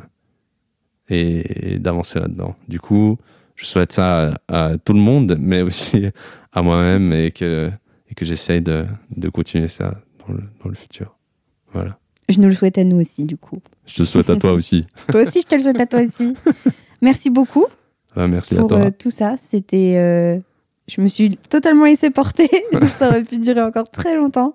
et, 1.09 1.73
et 1.75 1.79
d'avancer 1.79 2.19
là-dedans. 2.19 2.55
Du 2.67 2.79
coup, 2.79 3.17
je 3.55 3.65
souhaite 3.65 3.91
ça 3.93 4.33
à, 4.47 4.65
à 4.69 4.77
tout 4.77 4.93
le 4.93 4.99
monde, 4.99 5.37
mais 5.39 5.61
aussi 5.61 6.07
à 6.51 6.61
moi-même 6.61 7.13
et 7.13 7.31
que, 7.31 7.69
et 8.09 8.15
que 8.15 8.25
j'essaye 8.25 8.61
de, 8.61 8.85
de 9.15 9.29
continuer 9.29 9.67
ça 9.67 9.95
dans 10.27 10.33
le, 10.33 10.41
dans 10.63 10.69
le 10.69 10.75
futur. 10.75 11.15
Voilà. 11.73 11.97
Je 12.29 12.39
nous 12.39 12.47
le 12.47 12.55
souhaite 12.55 12.77
à 12.77 12.83
nous 12.83 12.99
aussi, 12.99 13.23
du 13.25 13.37
coup. 13.37 13.59
Je 13.85 13.95
te 13.95 14.01
le 14.01 14.05
souhaite 14.07 14.29
à 14.29 14.35
toi 14.35 14.51
aussi. 14.59 14.85
Toi 15.11 15.21
aussi, 15.27 15.41
je 15.41 15.47
te 15.47 15.55
le 15.55 15.61
souhaite 15.61 15.79
à 15.79 15.85
toi 15.85 16.01
aussi. 16.01 16.33
Merci 17.01 17.29
beaucoup 17.29 17.65
Ah, 18.15 18.27
merci 18.27 18.57
à 18.57 18.63
toi. 18.63 18.77
euh, 18.79 18.89
tout 18.97 19.11
ça. 19.11 19.35
C'était. 19.37 19.95
euh, 19.97 20.39
Je 20.87 21.01
me 21.01 21.07
suis 21.07 21.37
totalement 21.49 21.85
laissée 21.85 22.09
porter. 22.09 22.49
ça 22.97 23.09
aurait 23.09 23.23
pu 23.23 23.37
durer 23.37 23.61
encore 23.61 23.89
très 23.91 24.15
longtemps. 24.15 24.53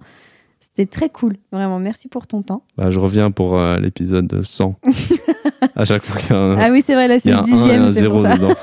C'était 0.61 0.87
très 0.87 1.09
cool. 1.09 1.37
Vraiment, 1.53 1.79
merci 1.79 2.09
pour 2.09 2.27
ton 2.27 2.43
temps. 2.43 2.63
Bah, 2.77 2.91
je 2.91 2.99
reviens 2.99 3.31
pour 3.31 3.59
euh, 3.59 3.79
l'épisode 3.79 4.43
100. 4.43 4.77
à 5.75 5.85
chaque 5.87 6.05
fois 6.05 6.21
qu'il 6.21 6.31
y 6.31 6.35
a 6.35 6.39
un, 6.39 6.59
Ah 6.59 6.69
oui, 6.71 6.83
c'est 6.85 6.95
vrai, 6.95 7.09
là, 7.09 7.19
c'est 7.19 7.31
le 7.31 7.37
un 7.37 7.41
1 7.41 7.43
et 7.43 7.51
dixième, 7.51 7.93
c'est 7.93 8.09
pour 8.09 8.19
0 8.19 8.49
ça. 8.51 8.63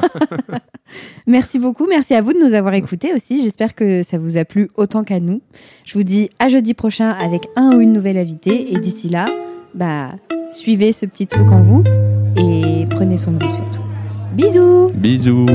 Merci 1.28 1.60
beaucoup. 1.60 1.88
Merci 1.88 2.14
à 2.14 2.22
vous 2.22 2.34
de 2.34 2.40
nous 2.40 2.54
avoir 2.54 2.76
écoutés 2.76 3.14
aussi. 3.14 3.44
J'espère 3.44 3.74
que 3.74 4.04
ça 4.04 4.18
vous 4.20 4.38
a 4.38 4.46
plu 4.46 4.70
autant 4.76 5.04
qu'à 5.04 5.20
nous. 5.20 5.42
Je 5.86 5.96
vous 5.96 6.04
dis 6.04 6.30
à 6.40 6.50
jeudi 6.50 6.74
prochain 6.74 7.10
avec 7.12 7.48
un 7.56 7.76
ou 7.76 7.82
une 7.82 7.94
nouvelle 7.94 8.18
invitée. 8.18 8.74
Et 8.74 8.78
d'ici 8.78 9.10
là, 9.10 9.26
bah, 9.74 10.12
suivez 10.52 10.94
ce 10.94 11.06
petit 11.06 11.26
truc 11.26 11.50
en 11.52 11.62
vous 11.62 11.84
et 12.38 12.86
prenez 12.90 13.18
soin 13.18 13.34
de 13.34 13.44
vous 13.44 13.56
surtout. 13.56 13.82
Bisous 14.34 14.92
Bisous. 14.94 15.46